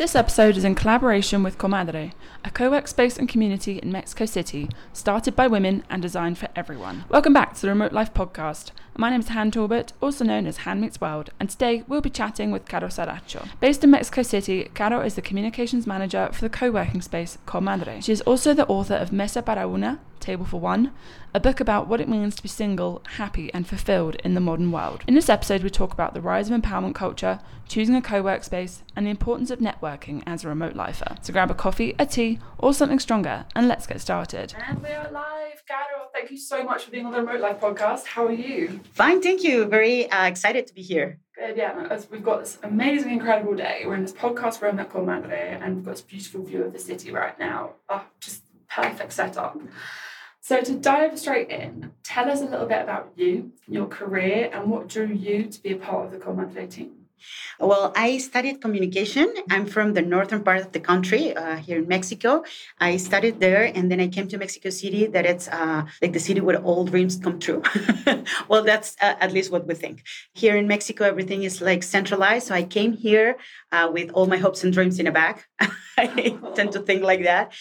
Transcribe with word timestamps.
This 0.00 0.16
episode 0.16 0.56
is 0.56 0.64
in 0.64 0.76
collaboration 0.76 1.42
with 1.42 1.58
Comadre, 1.58 2.12
a 2.42 2.50
co 2.50 2.70
work 2.70 2.88
space 2.88 3.18
and 3.18 3.28
community 3.28 3.76
in 3.76 3.92
Mexico 3.92 4.24
City, 4.24 4.66
started 4.94 5.36
by 5.36 5.46
women 5.46 5.84
and 5.90 6.00
designed 6.00 6.38
for 6.38 6.48
everyone. 6.56 7.04
Welcome 7.10 7.34
back 7.34 7.52
to 7.52 7.60
the 7.60 7.68
Remote 7.68 7.92
Life 7.92 8.14
Podcast. 8.14 8.70
My 8.96 9.10
name 9.10 9.20
is 9.20 9.28
Han 9.28 9.50
Talbot, 9.50 9.92
also 10.00 10.24
known 10.24 10.46
as 10.46 10.56
Han 10.64 10.80
Meets 10.80 11.02
World, 11.02 11.28
and 11.38 11.50
today 11.50 11.84
we'll 11.86 12.00
be 12.00 12.08
chatting 12.08 12.50
with 12.50 12.66
Caro 12.66 12.88
Saracho. 12.88 13.46
Based 13.60 13.84
in 13.84 13.90
Mexico 13.90 14.22
City, 14.22 14.70
Caro 14.72 15.02
is 15.02 15.16
the 15.16 15.20
communications 15.20 15.86
manager 15.86 16.30
for 16.32 16.40
the 16.40 16.48
co 16.48 16.70
working 16.70 17.02
space 17.02 17.36
Comadre. 17.46 18.02
She 18.02 18.12
is 18.12 18.22
also 18.22 18.54
the 18.54 18.66
author 18.68 18.94
of 18.94 19.12
Mesa 19.12 19.42
para 19.42 19.68
Una, 19.68 20.00
Table 20.20 20.44
for 20.44 20.60
One, 20.60 20.92
a 21.34 21.40
book 21.40 21.60
about 21.60 21.88
what 21.88 22.00
it 22.00 22.08
means 22.08 22.36
to 22.36 22.42
be 22.42 22.48
single, 22.48 23.02
happy, 23.16 23.52
and 23.54 23.66
fulfilled 23.66 24.16
in 24.16 24.34
the 24.34 24.40
modern 24.40 24.70
world. 24.72 25.02
In 25.06 25.14
this 25.14 25.28
episode, 25.28 25.62
we 25.62 25.70
talk 25.70 25.92
about 25.92 26.14
the 26.14 26.20
rise 26.20 26.50
of 26.50 26.60
empowerment 26.60 26.94
culture, 26.94 27.40
choosing 27.68 27.94
a 27.94 28.02
co 28.02 28.22
workspace, 28.22 28.82
and 28.94 29.06
the 29.06 29.10
importance 29.10 29.50
of 29.50 29.58
networking 29.58 30.22
as 30.26 30.44
a 30.44 30.48
remote 30.48 30.76
lifer. 30.76 31.16
So 31.22 31.32
grab 31.32 31.50
a 31.50 31.54
coffee, 31.54 31.94
a 31.98 32.06
tea, 32.06 32.38
or 32.58 32.74
something 32.74 32.98
stronger, 32.98 33.46
and 33.54 33.68
let's 33.68 33.86
get 33.86 34.00
started. 34.00 34.54
And 34.66 34.82
we're 34.82 35.10
live. 35.10 35.62
Caro, 35.66 36.08
thank 36.12 36.30
you 36.30 36.36
so 36.36 36.64
much 36.64 36.84
for 36.84 36.90
being 36.90 37.06
on 37.06 37.12
the 37.12 37.18
Remote 37.18 37.40
Life 37.40 37.60
podcast. 37.60 38.06
How 38.06 38.26
are 38.26 38.32
you? 38.32 38.80
Fine, 38.92 39.22
thank 39.22 39.44
you. 39.44 39.66
Very 39.66 40.10
uh, 40.10 40.26
excited 40.26 40.66
to 40.66 40.74
be 40.74 40.82
here. 40.82 41.20
Good, 41.40 41.56
yeah. 41.56 41.86
As 41.88 42.10
we've 42.10 42.22
got 42.22 42.40
this 42.40 42.58
amazing, 42.62 43.12
incredible 43.12 43.54
day. 43.54 43.84
We're 43.86 43.94
in 43.94 44.02
this 44.02 44.12
podcast 44.12 44.60
room 44.60 44.78
at 44.78 44.90
Comadre, 44.90 45.62
and 45.62 45.76
we've 45.76 45.84
got 45.84 45.92
this 45.92 46.02
beautiful 46.02 46.42
view 46.42 46.64
of 46.64 46.72
the 46.72 46.78
city 46.78 47.12
right 47.12 47.38
now. 47.38 47.74
Oh, 47.88 48.04
just 48.20 48.42
perfect 48.68 49.12
setup. 49.12 49.58
So, 50.42 50.60
to 50.62 50.74
dive 50.74 51.18
straight 51.18 51.50
in, 51.50 51.92
tell 52.02 52.30
us 52.30 52.40
a 52.40 52.46
little 52.46 52.66
bit 52.66 52.82
about 52.82 53.12
you, 53.14 53.52
your 53.68 53.86
career, 53.86 54.50
and 54.52 54.70
what 54.70 54.88
drew 54.88 55.06
you 55.06 55.44
to 55.44 55.62
be 55.62 55.72
a 55.72 55.76
part 55.76 56.06
of 56.06 56.12
the 56.12 56.18
Comadre 56.18 56.68
team. 56.70 57.00
Well, 57.58 57.92
I 57.94 58.18
studied 58.18 58.60
communication. 58.62 59.32
I'm 59.50 59.66
from 59.66 59.92
the 59.92 60.02
northern 60.02 60.42
part 60.42 60.60
of 60.60 60.72
the 60.72 60.80
country, 60.80 61.36
uh, 61.36 61.56
here 61.56 61.78
in 61.78 61.88
Mexico. 61.88 62.44
I 62.78 62.96
studied 62.96 63.40
there, 63.40 63.64
and 63.64 63.90
then 63.90 64.00
I 64.00 64.08
came 64.08 64.28
to 64.28 64.38
Mexico 64.38 64.70
City. 64.70 65.06
That 65.06 65.26
it's 65.26 65.48
uh, 65.48 65.84
like 66.00 66.12
the 66.12 66.20
city 66.20 66.40
where 66.40 66.56
all 66.56 66.84
dreams 66.84 67.16
come 67.16 67.38
true. 67.38 67.62
well, 68.48 68.64
that's 68.64 68.96
uh, 69.00 69.16
at 69.20 69.32
least 69.32 69.52
what 69.52 69.66
we 69.66 69.74
think. 69.74 70.02
Here 70.32 70.56
in 70.56 70.66
Mexico, 70.66 71.04
everything 71.04 71.42
is 71.42 71.60
like 71.60 71.82
centralized. 71.82 72.46
So 72.46 72.54
I 72.54 72.62
came 72.62 72.94
here 72.94 73.36
uh, 73.72 73.90
with 73.92 74.10
all 74.12 74.26
my 74.26 74.38
hopes 74.38 74.64
and 74.64 74.72
dreams 74.72 74.98
in 74.98 75.06
a 75.06 75.12
bag. 75.12 75.44
I 75.98 76.38
tend 76.54 76.72
to 76.72 76.80
think 76.80 77.02
like 77.02 77.24
that, 77.24 77.52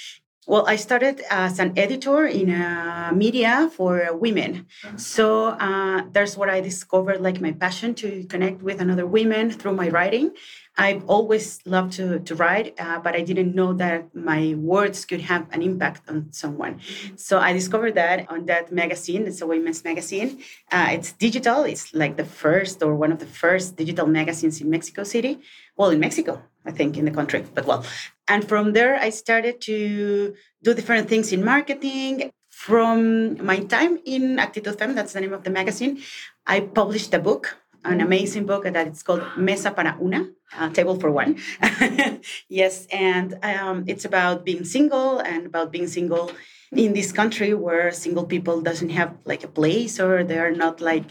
well, 0.50 0.66
I 0.68 0.78
started 0.78 1.22
as 1.30 1.60
an 1.60 1.78
editor 1.78 2.26
in 2.26 2.50
a 2.50 3.12
media 3.14 3.70
for 3.72 4.18
women. 4.18 4.66
So 4.96 5.50
uh, 5.50 6.02
that's 6.12 6.36
what 6.36 6.50
I 6.50 6.60
discovered, 6.60 7.22
like 7.22 7.40
my 7.40 7.52
passion 7.52 7.94
to 8.02 8.24
connect 8.24 8.64
with 8.64 8.82
another 8.82 9.06
women 9.06 9.52
through 9.52 9.76
my 9.76 9.90
writing. 9.90 10.32
I've 10.76 11.06
always 11.06 11.60
loved 11.66 11.94
to, 11.94 12.20
to 12.20 12.34
write, 12.34 12.74
uh, 12.80 13.00
but 13.00 13.14
I 13.14 13.22
didn't 13.22 13.54
know 13.54 13.74
that 13.74 14.16
my 14.16 14.56
words 14.58 15.06
could 15.06 15.22
have 15.22 15.46
an 15.52 15.62
impact 15.62 16.10
on 16.10 16.32
someone. 16.32 16.80
So 17.16 17.38
I 17.38 17.54
discovered 17.54 17.94
that 17.96 18.26
on 18.32 18.48
that 18.48 18.72
magazine. 18.72 19.28
It's 19.28 19.42
a 19.42 19.48
women's 19.48 19.84
magazine. 19.84 20.42
Uh, 20.72 20.88
it's 20.92 21.12
digital. 21.12 21.64
It's 21.64 21.94
like 21.94 22.18
the 22.18 22.26
first 22.26 22.82
or 22.82 22.96
one 22.96 23.12
of 23.12 23.20
the 23.20 23.28
first 23.28 23.76
digital 23.76 24.08
magazines 24.08 24.62
in 24.62 24.70
Mexico 24.70 25.04
City. 25.04 25.40
Well, 25.78 25.92
in 25.92 26.00
Mexico, 26.00 26.42
I 26.66 26.72
think, 26.72 26.98
in 26.98 27.06
the 27.06 27.12
country, 27.12 27.46
but 27.54 27.66
well. 27.66 27.86
And 28.30 28.48
from 28.48 28.74
there, 28.74 28.96
I 28.96 29.10
started 29.10 29.60
to 29.62 30.34
do 30.64 30.74
different 30.74 31.10
things 31.10 31.34
in 31.34 31.44
marketing. 31.44 32.32
From 32.52 33.44
my 33.44 33.60
time 33.62 34.00
in 34.06 34.38
Actitud 34.38 34.78
Fem, 34.78 34.94
that's 34.94 35.14
the 35.14 35.22
name 35.22 35.34
of 35.34 35.44
the 35.44 35.50
magazine, 35.50 36.02
I 36.46 36.62
published 36.62 37.14
a 37.14 37.20
book 37.20 37.58
an 37.86 38.02
amazing 38.02 38.46
book 38.46 38.64
that 38.64 38.88
it's 38.88 39.04
called 39.04 39.24
Mesa 39.38 39.72
para 39.72 39.98
Una, 40.02 40.28
Table 40.74 41.00
for 41.00 41.12
One. 41.12 41.38
yes, 42.50 42.88
and 42.92 43.38
um, 43.44 43.84
it's 43.88 44.06
about 44.06 44.46
being 44.46 44.66
single 44.66 45.20
and 45.20 45.46
about 45.46 45.72
being 45.72 45.88
single 45.88 46.32
in 46.76 46.94
this 46.94 47.12
country 47.12 47.54
where 47.54 47.92
single 47.92 48.26
people 48.26 48.62
doesn't 48.62 48.90
have 48.90 49.16
like 49.26 49.44
a 49.44 49.48
place 49.48 50.00
or 50.00 50.24
they're 50.24 50.56
not 50.56 50.82
like 50.82 51.06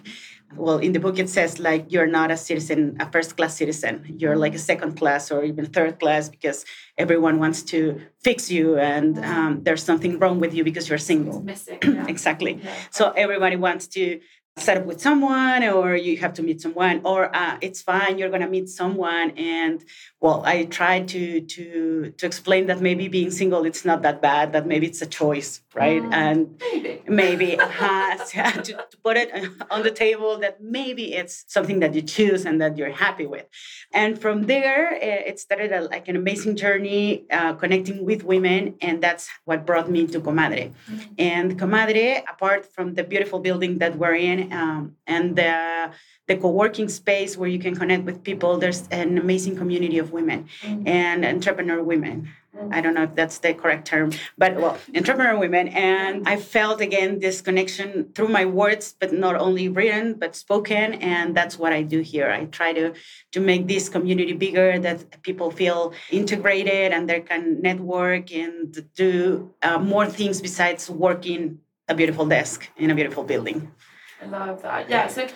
well 0.57 0.79
in 0.79 0.93
the 0.93 1.01
book 1.01 1.19
it 1.19 1.29
says 1.29 1.59
like 1.59 1.93
you're 1.93 2.07
not 2.07 2.31
a 2.31 2.37
citizen 2.37 2.97
a 3.01 3.11
first 3.11 3.37
class 3.37 3.57
citizen 3.57 4.05
you're 4.19 4.37
like 4.37 4.55
a 4.55 4.59
second 4.59 4.97
class 4.97 5.31
or 5.31 5.45
even 5.45 5.67
third 5.67 5.99
class 6.01 6.29
because 6.29 6.65
everyone 6.97 7.39
wants 7.39 7.63
to 7.63 8.01
fix 8.23 8.51
you 8.51 8.79
and 8.79 9.19
um, 9.25 9.63
there's 9.63 9.83
something 9.83 10.19
wrong 10.19 10.41
with 10.41 10.55
you 10.55 10.65
because 10.65 10.89
you're 10.89 10.99
single 10.99 11.43
missing 11.43 11.79
yeah. 11.85 12.07
exactly 12.07 12.61
yeah. 12.63 12.75
so 12.91 13.11
everybody 13.11 13.57
wants 13.57 13.87
to 13.87 14.21
set 14.57 14.77
up 14.77 14.87
with 14.87 15.01
someone 15.01 15.63
or 15.63 15.95
you 15.95 16.17
have 16.17 16.33
to 16.35 16.43
meet 16.43 16.61
someone 16.61 17.01
or 17.05 17.35
uh, 17.35 17.57
it's 17.61 17.83
fine 17.83 18.19
you're 18.19 18.29
going 18.29 18.43
to 18.43 18.49
meet 18.49 18.69
someone 18.69 19.31
and 19.37 19.85
well 20.21 20.43
i 20.45 20.65
tried 20.65 21.09
to 21.09 21.41
to 21.43 22.13
to 22.17 22.27
explain 22.27 22.67
that 22.67 22.81
maybe 22.81 23.09
being 23.09 23.31
single 23.31 23.65
it's 23.65 23.85
not 23.85 24.03
that 24.03 24.21
bad 24.21 24.53
that 24.53 24.67
maybe 24.67 24.87
it's 24.87 25.03
a 25.03 25.07
choice 25.07 25.63
right? 25.79 26.03
Mm, 26.03 26.13
and 26.13 26.63
maybe. 26.73 27.03
maybe 27.09 27.61
uh, 27.61 28.17
to, 28.31 28.63
to, 28.63 28.97
put 29.05 29.17
it 29.17 29.31
on 29.71 29.83
the 29.83 29.91
table 29.91 30.39
that 30.39 30.61
maybe 30.61 31.15
it's 31.15 31.45
something 31.49 31.81
that 31.81 31.95
you 31.95 32.03
choose 32.03 32.45
and 32.45 32.61
that 32.61 32.77
you're 32.77 32.91
happy 32.91 33.27
with. 33.27 33.47
And 33.93 34.21
from 34.21 34.47
there 34.47 34.93
eh, 34.95 35.31
it 35.31 35.39
started 35.39 35.73
a, 35.73 35.83
like 35.83 36.09
an 36.09 36.17
amazing 36.17 36.57
journey 36.57 37.25
uh, 37.31 37.55
connecting 37.55 38.05
with 38.05 38.25
women 38.25 38.75
and 38.81 39.03
that's 39.03 39.29
what 39.45 39.65
brought 39.65 39.89
me 39.91 40.07
to 40.09 40.21
comadre. 40.21 40.73
Mm-hmm. 40.91 41.13
and 41.19 41.59
comadre 41.59 42.23
apart 42.29 42.67
from 42.75 42.95
the 42.95 43.05
beautiful 43.05 43.39
building 43.39 43.79
that 43.79 43.97
we're 43.97 44.15
in 44.15 44.53
um, 44.53 44.97
and 45.07 45.37
the 45.37 45.91
the 46.29 46.37
co-working 46.37 46.89
space 46.89 47.37
where 47.37 47.49
you 47.49 47.59
can 47.59 47.75
connect 47.75 48.05
with 48.05 48.23
people 48.23 48.59
there's 48.59 48.87
an 48.89 49.19
amazing 49.19 49.57
community 49.57 49.99
of 49.99 50.13
women 50.13 50.47
mm-hmm. 50.63 50.87
and 50.87 51.25
entrepreneur 51.25 51.83
women 51.83 52.29
mm-hmm. 52.55 52.73
i 52.73 52.81
don't 52.81 52.95
know 52.95 53.03
if 53.03 53.15
that's 53.15 53.39
the 53.39 53.53
correct 53.55 53.87
term 53.87 54.13
but 54.37 54.55
well 54.57 54.77
entrepreneur 54.95 55.37
women 55.39 55.69
and 55.69 56.29
i 56.29 56.37
felt 56.37 56.81
again 56.81 57.19
this 57.19 57.41
connection 57.41 58.13
through 58.15 58.29
my 58.29 58.45
words 58.45 58.95
but 59.01 59.13
not 59.13 59.35
only 59.37 59.69
written 59.69 60.15
but 60.15 60.37
spoken 60.37 60.95
and 60.95 61.35
that's 61.35 61.59
what 61.59 61.73
i 61.73 61.83
do 61.83 62.01
here 62.01 62.31
i 62.31 62.45
try 62.47 62.73
to 62.73 62.93
to 63.33 63.41
make 63.41 63.67
this 63.67 63.89
community 63.89 64.35
bigger 64.35 64.79
that 64.79 65.23
people 65.23 65.51
feel 65.51 65.93
integrated 66.11 66.93
and 66.93 67.09
they 67.09 67.21
can 67.21 67.61
network 67.63 68.31
and 68.33 68.87
do 68.95 69.51
uh, 69.63 69.79
more 69.79 70.07
things 70.07 70.41
besides 70.43 70.91
working 70.91 71.59
a 71.89 71.95
beautiful 71.95 72.27
desk 72.27 72.69
in 72.77 72.91
a 72.91 72.95
beautiful 72.95 73.25
building 73.25 73.73
I 74.21 74.27
love 74.27 74.63
that. 74.63 74.91
Yeah. 74.91 75.07
So 75.07 75.29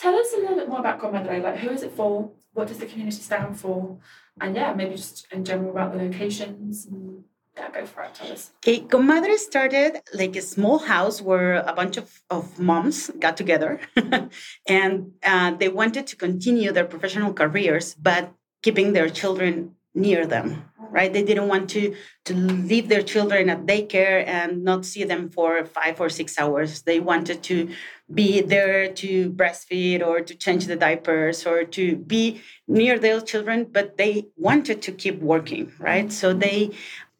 tell 0.00 0.14
us 0.16 0.32
a 0.32 0.40
little 0.40 0.56
bit 0.56 0.68
more 0.68 0.80
about 0.80 1.00
Comadre. 1.00 1.42
Like, 1.42 1.58
who 1.58 1.70
is 1.70 1.82
it 1.82 1.92
for? 1.92 2.30
What 2.52 2.68
does 2.68 2.78
the 2.78 2.86
community 2.86 3.20
stand 3.20 3.60
for? 3.60 3.98
And 4.40 4.56
yeah, 4.56 4.72
maybe 4.72 4.94
just 4.96 5.26
in 5.30 5.44
general 5.44 5.70
about 5.70 5.92
the 5.92 5.98
locations. 5.98 6.86
And, 6.86 7.24
yeah, 7.56 7.70
go 7.70 7.84
for 7.84 8.02
it. 8.04 8.14
Tell 8.14 8.32
us. 8.32 8.52
Okay, 8.62 8.80
Comadre 8.80 9.36
started 9.36 10.00
like 10.14 10.34
a 10.36 10.42
small 10.42 10.78
house 10.78 11.20
where 11.20 11.56
a 11.56 11.74
bunch 11.74 11.96
of, 11.98 12.22
of 12.30 12.58
moms 12.58 13.10
got 13.18 13.36
together 13.36 13.80
and 14.66 15.12
uh, 15.22 15.50
they 15.52 15.68
wanted 15.68 16.06
to 16.06 16.16
continue 16.16 16.72
their 16.72 16.86
professional 16.86 17.32
careers, 17.34 17.94
but 17.94 18.32
keeping 18.62 18.92
their 18.92 19.10
children 19.10 19.74
near 19.94 20.26
them 20.26 20.69
right? 20.90 21.12
They 21.12 21.22
didn't 21.22 21.48
want 21.48 21.70
to 21.70 21.94
to 22.26 22.34
leave 22.34 22.88
their 22.88 23.02
children 23.02 23.48
at 23.50 23.66
daycare 23.66 24.26
and 24.26 24.62
not 24.64 24.84
see 24.84 25.04
them 25.04 25.30
for 25.30 25.64
five 25.64 26.00
or 26.00 26.08
six 26.08 26.38
hours. 26.38 26.82
They 26.82 27.00
wanted 27.00 27.42
to 27.44 27.70
be 28.12 28.40
there 28.40 28.92
to 28.92 29.30
breastfeed 29.30 30.04
or 30.04 30.20
to 30.20 30.34
change 30.34 30.66
the 30.66 30.76
diapers 30.76 31.46
or 31.46 31.64
to 31.64 31.96
be 31.96 32.42
near 32.66 32.98
their 32.98 33.20
children 33.20 33.66
but 33.70 33.96
they 33.96 34.26
wanted 34.36 34.82
to 34.82 34.92
keep 34.92 35.20
working 35.20 35.72
right? 35.78 36.12
So 36.12 36.32
they 36.32 36.72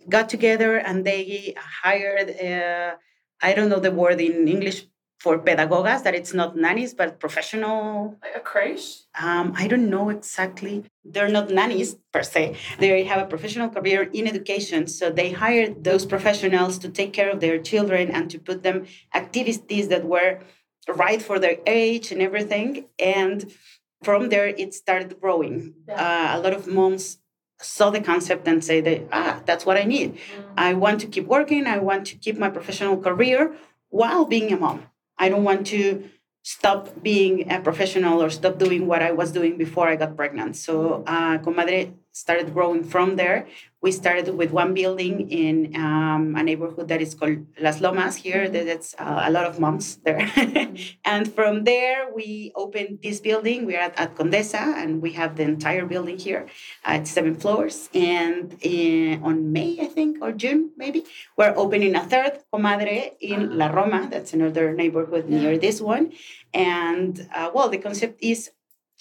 got 0.08 0.28
together 0.28 0.76
and 0.76 1.04
they 1.04 1.54
hired 1.56 2.30
uh, 2.40 2.94
i 3.42 3.54
don't 3.54 3.68
know 3.68 3.80
the 3.80 3.90
word 3.90 4.20
in 4.20 4.48
english 4.48 4.86
for 5.20 5.38
pedagogas 5.38 6.02
that 6.02 6.14
it's 6.14 6.32
not 6.32 6.56
nannies 6.56 6.94
but 6.94 7.20
professional. 7.20 8.16
Like 8.22 8.36
a 8.36 8.40
creche? 8.40 9.02
Um, 9.20 9.52
i 9.56 9.66
don't 9.68 9.88
know 9.90 10.08
exactly. 10.08 10.84
They're 11.04 11.28
not 11.28 11.50
nannies 11.50 11.96
per 12.12 12.22
se. 12.22 12.56
They 12.78 13.04
have 13.04 13.20
a 13.22 13.26
professional 13.26 13.68
career 13.68 14.02
in 14.18 14.26
education 14.26 14.86
so 14.86 15.10
they 15.10 15.30
hired 15.30 15.84
those 15.84 16.06
professionals 16.06 16.78
to 16.78 16.88
take 16.88 17.12
care 17.12 17.30
of 17.30 17.40
their 17.40 17.58
children 17.58 18.10
and 18.10 18.30
to 18.30 18.38
put 18.38 18.62
them 18.62 18.86
activities 19.14 19.88
that 19.88 20.04
were 20.04 20.40
right 20.88 21.20
for 21.20 21.38
their 21.38 21.58
age 21.66 22.10
and 22.12 22.20
everything 22.22 22.86
and 22.98 23.52
from 24.02 24.30
there 24.30 24.48
it 24.48 24.72
started 24.72 25.20
growing. 25.20 25.74
Yeah. 25.86 25.94
uh, 26.04 26.36
a 26.36 26.40
lot 26.40 26.54
of 26.54 26.66
moms 26.66 27.18
saw 27.60 27.90
the 27.90 28.00
concept 28.00 28.48
and 28.48 28.64
say 28.64 28.80
that 28.80 29.00
ah 29.12 29.42
that's 29.44 29.66
what 29.66 29.76
i 29.76 29.84
need. 29.84 30.14
Mm. 30.14 30.20
i 30.56 30.70
want 30.72 30.98
to 31.02 31.06
keep 31.06 31.26
working. 31.26 31.66
I 31.66 31.78
want 31.88 32.06
to 32.10 32.14
keep 32.24 32.36
my 32.38 32.48
professional 32.48 32.96
career 32.96 33.40
while 33.90 34.24
being 34.24 34.50
a 34.52 34.56
mom 34.56 34.89
I 35.20 35.28
don't 35.28 35.44
want 35.44 35.66
to 35.68 36.08
stop 36.42 37.02
being 37.02 37.52
a 37.52 37.60
professional 37.60 38.22
or 38.22 38.30
stop 38.30 38.58
doing 38.58 38.86
what 38.86 39.02
I 39.02 39.12
was 39.12 39.30
doing 39.30 39.58
before 39.58 39.86
I 39.86 39.96
got 39.96 40.16
pregnant. 40.16 40.56
So, 40.56 41.04
uh, 41.06 41.38
Comadre 41.38 41.92
started 42.12 42.52
growing 42.52 42.82
from 42.84 43.16
there. 43.16 43.46
We 43.82 43.92
started 43.92 44.28
with 44.34 44.50
one 44.50 44.74
building 44.74 45.30
in 45.30 45.74
um, 45.74 46.36
a 46.36 46.42
neighborhood 46.42 46.88
that 46.88 47.00
is 47.00 47.14
called 47.14 47.46
Las 47.58 47.80
Lomas 47.80 48.16
here. 48.16 48.44
Mm-hmm. 48.44 48.66
That's 48.66 48.94
uh, 48.98 49.22
a 49.24 49.30
lot 49.30 49.46
of 49.46 49.58
moms 49.58 49.96
there. 50.04 50.20
Mm-hmm. 50.20 50.76
and 51.04 51.32
from 51.32 51.64
there, 51.64 52.12
we 52.14 52.52
opened 52.56 52.98
this 53.02 53.20
building. 53.20 53.64
We're 53.64 53.80
at, 53.80 53.98
at 53.98 54.16
Condesa, 54.16 54.60
and 54.76 55.00
we 55.00 55.12
have 55.12 55.36
the 55.36 55.44
entire 55.44 55.86
building 55.86 56.18
here 56.18 56.46
at 56.84 57.08
seven 57.08 57.34
floors. 57.36 57.88
And 57.94 58.56
in, 58.60 59.22
on 59.22 59.52
May, 59.52 59.78
I 59.80 59.86
think, 59.86 60.18
or 60.20 60.32
June, 60.32 60.72
maybe, 60.76 61.04
we're 61.38 61.54
opening 61.56 61.94
a 61.94 62.04
third 62.04 62.42
comadre 62.52 63.12
in 63.20 63.56
La 63.56 63.68
Roma. 63.68 64.08
That's 64.10 64.34
another 64.34 64.74
neighborhood 64.74 65.28
near 65.28 65.56
this 65.56 65.80
one. 65.80 66.12
And 66.52 67.28
uh, 67.34 67.50
well, 67.54 67.70
the 67.70 67.78
concept 67.78 68.18
is 68.22 68.50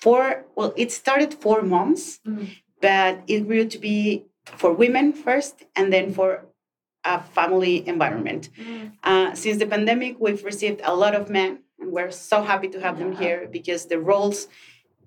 for, 0.01 0.45
well, 0.55 0.73
it 0.77 0.91
started 0.91 1.33
for 1.33 1.61
moms, 1.61 2.19
mm-hmm. 2.25 2.45
But 2.81 3.21
it 3.27 3.47
grew 3.47 3.65
to 3.65 3.77
be 3.77 4.25
for 4.45 4.73
women 4.73 5.13
first 5.13 5.63
and 5.75 5.91
then 5.93 6.13
for 6.13 6.45
a 7.05 7.21
family 7.21 7.87
environment. 7.87 8.49
Mm-hmm. 8.57 8.87
Uh, 9.03 9.33
since 9.33 9.57
the 9.59 9.65
pandemic, 9.65 10.17
we've 10.19 10.43
received 10.43 10.81
a 10.83 10.93
lot 10.93 11.15
of 11.15 11.29
men, 11.29 11.59
and 11.79 11.91
we're 11.91 12.11
so 12.11 12.43
happy 12.43 12.67
to 12.69 12.79
have 12.79 12.97
yeah. 12.97 13.05
them 13.05 13.15
here 13.15 13.47
because 13.51 13.85
the 13.85 13.99
roles 13.99 14.47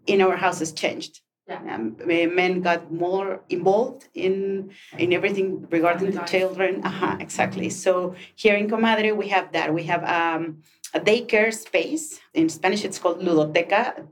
in 0.07 0.21
our 0.23 0.37
house 0.37 0.59
has 0.61 0.73
changed. 0.73 1.21
Yeah. 1.49 1.75
Um, 1.75 1.97
men 2.07 2.63
got 2.63 2.93
more 2.93 3.43
involved 3.49 4.09
in 4.15 4.71
in 4.97 5.13
everything 5.13 5.67
regarding 5.71 6.13
the 6.13 6.23
children. 6.23 6.83
Uh-huh, 6.85 7.17
exactly. 7.19 7.69
So 7.69 8.15
here 8.37 8.55
in 8.55 8.69
Comadre, 8.71 9.15
we 9.17 9.29
have 9.29 9.53
that. 9.53 9.75
We 9.75 9.83
have 9.85 10.05
um, 10.05 10.63
a 10.95 11.01
daycare 11.01 11.53
space. 11.53 12.21
In 12.33 12.49
Spanish, 12.49 12.85
it's 12.85 12.99
called 12.99 13.21
ludoteca. 13.21 14.07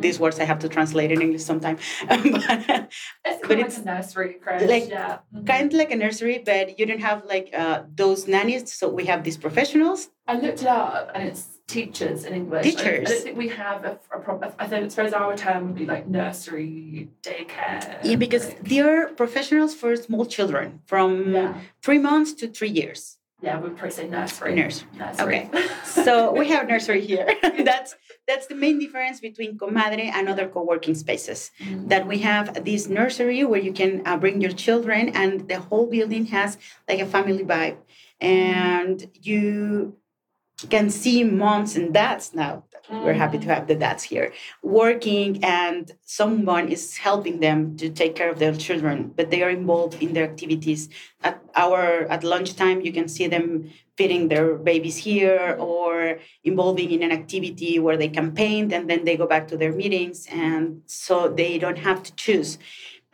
These 0.00 0.18
words 0.18 0.38
I 0.38 0.44
have 0.44 0.58
to 0.60 0.68
translate 0.68 1.10
in 1.12 1.20
English 1.20 1.42
sometime. 1.42 1.78
but, 2.08 2.90
it's 3.24 3.48
but 3.48 3.58
it's 3.58 3.78
like 3.78 3.86
a 3.86 3.90
nursery, 3.94 4.36
like 4.66 4.88
yeah. 4.88 5.18
mm-hmm. 5.34 5.44
kind 5.44 5.72
of 5.72 5.78
like 5.78 5.90
a 5.90 5.96
nursery, 5.96 6.42
but 6.44 6.78
you 6.78 6.86
don't 6.86 7.00
have 7.00 7.24
like 7.24 7.50
uh, 7.54 7.82
those 7.94 8.26
nannies. 8.26 8.72
So 8.72 8.88
we 8.88 9.06
have 9.06 9.24
these 9.24 9.36
professionals. 9.36 10.08
I 10.28 10.34
looked 10.34 10.62
it 10.62 10.68
up, 10.68 11.10
and 11.14 11.28
it's 11.28 11.56
teachers 11.66 12.24
in 12.24 12.34
English. 12.34 12.64
Teachers. 12.64 13.08
I, 13.08 13.12
I 13.12 13.14
don't 13.14 13.22
think 13.22 13.38
we 13.38 13.48
have 13.48 13.84
a, 13.84 13.98
a 14.14 14.18
proper. 14.18 14.52
I 14.58 14.66
think 14.66 14.90
suppose 14.90 15.12
our 15.12 15.36
term 15.36 15.68
would 15.68 15.76
be 15.76 15.86
like 15.86 16.06
nursery, 16.06 17.10
daycare. 17.22 17.98
Yeah, 18.02 18.16
because 18.16 18.46
like, 18.46 18.68
they're 18.68 19.08
professionals 19.14 19.74
for 19.74 19.94
small 19.96 20.26
children 20.26 20.80
from 20.86 21.34
yeah. 21.34 21.60
three 21.82 21.98
months 21.98 22.32
to 22.34 22.48
three 22.48 22.70
years. 22.70 23.18
Yeah, 23.42 23.60
we'd 23.60 23.76
probably 23.76 23.90
say 23.90 24.08
nursery. 24.08 24.54
Nursery. 24.54 24.88
nursery. 24.98 25.50
Okay. 25.52 25.66
so 25.84 26.32
we 26.32 26.48
have 26.48 26.66
nursery 26.68 27.04
here. 27.04 27.28
that's 27.64 27.94
that's 28.26 28.46
the 28.46 28.54
main 28.54 28.78
difference 28.78 29.20
between 29.20 29.58
Comadre 29.58 30.10
and 30.12 30.28
other 30.28 30.48
co-working 30.48 30.94
spaces. 30.94 31.50
Mm-hmm. 31.60 31.88
That 31.88 32.06
we 32.06 32.18
have 32.18 32.64
this 32.64 32.88
nursery 32.88 33.44
where 33.44 33.60
you 33.60 33.72
can 33.72 34.02
uh, 34.06 34.16
bring 34.16 34.40
your 34.40 34.52
children, 34.52 35.10
and 35.10 35.48
the 35.48 35.60
whole 35.60 35.86
building 35.86 36.26
has 36.26 36.58
like 36.88 37.00
a 37.00 37.06
family 37.06 37.44
vibe, 37.44 37.78
and 38.20 39.08
you 39.22 39.96
can 40.70 40.88
see 40.90 41.22
moms 41.22 41.76
and 41.76 41.92
dads 41.92 42.32
now 42.34 42.64
we're 42.90 43.12
happy 43.12 43.38
to 43.38 43.46
have 43.46 43.66
the 43.66 43.74
dads 43.74 44.02
here 44.02 44.32
working 44.62 45.42
and 45.44 45.92
someone 46.04 46.68
is 46.68 46.96
helping 46.96 47.40
them 47.40 47.76
to 47.76 47.90
take 47.90 48.14
care 48.14 48.30
of 48.30 48.38
their 48.38 48.54
children 48.54 49.12
but 49.16 49.30
they 49.30 49.42
are 49.42 49.50
involved 49.50 50.02
in 50.02 50.12
their 50.12 50.24
activities. 50.24 50.88
At 51.22 51.42
our 51.54 52.06
at 52.08 52.22
lunchtime 52.24 52.80
you 52.82 52.92
can 52.92 53.08
see 53.08 53.26
them 53.26 53.70
feeding 53.96 54.28
their 54.28 54.54
babies 54.54 54.96
here 54.96 55.56
or 55.58 56.18
involving 56.44 56.90
in 56.90 57.02
an 57.02 57.12
activity 57.12 57.78
where 57.78 57.96
they 57.96 58.08
can 58.08 58.32
paint 58.32 58.72
and 58.72 58.88
then 58.88 59.04
they 59.04 59.16
go 59.16 59.26
back 59.26 59.48
to 59.48 59.56
their 59.56 59.72
meetings 59.72 60.26
and 60.30 60.82
so 60.86 61.28
they 61.28 61.58
don't 61.58 61.78
have 61.78 62.02
to 62.02 62.14
choose. 62.14 62.58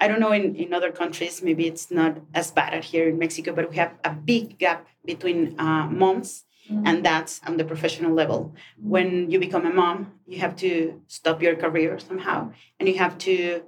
I 0.00 0.08
don't 0.08 0.18
know 0.18 0.32
in, 0.32 0.56
in 0.56 0.74
other 0.74 0.90
countries, 0.90 1.42
maybe 1.42 1.68
it's 1.68 1.88
not 1.90 2.18
as 2.34 2.50
bad 2.50 2.74
as 2.74 2.86
here 2.86 3.08
in 3.08 3.18
Mexico, 3.18 3.52
but 3.52 3.70
we 3.70 3.76
have 3.76 3.92
a 4.02 4.10
big 4.10 4.58
gap 4.58 4.88
between 5.04 5.54
uh, 5.60 5.86
moms 5.86 6.44
Mm-hmm. 6.70 6.86
And 6.86 7.04
that's 7.04 7.40
on 7.46 7.56
the 7.56 7.64
professional 7.64 8.12
level. 8.12 8.54
When 8.80 9.30
you 9.30 9.38
become 9.38 9.66
a 9.66 9.72
mom, 9.72 10.12
you 10.26 10.38
have 10.38 10.56
to 10.56 11.00
stop 11.08 11.42
your 11.42 11.56
career 11.56 11.98
somehow, 11.98 12.52
and 12.78 12.88
you 12.88 12.98
have 12.98 13.18
to 13.18 13.62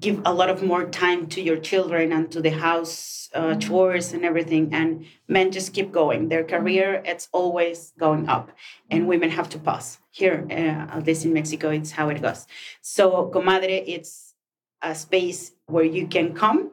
give 0.00 0.20
a 0.24 0.32
lot 0.32 0.50
of 0.50 0.62
more 0.62 0.84
time 0.84 1.28
to 1.28 1.40
your 1.40 1.56
children 1.56 2.12
and 2.12 2.30
to 2.32 2.40
the 2.40 2.50
house 2.50 3.28
uh, 3.34 3.40
mm-hmm. 3.40 3.58
chores 3.60 4.12
and 4.12 4.24
everything. 4.24 4.72
And 4.72 5.06
men 5.28 5.52
just 5.52 5.72
keep 5.72 5.92
going. 5.92 6.28
Their 6.28 6.44
career, 6.44 7.02
it's 7.04 7.28
always 7.32 7.92
going 7.98 8.28
up, 8.28 8.50
and 8.90 9.06
women 9.06 9.30
have 9.30 9.48
to 9.50 9.58
pause. 9.58 9.98
Here, 10.10 10.46
uh, 10.50 10.96
at 10.96 11.06
least 11.06 11.24
in 11.24 11.32
Mexico, 11.32 11.70
it's 11.70 11.90
how 11.90 12.08
it 12.08 12.22
goes. 12.22 12.46
So, 12.80 13.30
comadre, 13.34 13.84
it's 13.86 14.34
a 14.82 14.94
space 14.94 15.52
where 15.66 15.84
you 15.84 16.06
can 16.06 16.32
come 16.34 16.70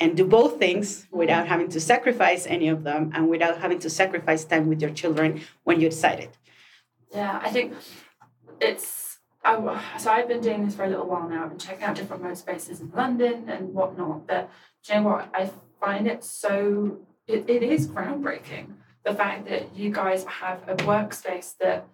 and 0.00 0.16
do 0.16 0.24
both 0.24 0.58
things 0.58 1.06
without 1.12 1.46
having 1.46 1.68
to 1.68 1.78
sacrifice 1.78 2.46
any 2.46 2.68
of 2.68 2.82
them 2.82 3.12
and 3.14 3.28
without 3.28 3.58
having 3.58 3.78
to 3.78 3.90
sacrifice 3.90 4.44
time 4.44 4.66
with 4.66 4.80
your 4.80 4.90
children 4.90 5.42
when 5.64 5.80
you 5.80 5.90
decide 5.90 6.18
it. 6.20 6.36
Yeah, 7.14 7.38
I 7.42 7.50
think 7.50 7.74
it's. 8.60 9.18
I, 9.44 9.80
so 9.98 10.10
I've 10.10 10.28
been 10.28 10.40
doing 10.40 10.64
this 10.64 10.74
for 10.74 10.84
a 10.84 10.88
little 10.88 11.06
while 11.06 11.28
now. 11.28 11.44
I've 11.44 11.50
been 11.50 11.58
checking 11.58 11.84
out 11.84 11.96
different 11.96 12.22
mode 12.22 12.36
spaces 12.36 12.80
in 12.80 12.90
London 12.90 13.48
and 13.48 13.72
whatnot. 13.74 14.26
But 14.26 14.50
you 14.88 14.96
know 14.96 15.02
what? 15.02 15.30
I 15.34 15.50
find 15.80 16.06
it 16.06 16.24
so. 16.24 16.98
It, 17.26 17.48
it 17.48 17.62
is 17.62 17.86
groundbreaking. 17.86 18.72
The 19.04 19.14
fact 19.14 19.48
that 19.48 19.74
you 19.76 19.90
guys 19.90 20.24
have 20.24 20.62
a 20.68 20.76
workspace 20.76 21.56
that 21.58 21.86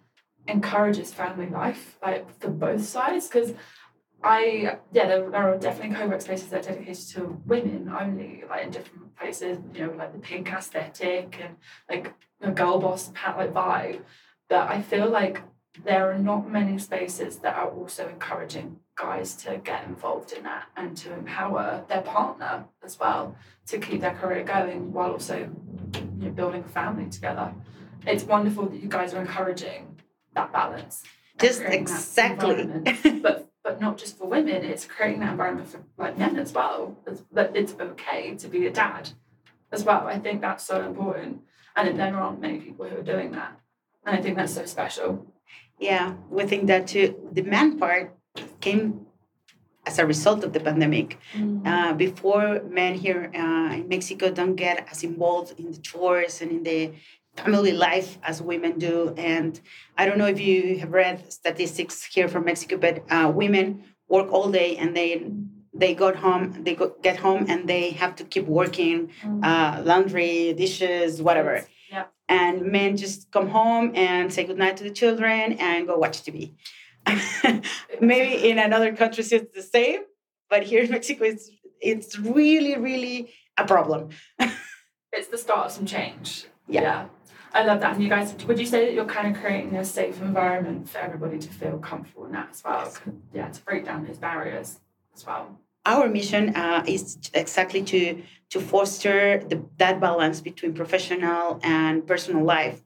encourages 0.47 1.13
family 1.13 1.49
life, 1.49 1.97
like 2.01 2.39
for 2.39 2.49
both 2.49 2.85
sides. 2.85 3.27
Because 3.27 3.53
I 4.23 4.77
yeah, 4.91 5.07
there, 5.07 5.29
there 5.29 5.53
are 5.53 5.57
definitely 5.57 5.95
co-work 5.95 6.21
spaces 6.21 6.49
that 6.49 6.65
are 6.65 6.73
dedicated 6.73 7.07
to 7.09 7.41
women 7.45 7.93
only, 7.99 8.43
like 8.49 8.63
in 8.63 8.71
different 8.71 9.15
places, 9.15 9.59
you 9.73 9.85
know, 9.85 9.93
like 9.93 10.13
the 10.13 10.19
pink 10.19 10.51
aesthetic 10.51 11.39
and 11.41 11.55
like 11.89 12.13
a 12.41 12.51
girl 12.51 12.79
boss 12.79 13.11
pat 13.13 13.37
like 13.37 13.53
vibe. 13.53 14.01
But 14.49 14.69
I 14.69 14.81
feel 14.81 15.09
like 15.09 15.41
there 15.85 16.11
are 16.11 16.17
not 16.17 16.49
many 16.49 16.77
spaces 16.79 17.37
that 17.37 17.55
are 17.55 17.69
also 17.69 18.07
encouraging 18.07 18.79
guys 18.95 19.35
to 19.35 19.57
get 19.63 19.85
involved 19.85 20.33
in 20.33 20.43
that 20.43 20.65
and 20.75 20.97
to 20.97 21.13
empower 21.13 21.83
their 21.87 22.01
partner 22.01 22.65
as 22.83 22.99
well 22.99 23.35
to 23.67 23.77
keep 23.77 24.01
their 24.01 24.15
career 24.15 24.43
going 24.43 24.91
while 24.91 25.11
also 25.11 25.49
you 25.93 26.25
know, 26.25 26.31
building 26.31 26.63
a 26.65 26.69
family 26.69 27.07
together. 27.09 27.53
It's 28.07 28.23
wonderful 28.23 28.65
that 28.67 28.81
you 28.81 28.89
guys 28.89 29.13
are 29.13 29.21
encouraging 29.21 30.01
that 30.33 30.51
balance. 30.51 31.03
Just 31.39 31.61
exactly. 31.61 32.65
but 33.21 33.47
but 33.67 33.81
not 33.81 33.97
just 33.97 34.17
for 34.17 34.27
women. 34.35 34.63
It's 34.63 34.85
creating 34.85 35.19
that 35.19 35.31
environment 35.31 35.67
for 35.67 35.81
like 35.97 36.17
men 36.17 36.39
as 36.39 36.53
well. 36.53 36.95
That 37.33 37.51
it's 37.53 37.73
okay 37.87 38.23
to 38.41 38.47
be 38.47 38.65
a 38.65 38.71
dad 38.71 39.09
as 39.75 39.83
well. 39.83 40.03
I 40.07 40.17
think 40.23 40.39
that's 40.39 40.63
so 40.63 40.77
important, 40.91 41.41
and 41.75 41.99
there 41.99 42.15
aren't 42.15 42.39
many 42.39 42.59
people 42.59 42.85
who 42.87 42.95
are 42.99 43.09
doing 43.13 43.29
that, 43.31 43.59
and 44.05 44.15
I 44.17 44.21
think 44.21 44.37
that's 44.37 44.53
so 44.53 44.65
special. 44.65 45.09
Yeah, 45.89 46.13
we 46.29 46.45
think 46.45 46.67
that 46.67 46.87
too. 46.87 47.07
The 47.37 47.41
man 47.41 47.77
part 47.77 48.15
came 48.61 49.05
as 49.85 49.99
a 49.99 50.05
result 50.05 50.45
of 50.45 50.53
the 50.53 50.61
pandemic. 50.61 51.09
Mm-hmm. 51.33 51.67
Uh, 51.67 51.93
before 51.93 52.61
men 52.79 52.93
here 52.95 53.21
uh, 53.43 53.79
in 53.79 53.85
Mexico 53.89 54.31
don't 54.31 54.55
get 54.55 54.87
as 54.91 55.03
involved 55.03 55.59
in 55.59 55.71
the 55.73 55.81
chores 55.89 56.41
and 56.41 56.51
in 56.51 56.63
the 56.63 56.93
family 57.37 57.71
life 57.71 58.17
as 58.23 58.41
women 58.41 58.79
do. 58.79 59.13
And 59.17 59.59
I 59.97 60.05
don't 60.05 60.17
know 60.17 60.27
if 60.27 60.39
you 60.39 60.79
have 60.79 60.91
read 60.91 61.31
statistics 61.31 62.03
here 62.03 62.27
from 62.27 62.45
Mexico, 62.45 62.77
but 62.77 63.03
uh, 63.09 63.31
women 63.33 63.83
work 64.09 64.31
all 64.31 64.49
day 64.51 64.77
and 64.77 64.95
they 64.95 65.31
they 65.73 65.93
got 65.93 66.15
home, 66.15 66.63
they 66.63 66.73
go, 66.73 66.95
get 67.03 67.17
home 67.17 67.45
and 67.47 67.69
they 67.69 67.91
have 67.91 68.15
to 68.15 68.23
keep 68.23 68.45
working, 68.45 69.11
mm. 69.23 69.45
uh, 69.45 69.83
laundry, 69.83 70.53
dishes, 70.53 71.21
whatever. 71.21 71.67
Yeah. 71.91 72.05
And 72.27 72.71
men 72.71 72.97
just 72.97 73.31
come 73.31 73.47
home 73.49 73.91
and 73.93 74.33
say 74.33 74.43
goodnight 74.43 74.77
to 74.77 74.83
the 74.83 74.89
children 74.89 75.53
and 75.53 75.85
go 75.85 75.95
watch 75.97 76.23
TV. 76.23 76.55
Maybe 78.01 78.49
in 78.49 78.57
another 78.57 78.95
countries 78.95 79.31
it's 79.31 79.53
the 79.53 79.61
same, 79.61 80.01
but 80.49 80.63
here 80.63 80.83
in 80.83 80.89
Mexico 80.89 81.25
it's 81.25 81.49
it's 81.79 82.17
really 82.17 82.75
really 82.77 83.31
a 83.57 83.65
problem. 83.65 84.09
it's 85.13 85.27
the 85.29 85.37
start 85.37 85.67
of 85.67 85.71
some 85.71 85.85
change. 85.85 86.47
yeah. 86.67 86.81
yeah. 86.81 87.05
I 87.53 87.63
love 87.63 87.79
that. 87.81 87.93
And 87.95 88.03
you 88.03 88.09
guys, 88.09 88.35
would 88.45 88.59
you 88.59 88.65
say 88.65 88.85
that 88.85 88.93
you're 88.93 89.05
kind 89.05 89.35
of 89.35 89.41
creating 89.41 89.75
a 89.75 89.85
safe 89.85 90.21
environment 90.21 90.89
for 90.89 90.99
everybody 90.99 91.39
to 91.39 91.49
feel 91.49 91.77
comfortable 91.79 92.25
in 92.25 92.31
that 92.33 92.49
as 92.51 92.63
well? 92.63 92.81
Yes. 92.83 93.01
Yeah, 93.33 93.49
to 93.49 93.61
break 93.61 93.85
down 93.85 94.05
those 94.05 94.17
barriers 94.17 94.79
as 95.15 95.25
well. 95.25 95.59
Our 95.85 96.09
mission 96.09 96.53
uh, 96.55 96.83
is 96.85 97.17
exactly 97.33 97.81
to 97.83 98.21
to 98.49 98.61
foster 98.61 99.39
the, 99.39 99.61
that 99.77 99.99
balance 99.99 100.39
between 100.39 100.73
professional 100.73 101.59
and 101.63 102.07
personal 102.07 102.43
life. 102.45 102.81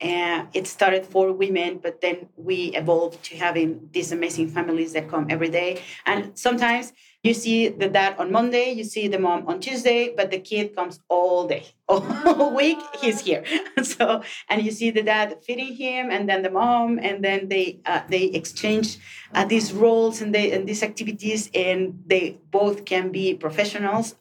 And 0.00 0.42
uh, 0.42 0.50
it 0.52 0.66
started 0.66 1.06
for 1.06 1.32
women, 1.32 1.78
but 1.78 2.02
then 2.02 2.28
we 2.36 2.56
evolved 2.74 3.22
to 3.24 3.36
having 3.36 3.88
these 3.92 4.12
amazing 4.12 4.48
families 4.48 4.92
that 4.92 5.08
come 5.08 5.26
every 5.30 5.48
day. 5.48 5.80
And 6.04 6.38
sometimes 6.38 6.92
You 7.26 7.34
see 7.34 7.66
the 7.66 7.88
dad 7.88 8.14
on 8.20 8.30
Monday, 8.30 8.70
you 8.70 8.84
see 8.84 9.08
the 9.08 9.18
mom 9.18 9.48
on 9.48 9.58
Tuesday, 9.58 10.14
but 10.16 10.30
the 10.30 10.38
kid 10.38 10.76
comes 10.76 11.00
all 11.08 11.48
day, 11.48 11.64
all 11.88 12.54
week. 12.54 12.78
He's 13.00 13.20
here. 13.20 13.42
So, 13.82 14.22
and 14.48 14.62
you 14.62 14.70
see 14.70 14.90
the 14.92 15.02
dad 15.02 15.38
feeding 15.44 15.74
him, 15.74 16.10
and 16.10 16.28
then 16.28 16.42
the 16.42 16.50
mom, 16.50 17.00
and 17.02 17.24
then 17.24 17.48
they 17.48 17.80
uh, 17.84 18.02
they 18.08 18.24
exchange 18.26 18.98
uh, 19.34 19.44
these 19.44 19.72
roles 19.72 20.20
and 20.22 20.32
they 20.32 20.52
and 20.52 20.68
these 20.68 20.84
activities, 20.84 21.50
and 21.52 21.98
they 22.06 22.38
both 22.52 22.84
can 22.84 23.10
be 23.10 23.34
professionals 23.34 24.14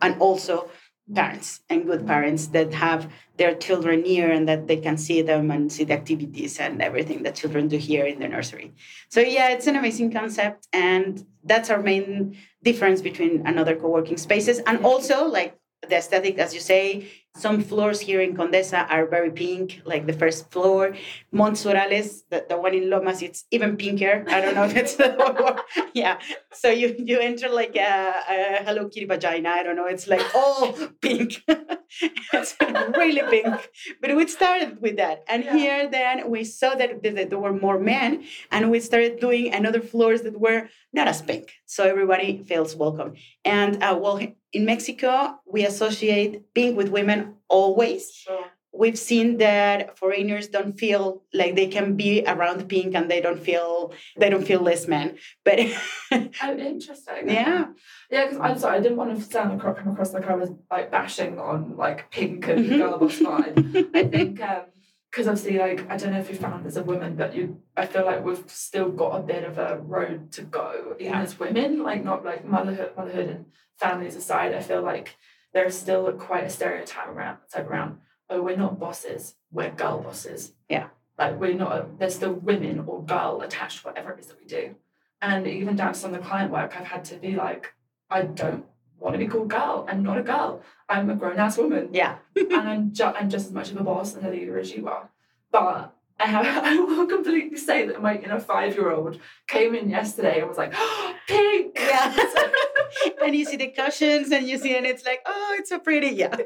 and 0.00 0.20
also 0.20 0.68
parents 1.12 1.60
and 1.68 1.86
good 1.86 2.06
parents 2.06 2.48
that 2.48 2.72
have 2.72 3.10
their 3.36 3.54
children 3.54 4.02
near 4.02 4.30
and 4.30 4.48
that 4.48 4.66
they 4.66 4.76
can 4.76 4.96
see 4.96 5.22
them 5.22 5.50
and 5.50 5.72
see 5.72 5.84
the 5.84 5.92
activities 5.92 6.60
and 6.60 6.80
everything 6.80 7.22
that 7.22 7.34
children 7.34 7.68
do 7.68 7.76
here 7.76 8.06
in 8.06 8.20
the 8.20 8.28
nursery. 8.28 8.72
So 9.08 9.20
yeah, 9.20 9.48
it's 9.50 9.66
an 9.66 9.76
amazing 9.76 10.12
concept 10.12 10.68
and 10.72 11.24
that's 11.44 11.70
our 11.70 11.82
main 11.82 12.36
difference 12.62 13.00
between 13.00 13.46
another 13.46 13.74
co-working 13.74 14.16
spaces 14.16 14.60
and 14.66 14.84
also 14.84 15.26
like 15.26 15.56
the 15.88 15.96
aesthetic 15.96 16.38
as 16.38 16.54
you 16.54 16.60
say 16.60 17.08
some 17.34 17.62
floors 17.62 17.98
here 18.00 18.20
in 18.20 18.36
Condesa 18.36 18.86
are 18.90 19.06
very 19.06 19.30
pink, 19.30 19.80
like 19.86 20.06
the 20.06 20.12
first 20.12 20.50
floor. 20.50 20.94
Montes 21.32 21.64
Urales, 21.64 22.22
the, 22.28 22.44
the 22.46 22.58
one 22.58 22.74
in 22.74 22.90
Lomas, 22.90 23.22
it's 23.22 23.44
even 23.50 23.78
pinker. 23.78 24.24
I 24.28 24.42
don't 24.42 24.54
know 24.54 24.64
if 24.64 24.76
it's 24.76 24.96
the 24.96 25.16
word. 25.18 25.60
Yeah. 25.94 26.18
So 26.52 26.68
you 26.68 26.94
you 26.98 27.18
enter 27.20 27.48
like 27.48 27.74
a, 27.74 28.12
a 28.28 28.64
Hello 28.64 28.88
Kitty 28.90 29.06
vagina. 29.06 29.48
I 29.48 29.62
don't 29.62 29.76
know. 29.76 29.86
It's 29.86 30.06
like 30.06 30.22
all 30.34 30.74
pink. 31.00 31.42
it's 31.48 32.54
really 32.98 33.22
pink. 33.30 33.70
But 34.02 34.14
we 34.14 34.26
started 34.26 34.82
with 34.82 34.96
that. 34.98 35.24
And 35.26 35.42
yeah. 35.42 35.56
here 35.56 35.88
then 35.88 36.30
we 36.30 36.44
saw 36.44 36.74
that, 36.74 37.02
that 37.02 37.30
there 37.30 37.38
were 37.38 37.54
more 37.54 37.78
men 37.78 38.24
and 38.50 38.70
we 38.70 38.78
started 38.78 39.20
doing 39.20 39.54
another 39.54 39.80
floors 39.80 40.20
that 40.22 40.38
were 40.38 40.68
not 40.92 41.08
as 41.08 41.22
pink. 41.22 41.50
So 41.64 41.84
everybody 41.84 42.44
feels 42.44 42.76
welcome. 42.76 43.14
And 43.42 43.82
uh, 43.82 43.98
well, 43.98 44.20
in 44.52 44.64
Mexico, 44.64 45.38
we 45.46 45.64
associate 45.64 46.54
pink 46.54 46.76
with 46.76 46.88
women 46.88 47.36
always. 47.48 48.12
Sure. 48.12 48.46
We've 48.74 48.98
seen 48.98 49.36
that 49.36 49.98
foreigners 49.98 50.48
don't 50.48 50.78
feel 50.78 51.22
like 51.34 51.56
they 51.56 51.66
can 51.66 51.94
be 51.94 52.24
around 52.26 52.68
pink 52.70 52.94
and 52.94 53.10
they 53.10 53.20
don't 53.20 53.38
feel 53.38 53.92
they 54.16 54.30
don't 54.30 54.46
feel 54.46 54.60
less 54.60 54.88
men. 54.88 55.18
But 55.44 55.60
oh, 56.10 56.56
interesting. 56.56 57.28
Yeah, 57.28 57.66
yeah. 58.10 58.24
Because 58.24 58.40
I'm 58.40 58.58
sorry, 58.58 58.78
I 58.78 58.80
didn't 58.80 58.96
want 58.96 59.14
to 59.14 59.22
sound 59.22 59.60
across, 59.60 59.78
come 59.78 59.92
across 59.92 60.14
like 60.14 60.26
I 60.26 60.36
was 60.36 60.50
like 60.70 60.90
bashing 60.90 61.38
on 61.38 61.76
like 61.76 62.10
pink 62.10 62.48
and 62.48 62.64
mm-hmm. 62.64 62.78
girl 62.78 62.98
boss 62.98 63.18
vibe. 63.18 63.90
I 63.94 64.04
think. 64.04 64.40
um 64.40 64.62
because 65.12 65.28
obviously 65.28 65.58
like 65.58 65.88
I 65.90 65.98
don't 65.98 66.12
know 66.12 66.20
if 66.20 66.30
you 66.30 66.36
found 66.36 66.66
as 66.66 66.78
a 66.78 66.82
woman, 66.82 67.16
but 67.16 67.34
you 67.34 67.60
I 67.76 67.84
feel 67.84 68.06
like 68.06 68.24
we've 68.24 68.42
still 68.50 68.88
got 68.90 69.20
a 69.20 69.22
bit 69.22 69.44
of 69.44 69.58
a 69.58 69.78
road 69.78 70.32
to 70.32 70.42
go 70.42 70.96
yeah. 70.98 71.20
as 71.20 71.38
women, 71.38 71.82
like 71.82 72.02
not 72.02 72.24
like 72.24 72.46
motherhood 72.46 72.92
motherhood 72.96 73.28
and 73.28 73.44
families 73.76 74.16
aside, 74.16 74.54
I 74.54 74.60
feel 74.60 74.82
like 74.82 75.16
there's 75.52 75.76
still 75.76 76.10
quite 76.12 76.44
a 76.44 76.50
stereotype 76.50 77.08
around 77.08 77.38
type 77.52 77.68
around, 77.68 77.98
oh, 78.30 78.40
we're 78.40 78.56
not 78.56 78.80
bosses, 78.80 79.34
we're 79.50 79.70
girl 79.70 80.00
bosses. 80.00 80.54
Yeah. 80.70 80.88
Like 81.18 81.38
we're 81.38 81.54
not 81.54 81.98
there's 81.98 82.14
still 82.14 82.32
women 82.32 82.84
or 82.86 83.04
girl 83.04 83.42
attached 83.42 83.82
to 83.82 83.88
whatever 83.88 84.12
it 84.12 84.20
is 84.20 84.26
that 84.28 84.40
we 84.40 84.46
do. 84.46 84.76
And 85.20 85.46
even 85.46 85.76
down 85.76 85.92
to 85.92 85.98
some 85.98 86.14
of 86.14 86.22
the 86.22 86.26
client 86.26 86.50
work, 86.50 86.74
I've 86.76 86.86
had 86.86 87.04
to 87.06 87.16
be 87.16 87.36
like, 87.36 87.74
I 88.10 88.22
don't 88.22 88.64
want 89.02 89.14
to 89.14 89.18
be 89.18 89.26
called 89.26 89.48
girl. 89.48 89.86
I'm 89.88 90.02
not 90.02 90.18
a 90.18 90.22
girl. 90.22 90.62
I'm 90.88 91.10
a 91.10 91.14
grown 91.14 91.38
ass 91.38 91.58
woman. 91.58 91.90
Yeah. 91.92 92.16
and 92.36 92.54
I'm, 92.54 92.92
ju- 92.92 93.04
I'm 93.04 93.28
just 93.28 93.46
as 93.46 93.52
much 93.52 93.70
of 93.70 93.76
a 93.78 93.82
boss 93.82 94.14
and 94.14 94.24
a 94.24 94.30
leader 94.30 94.58
as 94.58 94.72
you 94.72 94.88
are. 94.88 95.10
But 95.50 95.94
I 96.20 96.26
have 96.26 96.46
I 96.64 96.78
will 96.78 97.06
completely 97.06 97.58
say 97.58 97.86
that 97.86 98.00
my 98.00 98.16
inner 98.16 98.38
five 98.38 98.74
year 98.74 98.90
old 98.90 99.18
came 99.48 99.74
in 99.74 99.90
yesterday 99.90 100.40
and 100.40 100.48
was 100.48 100.58
like, 100.58 100.72
oh, 100.76 101.14
pink. 101.28 101.76
Yeah. 101.78 102.16
and 103.24 103.34
you 103.34 103.44
see 103.44 103.56
the 103.56 103.68
cushions 103.68 104.30
and 104.30 104.46
you 104.46 104.58
see 104.58 104.76
and 104.76 104.86
it's 104.86 105.04
like, 105.04 105.20
oh, 105.26 105.56
it's 105.58 105.70
so 105.70 105.78
pretty. 105.78 106.08
Yeah. 106.08 106.36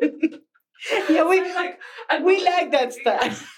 yeah, 1.08 1.24
we 1.28 1.40
like 1.54 1.80
we 2.22 2.44
like 2.44 2.70
that 2.72 2.92
stuff. 2.92 3.56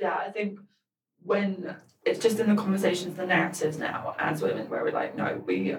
yeah, 0.00 0.16
I 0.16 0.30
think 0.30 0.58
when 1.22 1.76
it's 2.04 2.18
just 2.18 2.38
in 2.38 2.48
the 2.48 2.60
conversations, 2.60 3.16
the 3.16 3.26
narratives 3.26 3.78
now 3.78 4.14
as 4.18 4.42
women 4.42 4.68
where 4.68 4.82
we're 4.82 4.92
like, 4.92 5.16
no, 5.16 5.42
we 5.46 5.76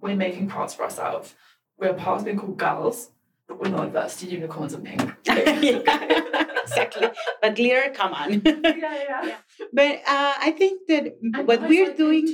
we're 0.00 0.16
making 0.16 0.48
parts 0.48 0.74
for 0.74 0.84
ourselves. 0.84 1.34
We're 1.78 1.94
parts 1.94 2.24
being 2.24 2.38
called 2.38 2.58
girls, 2.58 3.10
but 3.48 3.60
we're 3.60 3.70
not 3.70 3.86
adverse 3.86 4.16
to 4.16 4.26
unicorns 4.26 4.74
and 4.74 4.84
pink. 4.84 5.00
exactly. 6.70 7.08
But 7.42 7.56
glitter, 7.56 7.90
come 7.90 8.12
on. 8.14 8.42
yeah, 8.44 8.60
yeah, 8.64 9.26
yeah. 9.26 9.36
But 9.72 10.00
uh, 10.06 10.34
I 10.40 10.54
think 10.56 10.88
that 10.88 11.18
and 11.22 11.46
what 11.46 11.68
we're 11.68 11.92
doing, 11.94 12.26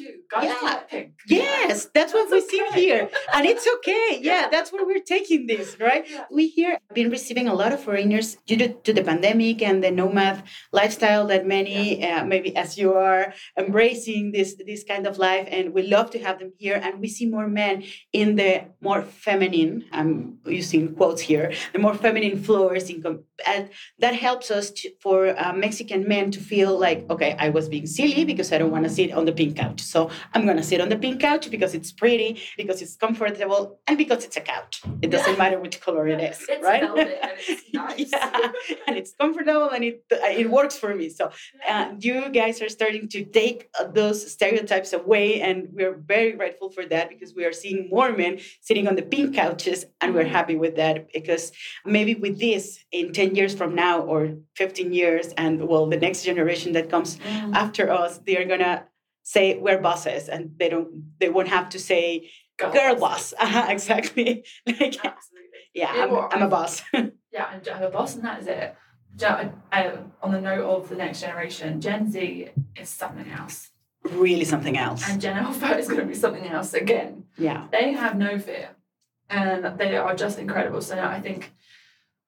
yeah, 0.43 0.85
yes, 1.29 1.69
that's, 1.69 2.13
that's 2.13 2.15
what 2.15 2.31
we 2.31 2.41
see 2.41 2.65
here, 2.75 3.09
and 3.35 3.47
it's 3.47 3.67
okay. 3.77 4.21
Yeah, 4.27 4.49
that's 4.51 4.73
where 4.73 4.85
we're 4.85 5.03
taking 5.03 5.47
this, 5.47 5.77
right? 5.79 6.05
Yeah. 6.09 6.25
We 6.31 6.49
here 6.49 6.79
been 6.95 7.11
receiving 7.11 7.47
a 7.49 7.55
lot 7.55 7.73
of 7.73 7.81
foreigners 7.81 8.37
due 8.47 8.57
to, 8.57 8.69
to 8.73 8.93
the 8.93 9.03
pandemic 9.03 9.63
and 9.63 9.85
the 9.85 9.91
nomad 9.91 10.43
lifestyle 10.73 11.27
that 11.29 11.47
many, 11.47 12.01
yeah. 12.01 12.23
uh, 12.23 12.25
maybe 12.25 12.57
as 12.57 12.79
you 12.79 12.95
are, 12.95 13.35
embracing 13.57 14.33
this 14.33 14.57
this 14.67 14.83
kind 14.85 15.07
of 15.07 15.19
life, 15.19 15.47
and 15.51 15.75
we 15.75 15.83
love 15.83 16.11
to 16.11 16.19
have 16.19 16.39
them 16.39 16.53
here. 16.59 16.81
And 16.83 17.01
we 17.01 17.09
see 17.09 17.27
more 17.27 17.49
men 17.49 17.85
in 18.13 18.37
the 18.37 18.65
more 18.81 19.03
feminine. 19.03 19.85
I'm 19.93 20.39
using 20.47 20.95
quotes 20.95 21.23
here, 21.23 21.53
the 21.73 21.79
more 21.79 21.95
feminine 21.95 22.43
floors, 22.43 22.91
in 22.91 23.03
and 23.47 23.71
that 23.99 24.15
helps 24.15 24.51
us 24.51 24.71
to, 24.71 24.91
for 25.01 25.39
uh, 25.39 25.53
Mexican 25.53 26.07
men 26.09 26.31
to 26.31 26.41
feel 26.41 26.79
like 26.79 27.05
okay, 27.11 27.37
I 27.39 27.51
was 27.51 27.69
being 27.69 27.87
silly 27.87 28.25
because 28.25 28.53
I 28.53 28.59
don't 28.59 28.71
want 28.71 28.85
to 28.85 28.91
sit 28.91 29.13
on 29.13 29.25
the 29.25 29.33
pink 29.33 29.57
couch. 29.57 29.81
So 29.83 30.11
I'm 30.35 30.45
going 30.45 30.57
to 30.57 30.63
sit 30.63 30.81
on 30.81 30.89
the 30.89 30.97
pink 30.97 31.21
couch 31.21 31.51
because 31.51 31.75
it's 31.75 31.93
pretty, 31.93 32.41
because 32.57 32.83
it's 32.83 32.97
comfortable, 32.97 33.79
and 33.87 33.99
because 33.99 34.25
it's 34.25 34.37
a 34.37 34.41
couch. 34.41 34.83
It 35.03 35.11
doesn't 35.11 35.39
matter 35.39 35.59
which 35.59 35.81
color 35.81 36.07
it 36.09 36.21
is, 36.21 36.45
it's 36.49 36.63
right? 36.63 36.83
and 36.83 37.11
it's 37.49 37.63
nice. 37.73 38.13
yeah. 38.13 38.53
and 38.87 38.97
it's 38.97 39.13
comfortable 39.15 39.71
and 39.71 39.85
it, 39.85 40.05
it 40.11 40.51
works 40.51 40.77
for 40.77 40.95
me. 40.95 41.09
So 41.09 41.31
uh, 41.69 41.93
you 41.99 42.29
guys 42.31 42.61
are 42.63 42.69
starting 42.69 43.09
to 43.09 43.25
take 43.25 43.69
uh, 43.79 43.85
those 43.85 44.31
stereotypes 44.31 44.93
away, 44.93 45.41
and 45.41 45.69
we're 45.73 45.95
very 45.95 46.33
grateful 46.33 46.71
for 46.71 46.87
that 46.87 47.09
because 47.09 47.35
we 47.35 47.45
are 47.45 47.53
seeing 47.53 47.89
more 47.91 48.13
men 48.13 48.39
sitting 48.61 48.89
on 48.89 48.95
the 48.97 49.03
pink 49.03 49.35
couches, 49.35 49.85
and 50.01 50.15
we're 50.15 50.25
mm-hmm. 50.25 50.33
happy 50.33 50.57
with 50.57 50.77
that 50.77 51.13
because 51.13 51.53
maybe 51.85 52.15
with 52.15 52.39
this 52.39 52.85
in 52.93 53.13
10 53.27 53.35
years 53.35 53.55
from 53.55 53.75
now 53.75 54.01
or 54.01 54.37
15 54.55 54.93
years, 54.93 55.33
and 55.37 55.67
well, 55.69 55.87
the 55.87 55.97
next 55.97 56.25
generation 56.25 56.73
that 56.73 56.89
comes 56.89 57.17
mm. 57.19 57.55
after 57.55 57.91
us, 57.91 58.19
they're 58.27 58.45
gonna 58.45 58.85
say 59.23 59.59
we're 59.59 59.81
bosses, 59.81 60.29
and 60.29 60.53
they 60.59 60.69
don't. 60.69 60.89
They 61.19 61.29
won't 61.29 61.49
have 61.49 61.69
to 61.71 61.79
say 61.79 62.31
girl, 62.57 62.73
girl 62.73 62.97
boss. 62.97 63.35
Uh-huh, 63.41 63.67
exactly. 63.69 64.45
like, 64.67 64.81
Absolutely. 64.81 65.63
Yeah, 65.75 65.93
I'm, 65.93 66.13
I'm, 66.33 66.43
a 66.43 66.49
boss. 66.49 66.83
yeah, 67.33 67.47
I'm 67.75 67.83
a 67.83 67.91
boss, 67.91 68.15
and 68.15 68.25
that 68.25 68.41
is 68.41 68.47
it. 68.47 68.75
On 70.23 70.33
the 70.33 70.41
note 70.41 70.65
of 70.65 70.89
the 70.89 70.97
next 70.97 71.21
generation, 71.21 71.81
Gen 71.81 72.11
Z 72.11 72.51
is 72.77 72.89
something 72.89 73.31
else. 73.31 73.71
Really 74.05 74.45
something 74.45 74.79
else. 74.79 75.09
And 75.09 75.21
Gen 75.21 75.37
Alpha 75.37 75.77
is 75.77 75.89
going 75.89 76.01
to 76.01 76.07
be 76.07 76.15
something 76.15 76.47
else 76.47 76.75
again. 76.75 77.25
Yeah. 77.37 77.67
They 77.73 77.93
have 77.93 78.17
no 78.17 78.39
fear, 78.39 78.71
and 79.29 79.79
they 79.79 79.97
are 79.97 80.15
just 80.15 80.39
incredible. 80.39 80.81
So 80.81 80.99
I 80.99 81.21
think 81.21 81.53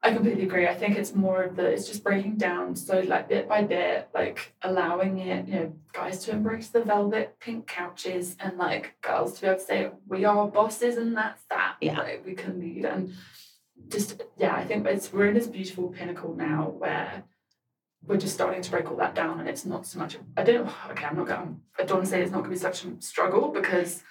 I 0.00 0.12
completely 0.12 0.45
agree. 0.45 0.69
I 0.69 0.75
think 0.75 0.97
it's 0.97 1.14
more 1.14 1.43
of 1.43 1.57
the 1.57 1.67
it's 1.67 1.88
just 1.88 2.05
breaking 2.05 2.37
down 2.37 2.76
so 2.76 3.00
like 3.00 3.28
bit 3.28 3.49
by 3.49 3.62
bit, 3.62 4.09
like 4.14 4.55
allowing 4.62 5.19
it, 5.19 5.49
you 5.49 5.55
know, 5.55 5.73
guys 5.93 6.25
to 6.25 6.31
embrace 6.31 6.69
the 6.69 6.83
velvet 6.83 7.37
pink 7.40 7.67
couches 7.67 8.37
and 8.38 8.57
like 8.59 8.95
girls 9.00 9.35
to 9.35 9.40
be 9.40 9.47
able 9.49 9.59
to 9.59 9.64
say 9.64 9.90
we 10.07 10.25
are 10.25 10.47
bosses 10.47 10.97
and 10.97 11.17
that's 11.17 11.43
that. 11.50 11.76
Yeah. 11.81 11.99
Like 11.99 12.23
we 12.25 12.35
can 12.35 12.61
lead 12.61 12.85
and 12.85 13.12
just 13.88 14.23
yeah, 14.37 14.55
I 14.55 14.64
think 14.64 14.87
it's 14.87 15.12
we're 15.12 15.26
in 15.26 15.35
this 15.35 15.49
beautiful 15.49 15.88
pinnacle 15.88 16.35
now 16.35 16.75
where 16.78 17.25
we're 18.07 18.19
just 18.19 18.35
starting 18.35 18.62
to 18.62 18.71
break 18.71 18.88
all 18.88 18.97
that 18.99 19.17
down 19.17 19.40
and 19.40 19.49
it's 19.49 19.67
not 19.67 19.85
so 19.85 19.99
much 19.99 20.17
I 20.37 20.45
don't 20.45 20.71
okay, 20.90 21.07
I'm 21.07 21.17
not 21.17 21.26
going 21.26 21.61
I 21.76 21.83
don't 21.83 21.99
want 21.99 22.05
to 22.05 22.11
say 22.11 22.23
it's 22.23 22.31
not 22.31 22.38
gonna 22.38 22.50
be 22.50 22.57
such 22.57 22.85
a 22.85 23.02
struggle 23.02 23.49
because 23.49 24.05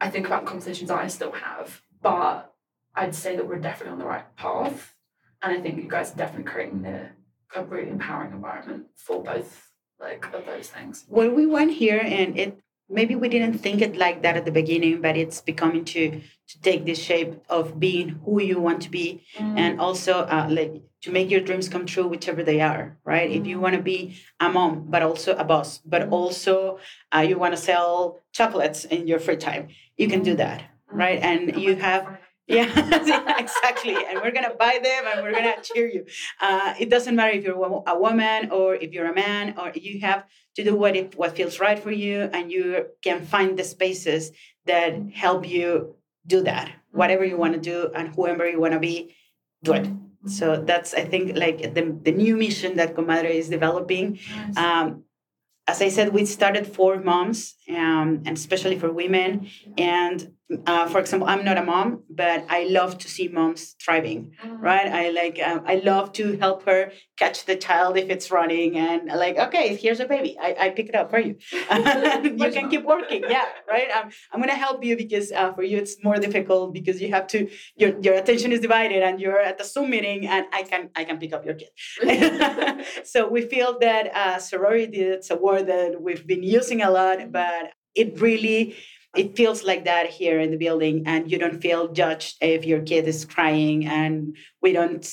I 0.00 0.10
think 0.10 0.26
about 0.26 0.46
conversations 0.46 0.90
I 0.90 1.06
still 1.06 1.32
have, 1.32 1.80
but 2.02 2.52
I'd 2.94 3.14
say 3.14 3.36
that 3.36 3.46
we're 3.46 3.58
definitely 3.58 3.92
on 3.92 3.98
the 4.00 4.04
right 4.04 4.36
path 4.36 4.96
and 5.42 5.58
I 5.58 5.60
think 5.60 5.76
you 5.76 5.88
guys 5.88 6.12
are 6.12 6.16
definitely 6.16 6.50
creating 6.50 6.82
the, 6.82 7.08
a 7.54 7.64
really 7.64 7.90
empowering 7.90 8.32
environment 8.32 8.86
for 8.96 9.22
both 9.22 9.70
like 10.00 10.32
of 10.32 10.46
those 10.46 10.68
things. 10.68 11.04
When 11.08 11.34
we 11.34 11.46
went 11.46 11.72
here 11.72 12.00
and 12.00 12.38
it 12.38 12.58
maybe 12.88 13.14
we 13.14 13.28
didn't 13.28 13.58
think 13.58 13.82
it 13.82 13.96
like 13.96 14.22
that 14.22 14.36
at 14.36 14.44
the 14.44 14.50
beginning, 14.50 15.00
but 15.00 15.16
it's 15.16 15.40
becoming 15.40 15.84
to 15.86 16.20
to 16.48 16.60
take 16.62 16.86
this 16.86 16.98
shape 16.98 17.34
of 17.48 17.78
being 17.78 18.20
who 18.24 18.40
you 18.40 18.58
want 18.58 18.80
to 18.82 18.90
be 18.90 19.22
mm. 19.36 19.58
and 19.58 19.78
also 19.80 20.20
uh, 20.20 20.46
like 20.50 20.82
to 21.02 21.12
make 21.12 21.30
your 21.30 21.40
dreams 21.40 21.68
come 21.68 21.84
true 21.84 22.06
whichever 22.06 22.42
they 22.42 22.60
are 22.60 22.96
right 23.04 23.30
mm. 23.30 23.36
if 23.36 23.46
you 23.46 23.58
mm. 23.58 23.60
want 23.60 23.74
to 23.76 23.82
be 23.82 24.16
a 24.40 24.48
mom 24.48 24.86
but 24.88 25.02
also 25.02 25.36
a 25.36 25.44
boss 25.44 25.78
but 25.84 26.02
mm. 26.02 26.12
also 26.12 26.78
uh, 27.14 27.18
you 27.20 27.38
want 27.38 27.54
to 27.54 27.60
sell 27.60 28.18
chocolates 28.32 28.86
in 28.86 29.06
your 29.06 29.18
free 29.18 29.36
time 29.36 29.68
you 29.98 30.08
can 30.08 30.22
do 30.22 30.32
mm. 30.32 30.38
that 30.38 30.62
right 30.90 31.20
and 31.22 31.60
you 31.60 31.76
have 31.76 32.18
Yeah, 32.58 33.38
exactly. 33.38 33.94
And 33.94 34.20
we're 34.22 34.30
gonna 34.30 34.54
buy 34.54 34.80
them, 34.82 35.04
and 35.06 35.22
we're 35.22 35.32
gonna 35.32 35.56
cheer 35.62 35.86
you. 35.86 36.06
Uh, 36.40 36.72
it 36.78 36.88
doesn't 36.88 37.14
matter 37.14 37.36
if 37.36 37.44
you're 37.44 37.62
a 37.62 37.98
woman 37.98 38.50
or 38.50 38.74
if 38.74 38.92
you're 38.92 39.10
a 39.10 39.14
man, 39.14 39.54
or 39.58 39.70
you 39.74 40.00
have 40.00 40.24
to 40.56 40.64
do 40.64 40.74
what 40.74 40.96
it 40.96 41.14
what 41.16 41.36
feels 41.36 41.60
right 41.60 41.78
for 41.78 41.90
you, 41.90 42.22
and 42.32 42.50
you 42.50 42.86
can 43.02 43.26
find 43.26 43.58
the 43.58 43.64
spaces 43.64 44.32
that 44.64 44.94
help 45.12 45.46
you 45.46 45.96
do 46.26 46.42
that. 46.42 46.70
Whatever 46.92 47.24
you 47.24 47.36
want 47.36 47.52
to 47.52 47.60
do, 47.60 47.90
and 47.94 48.08
whoever 48.08 48.48
you 48.48 48.58
want 48.58 48.72
to 48.72 48.80
be, 48.80 49.14
do 49.62 49.74
it. 49.74 49.86
So 50.26 50.56
that's 50.56 50.94
I 50.94 51.04
think 51.04 51.36
like 51.36 51.74
the 51.74 51.96
the 52.02 52.12
new 52.12 52.34
mission 52.36 52.76
that 52.76 52.94
Comadre 52.96 53.30
is 53.30 53.50
developing. 53.50 54.18
Nice. 54.34 54.56
Um, 54.56 55.04
as 55.66 55.82
I 55.82 55.90
said, 55.90 56.14
we 56.14 56.24
started 56.24 56.66
for 56.66 56.98
moms, 56.98 57.54
um, 57.68 58.22
and 58.24 58.30
especially 58.38 58.78
for 58.78 58.90
women. 58.90 59.48
And 59.76 60.32
uh, 60.66 60.88
for 60.88 60.98
example, 60.98 61.28
I'm 61.28 61.44
not 61.44 61.58
a 61.58 61.62
mom, 61.62 62.04
but 62.08 62.46
I 62.48 62.64
love 62.64 62.96
to 62.98 63.08
see 63.08 63.28
moms 63.28 63.76
thriving, 63.84 64.32
mm-hmm. 64.42 64.56
right? 64.56 64.86
I 64.86 65.10
like, 65.10 65.38
um, 65.44 65.62
I 65.66 65.76
love 65.76 66.12
to 66.14 66.38
help 66.38 66.64
her 66.64 66.90
catch 67.18 67.44
the 67.44 67.54
child 67.54 67.98
if 67.98 68.08
it's 68.08 68.30
running, 68.30 68.78
and 68.78 69.08
like, 69.08 69.36
okay, 69.36 69.76
here's 69.76 70.00
a 70.00 70.06
baby, 70.06 70.38
I, 70.40 70.56
I 70.58 70.70
pick 70.70 70.88
it 70.88 70.94
up 70.94 71.10
for 71.10 71.18
you. 71.18 71.36
you 71.52 72.50
can 72.50 72.70
keep 72.70 72.84
working, 72.84 73.24
yeah, 73.28 73.44
right? 73.68 73.88
I'm, 73.94 74.10
I'm 74.32 74.40
gonna 74.40 74.54
help 74.54 74.82
you 74.82 74.96
because 74.96 75.32
uh, 75.32 75.52
for 75.52 75.62
you 75.62 75.76
it's 75.76 76.02
more 76.02 76.16
difficult 76.16 76.72
because 76.72 77.00
you 77.00 77.10
have 77.10 77.26
to, 77.28 77.50
your 77.76 77.98
your 78.00 78.14
attention 78.14 78.50
is 78.50 78.60
divided, 78.60 79.02
and 79.02 79.20
you're 79.20 79.40
at 79.40 79.58
the 79.58 79.64
Zoom 79.64 79.90
meeting, 79.90 80.26
and 80.26 80.46
I 80.52 80.62
can 80.62 80.88
I 80.96 81.04
can 81.04 81.18
pick 81.18 81.34
up 81.34 81.44
your 81.44 81.56
kid. 81.56 82.86
so 83.04 83.28
we 83.28 83.42
feel 83.42 83.78
that 83.80 84.14
uh, 84.14 84.38
sorority 84.38 85.00
it's 85.00 85.30
a 85.30 85.36
word 85.36 85.66
that 85.66 86.00
we've 86.00 86.26
been 86.26 86.42
using 86.42 86.80
a 86.80 86.90
lot, 86.90 87.30
but 87.30 87.72
it 87.94 88.18
really 88.20 88.76
it 89.16 89.36
feels 89.36 89.64
like 89.64 89.84
that 89.84 90.06
here 90.06 90.38
in 90.40 90.50
the 90.50 90.56
building 90.56 91.04
and 91.06 91.30
you 91.30 91.38
don't 91.38 91.60
feel 91.60 91.88
judged 91.92 92.36
if 92.40 92.64
your 92.64 92.80
kid 92.82 93.06
is 93.08 93.24
crying 93.24 93.86
and 93.86 94.36
we 94.60 94.72
don't 94.72 95.08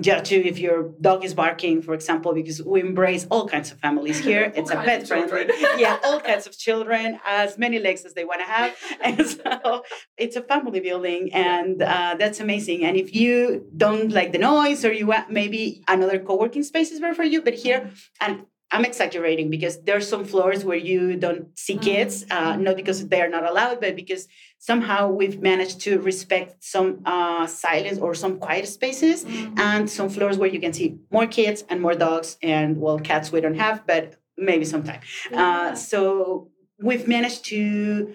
judge 0.00 0.30
you 0.30 0.40
if 0.42 0.58
your 0.58 0.92
dog 1.00 1.24
is 1.24 1.32
barking 1.32 1.80
for 1.80 1.94
example 1.94 2.34
because 2.34 2.62
we 2.62 2.80
embrace 2.80 3.26
all 3.30 3.48
kinds 3.48 3.72
of 3.72 3.78
families 3.78 4.18
here. 4.18 4.52
It's 4.58 4.70
a 4.70 4.76
pet 4.76 5.08
friendly 5.08 5.46
yeah 5.78 5.98
all 6.04 6.20
kinds 6.20 6.46
of 6.46 6.58
children 6.58 7.18
as 7.24 7.56
many 7.56 7.78
legs 7.78 8.04
as 8.04 8.12
they 8.14 8.24
want 8.24 8.40
to 8.40 8.46
have. 8.46 8.76
And 9.00 9.26
so 9.26 9.82
it's 10.16 10.36
a 10.36 10.42
family 10.42 10.80
building 10.80 11.32
and 11.32 11.80
uh, 11.80 12.16
that's 12.18 12.40
amazing. 12.40 12.84
And 12.84 12.96
if 12.96 13.14
you 13.14 13.66
don't 13.76 14.10
like 14.12 14.32
the 14.32 14.38
noise 14.38 14.84
or 14.84 14.92
you 14.92 15.06
want 15.06 15.30
maybe 15.30 15.82
another 15.88 16.18
co-working 16.18 16.64
space 16.64 16.90
is 16.90 17.00
better 17.00 17.14
for 17.14 17.24
you 17.24 17.40
but 17.40 17.54
here 17.54 17.90
and 18.20 18.44
I'm 18.70 18.84
exaggerating 18.84 19.48
because 19.48 19.80
there's 19.82 20.06
some 20.06 20.24
floors 20.24 20.64
where 20.64 20.76
you 20.76 21.16
don't 21.16 21.58
see 21.58 21.74
mm-hmm. 21.74 21.82
kids, 21.82 22.26
uh, 22.30 22.56
not 22.56 22.76
because 22.76 23.08
they're 23.08 23.30
not 23.30 23.48
allowed, 23.48 23.80
but 23.80 23.96
because 23.96 24.28
somehow 24.58 25.08
we've 25.08 25.40
managed 25.40 25.80
to 25.82 26.00
respect 26.00 26.62
some 26.62 27.00
uh, 27.06 27.46
silence 27.46 27.98
or 27.98 28.14
some 28.14 28.38
quiet 28.38 28.68
spaces, 28.68 29.24
mm-hmm. 29.24 29.58
and 29.58 29.88
some 29.88 30.08
floors 30.10 30.36
where 30.36 30.50
you 30.50 30.60
can 30.60 30.72
see 30.72 30.98
more 31.10 31.26
kids 31.26 31.64
and 31.70 31.80
more 31.80 31.94
dogs, 31.94 32.36
and 32.42 32.76
well, 32.78 32.98
cats 32.98 33.32
we 33.32 33.40
don't 33.40 33.54
have, 33.58 33.86
but 33.86 34.16
maybe 34.36 34.64
sometime. 34.64 35.00
Uh, 35.32 35.74
so 35.74 36.50
we've 36.80 37.08
managed 37.08 37.44
to 37.46 38.14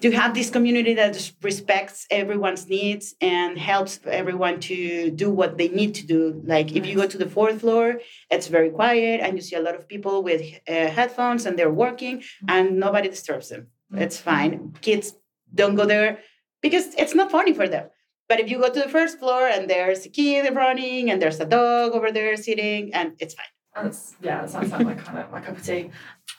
to 0.00 0.10
have 0.10 0.34
this 0.34 0.50
community 0.50 0.94
that 0.94 1.32
respects 1.42 2.06
everyone's 2.10 2.68
needs 2.68 3.14
and 3.20 3.58
helps 3.58 3.98
everyone 4.06 4.60
to 4.60 5.10
do 5.10 5.30
what 5.30 5.56
they 5.56 5.68
need 5.68 5.94
to 5.94 6.06
do. 6.06 6.42
Like 6.44 6.76
if 6.76 6.86
you 6.86 6.96
go 6.96 7.06
to 7.06 7.18
the 7.18 7.28
fourth 7.28 7.60
floor, 7.60 8.00
it's 8.30 8.48
very 8.48 8.70
quiet 8.70 9.20
and 9.20 9.36
you 9.36 9.42
see 9.42 9.56
a 9.56 9.60
lot 9.60 9.74
of 9.74 9.88
people 9.88 10.22
with 10.22 10.42
uh, 10.68 10.88
headphones 10.88 11.46
and 11.46 11.58
they're 11.58 11.72
working 11.72 12.22
and 12.46 12.78
nobody 12.78 13.08
disturbs 13.08 13.48
them. 13.48 13.68
It's 13.94 14.18
fine. 14.18 14.74
Kids 14.82 15.14
don't 15.54 15.76
go 15.76 15.86
there 15.86 16.18
because 16.60 16.94
it's 16.98 17.14
not 17.14 17.30
funny 17.30 17.54
for 17.54 17.68
them. 17.68 17.88
But 18.28 18.40
if 18.40 18.50
you 18.50 18.58
go 18.58 18.68
to 18.68 18.80
the 18.80 18.88
first 18.88 19.18
floor 19.18 19.46
and 19.46 19.70
there's 19.70 20.04
a 20.04 20.08
kid 20.08 20.52
running 20.54 21.10
and 21.10 21.22
there's 21.22 21.40
a 21.40 21.46
dog 21.46 21.92
over 21.92 22.10
there 22.10 22.36
sitting 22.36 22.92
and 22.92 23.12
it's 23.18 23.34
fine. 23.34 23.46
That's 23.76 24.14
yeah, 24.20 24.40
that 24.40 24.50
sounds 24.50 24.72
like 24.72 24.86
my 24.86 24.94
kind 24.94 25.18
of 25.18 25.30
my 25.30 25.40
cup 25.40 25.56
of 25.56 25.64
tea. 25.64 25.90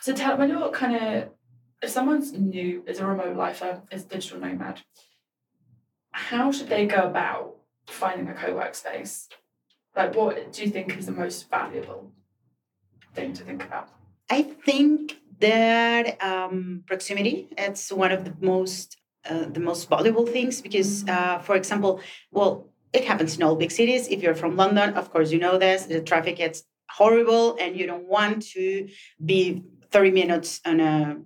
So 0.01 0.13
tell 0.13 0.37
me 0.37 0.47
you're 0.47 0.69
kind 0.71 0.95
of 0.95 1.29
if 1.81 1.89
someone's 1.89 2.34
new, 2.34 2.84
is 2.88 3.00
a 3.00 3.05
remote 3.05 3.36
lifer, 3.36 3.81
is 3.91 4.03
a 4.05 4.07
digital 4.07 4.39
nomad, 4.39 4.81
how 6.12 6.51
should 6.51 6.69
they 6.69 6.86
go 6.86 7.03
about 7.03 7.55
finding 7.88 8.27
a 8.27 8.34
co-work 8.34 8.74
space? 8.75 9.29
Like, 9.96 10.15
what 10.15 10.51
do 10.51 10.63
you 10.63 10.69
think 10.69 10.98
is 10.98 11.05
the 11.05 11.12
most 11.12 11.50
valuable 11.50 12.12
thing 13.13 13.34
to 13.34 13.43
think 13.43 13.63
about? 13.63 13.89
I 14.29 14.43
think 14.43 15.17
that 15.39 16.22
um, 16.22 16.84
proximity 16.88 17.48
it's 17.57 17.91
one 17.91 18.12
of 18.12 18.25
the 18.25 18.34
most 18.41 18.98
uh, 19.29 19.46
the 19.50 19.60
most 19.60 19.89
valuable 19.89 20.25
things 20.25 20.62
because, 20.62 21.07
uh, 21.07 21.39
for 21.39 21.55
example, 21.55 22.00
well, 22.31 22.69
it 22.93 23.03
happens 23.03 23.36
in 23.36 23.43
all 23.43 23.55
big 23.55 23.72
cities. 23.72 24.07
If 24.07 24.24
you're 24.24 24.36
from 24.36 24.55
London, 24.55 24.93
of 24.93 25.12
course, 25.12 25.31
you 25.31 25.39
know 25.39 25.57
this. 25.57 25.84
The 25.84 26.01
traffic 26.01 26.38
gets 26.38 26.63
horrible, 26.89 27.57
and 27.60 27.75
you 27.77 27.86
don't 27.86 28.07
want 28.07 28.43
to 28.53 28.88
be 29.24 29.63
30 29.91 30.12
minutes 30.12 30.62
on 30.65 30.79
a 30.79 31.17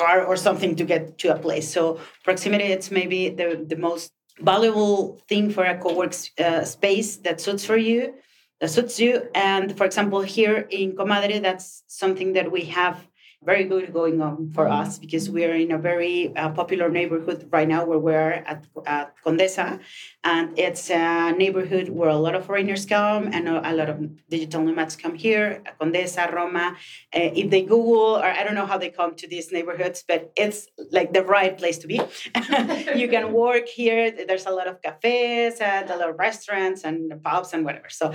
car 0.00 0.24
or 0.24 0.36
something 0.36 0.76
to 0.76 0.84
get 0.84 1.18
to 1.18 1.34
a 1.34 1.38
place. 1.38 1.66
So 1.72 2.00
proximity, 2.24 2.64
it's 2.64 2.90
maybe 2.90 3.30
the, 3.30 3.64
the 3.66 3.76
most 3.76 4.12
valuable 4.40 5.20
thing 5.28 5.50
for 5.50 5.64
a 5.64 5.78
co-work 5.78 6.14
uh, 6.38 6.64
space 6.64 7.16
that 7.24 7.40
suits 7.40 7.64
for 7.64 7.76
you, 7.76 8.14
that 8.60 8.70
suits 8.70 8.98
you. 9.00 9.12
And 9.34 9.76
for 9.78 9.84
example, 9.86 10.20
here 10.20 10.66
in 10.70 10.96
Comadre, 10.96 11.40
that's 11.40 11.84
something 11.86 12.32
that 12.34 12.50
we 12.50 12.62
have 12.80 12.96
very 13.44 13.64
good 13.64 13.92
going 13.92 14.20
on 14.20 14.50
for 14.52 14.64
mm-hmm. 14.64 14.80
us 14.80 14.98
because 14.98 15.28
we 15.30 15.44
are 15.44 15.54
in 15.54 15.72
a 15.72 15.78
very 15.78 16.34
uh, 16.36 16.50
popular 16.50 16.88
neighborhood 16.88 17.48
right 17.50 17.68
now 17.68 17.84
where 17.84 17.98
we're 17.98 18.32
at, 18.52 18.66
at 18.86 19.14
Condesa. 19.24 19.80
And 20.24 20.58
it's 20.58 20.90
a 20.90 21.32
neighborhood 21.32 21.88
where 21.88 22.08
a 22.08 22.16
lot 22.16 22.34
of 22.34 22.46
foreigners 22.46 22.86
come 22.86 23.28
and 23.32 23.48
a 23.48 23.72
lot 23.72 23.88
of 23.88 23.96
digital 24.28 24.62
nomads 24.62 24.96
come 24.96 25.14
here, 25.14 25.62
Condesa, 25.80 26.32
Roma. 26.32 26.76
Uh, 27.14 27.30
if 27.34 27.50
they 27.50 27.62
Google, 27.62 28.16
or 28.16 28.24
I 28.24 28.42
don't 28.44 28.54
know 28.54 28.66
how 28.66 28.78
they 28.78 28.90
come 28.90 29.14
to 29.16 29.28
these 29.28 29.52
neighborhoods, 29.52 30.04
but 30.06 30.32
it's 30.36 30.68
like 30.90 31.12
the 31.12 31.22
right 31.22 31.56
place 31.56 31.78
to 31.78 31.86
be. 31.86 31.96
you 32.96 33.08
can 33.08 33.32
work 33.32 33.68
here. 33.68 34.10
There's 34.10 34.46
a 34.46 34.50
lot 34.50 34.66
of 34.66 34.80
cafes 34.80 35.60
and 35.60 35.90
a 35.90 35.96
lot 35.96 36.08
of 36.10 36.18
restaurants 36.18 36.84
and 36.84 37.22
pubs 37.22 37.52
and 37.52 37.64
whatever. 37.64 37.90
So 37.90 38.14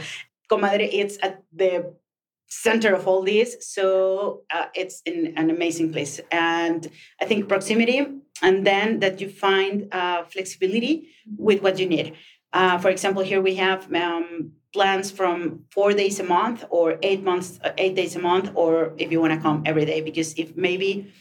Comadre, 0.49 0.89
it's 0.91 1.17
at 1.21 1.43
the 1.53 1.93
center 2.49 2.93
of 2.93 3.07
all 3.07 3.23
this. 3.23 3.57
So 3.61 4.41
uh, 4.53 4.65
it's 4.73 5.01
in 5.05 5.33
an 5.37 5.49
amazing 5.49 5.91
place. 5.93 6.19
And 6.31 6.89
I 7.21 7.25
think 7.25 7.47
proximity, 7.47 8.05
and 8.41 8.65
then 8.65 8.99
that 8.99 9.21
you 9.21 9.29
find 9.29 9.93
uh, 9.93 10.23
flexibility 10.23 11.09
with 11.37 11.61
what 11.61 11.79
you 11.79 11.87
need. 11.87 12.15
Uh, 12.51 12.77
for 12.79 12.89
example, 12.89 13.23
here 13.23 13.41
we 13.41 13.55
have 13.55 13.93
um, 13.93 14.51
plans 14.73 15.11
from 15.11 15.65
four 15.71 15.93
days 15.93 16.19
a 16.19 16.23
month 16.23 16.65
or 16.69 16.97
eight 17.03 17.23
months, 17.23 17.59
uh, 17.63 17.71
eight 17.77 17.95
days 17.95 18.15
a 18.15 18.19
month, 18.19 18.51
or 18.55 18.93
if 18.97 19.11
you 19.11 19.21
want 19.21 19.33
to 19.33 19.39
come 19.39 19.63
every 19.65 19.85
day, 19.85 20.01
because 20.01 20.33
if 20.33 20.55
maybe 20.55 21.11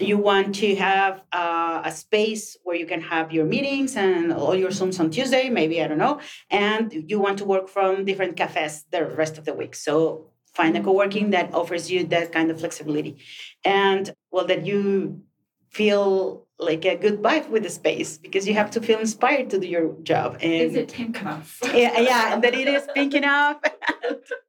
you 0.00 0.18
want 0.18 0.56
to 0.56 0.74
have 0.74 1.22
uh, 1.32 1.80
a 1.84 1.92
space 1.92 2.56
where 2.64 2.76
you 2.76 2.84
can 2.84 3.00
have 3.00 3.32
your 3.32 3.44
meetings 3.44 3.96
and 3.96 4.32
all 4.32 4.54
your 4.54 4.70
Zooms 4.70 4.98
on 4.98 5.10
Tuesday, 5.10 5.48
maybe, 5.48 5.82
I 5.82 5.86
don't 5.86 5.98
know, 5.98 6.20
and 6.50 6.92
you 7.08 7.20
want 7.20 7.38
to 7.38 7.44
work 7.44 7.68
from 7.68 8.04
different 8.04 8.36
cafes 8.36 8.84
the 8.90 9.06
rest 9.06 9.38
of 9.38 9.44
the 9.44 9.54
week. 9.54 9.74
So 9.74 10.30
find 10.54 10.76
a 10.76 10.82
co-working 10.82 11.30
that 11.30 11.52
offers 11.52 11.90
you 11.90 12.04
that 12.04 12.32
kind 12.32 12.50
of 12.50 12.60
flexibility. 12.60 13.18
And 13.64 14.14
well 14.30 14.46
that 14.46 14.64
you 14.66 15.22
feel 15.70 16.46
like 16.58 16.84
a 16.84 16.94
good 16.94 17.20
vibe 17.20 17.48
with 17.48 17.64
the 17.64 17.70
space 17.70 18.16
because 18.16 18.46
you 18.46 18.54
have 18.54 18.70
to 18.70 18.80
feel 18.80 19.00
inspired 19.00 19.50
to 19.50 19.58
do 19.58 19.66
your 19.66 19.92
job 20.04 20.34
and 20.40 20.52
is 20.52 20.76
it 20.76 20.92
pink 20.92 21.20
enough? 21.20 21.58
Yeah 21.74 21.98
yeah 21.98 22.32
and 22.32 22.44
that 22.44 22.54
it 22.54 22.68
is 22.68 22.86
pink 22.94 23.12
enough 23.14 23.60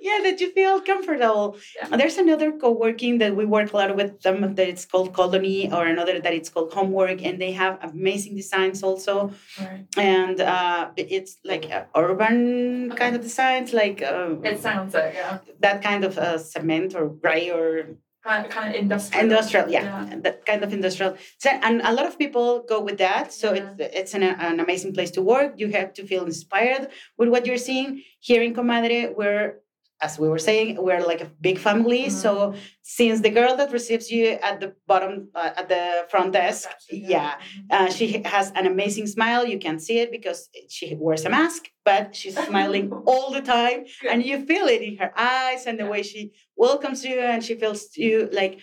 yeah 0.00 0.18
that 0.22 0.40
you 0.40 0.52
feel 0.52 0.80
comfortable 0.80 1.56
yeah. 1.76 1.96
there's 1.96 2.18
another 2.18 2.52
co-working 2.52 3.18
that 3.18 3.34
we 3.34 3.44
work 3.44 3.72
a 3.72 3.76
lot 3.76 3.96
with 3.96 4.20
them 4.22 4.54
that 4.54 4.68
it's 4.68 4.84
called 4.84 5.12
colony 5.12 5.70
or 5.72 5.86
another 5.86 6.20
that 6.20 6.34
it's 6.34 6.48
called 6.48 6.72
homework 6.72 7.24
and 7.24 7.40
they 7.40 7.52
have 7.52 7.78
amazing 7.82 8.34
designs 8.36 8.82
also 8.82 9.32
right. 9.60 9.86
and 9.96 10.40
uh, 10.40 10.90
it's 10.96 11.38
like 11.44 11.70
urban 11.94 12.90
okay. 12.90 12.96
kind 12.96 13.16
of 13.16 13.22
designs 13.22 13.72
like 13.72 14.02
uh, 14.02 14.34
it 14.42 14.60
sounds 14.60 14.94
like 14.94 15.14
yeah 15.14 15.38
that 15.60 15.82
kind 15.82 16.04
of 16.04 16.18
uh, 16.18 16.38
cement 16.38 16.94
or 16.94 17.08
gray 17.08 17.50
or 17.50 17.96
kind, 18.26 18.74
of 18.74 18.74
industrial. 18.74 19.24
Industrial, 19.24 19.70
yeah, 19.70 20.06
yeah, 20.08 20.16
that 20.20 20.46
kind 20.46 20.62
of 20.64 20.72
industrial. 20.72 21.16
So, 21.38 21.50
and 21.50 21.80
a 21.82 21.92
lot 21.92 22.06
of 22.06 22.18
people 22.18 22.64
go 22.68 22.80
with 22.80 22.98
that. 22.98 23.32
So 23.32 23.52
yeah. 23.52 23.74
it's 23.78 23.96
it's 24.00 24.14
an, 24.14 24.22
an 24.22 24.60
amazing 24.60 24.92
place 24.94 25.10
to 25.12 25.22
work. 25.22 25.54
You 25.56 25.68
have 25.78 25.92
to 25.94 26.06
feel 26.06 26.24
inspired 26.24 26.88
with 27.18 27.28
what 27.28 27.46
you're 27.46 27.64
seeing 27.70 28.02
here 28.20 28.42
in 28.42 28.54
Comadre. 28.54 29.14
We're 29.16 29.60
as 30.00 30.18
we 30.18 30.28
were 30.28 30.38
saying, 30.38 30.76
we're 30.82 31.04
like 31.06 31.22
a 31.22 31.30
big 31.40 31.58
family. 31.58 32.04
Mm-hmm. 32.04 32.22
So 32.24 32.54
since 32.82 33.20
the 33.20 33.30
girl 33.30 33.56
that 33.56 33.72
receives 33.72 34.10
you 34.10 34.26
at 34.42 34.60
the 34.60 34.74
bottom, 34.86 35.28
uh, 35.34 35.50
at 35.56 35.68
the 35.68 36.06
front 36.10 36.32
desk, 36.32 36.68
yeah, 36.90 37.34
mm-hmm. 37.34 37.66
uh, 37.70 37.90
she 37.90 38.22
has 38.24 38.52
an 38.54 38.66
amazing 38.66 39.06
smile. 39.06 39.46
You 39.46 39.58
can 39.58 39.78
see 39.78 39.98
it 40.00 40.10
because 40.10 40.48
she 40.68 40.94
wears 40.98 41.24
a 41.24 41.30
mask, 41.30 41.68
but 41.84 42.14
she's 42.14 42.36
smiling 42.36 42.92
all 43.06 43.32
the 43.32 43.42
time, 43.42 43.84
Good. 44.02 44.10
and 44.10 44.24
you 44.24 44.44
feel 44.44 44.66
it 44.66 44.82
in 44.82 44.98
her 44.98 45.12
eyes 45.18 45.66
and 45.66 45.78
the 45.78 45.84
yeah. 45.84 45.90
way 45.90 46.02
she 46.02 46.32
welcomes 46.56 47.04
you, 47.04 47.18
and 47.18 47.42
she 47.42 47.54
feels 47.54 47.96
you 47.96 48.28
like 48.32 48.58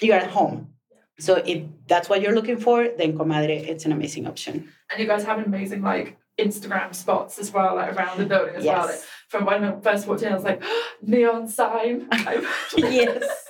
you're 0.00 0.16
at 0.16 0.30
home. 0.30 0.74
So 1.20 1.36
if 1.36 1.62
that's 1.86 2.08
what 2.08 2.20
you're 2.20 2.34
looking 2.34 2.58
for, 2.58 2.88
then 2.98 3.16
Comadre, 3.16 3.68
it's 3.68 3.84
an 3.84 3.92
amazing 3.92 4.26
option. 4.26 4.68
And 4.90 5.00
you 5.00 5.06
guys 5.06 5.22
have 5.22 5.38
amazing 5.38 5.82
like 5.82 6.18
Instagram 6.38 6.94
spots 6.94 7.38
as 7.38 7.52
well, 7.52 7.76
like 7.76 7.94
around 7.94 8.18
the 8.18 8.26
building 8.26 8.56
as 8.56 8.64
yes. 8.64 8.76
well. 8.76 8.86
Like, 8.86 9.00
from 9.28 9.44
when 9.46 9.64
I 9.64 9.80
first 9.80 10.06
walked 10.06 10.22
in, 10.22 10.32
I 10.32 10.34
was 10.34 10.44
like, 10.44 10.62
neon 11.02 11.48
sign. 11.48 12.08
yes. 12.76 13.48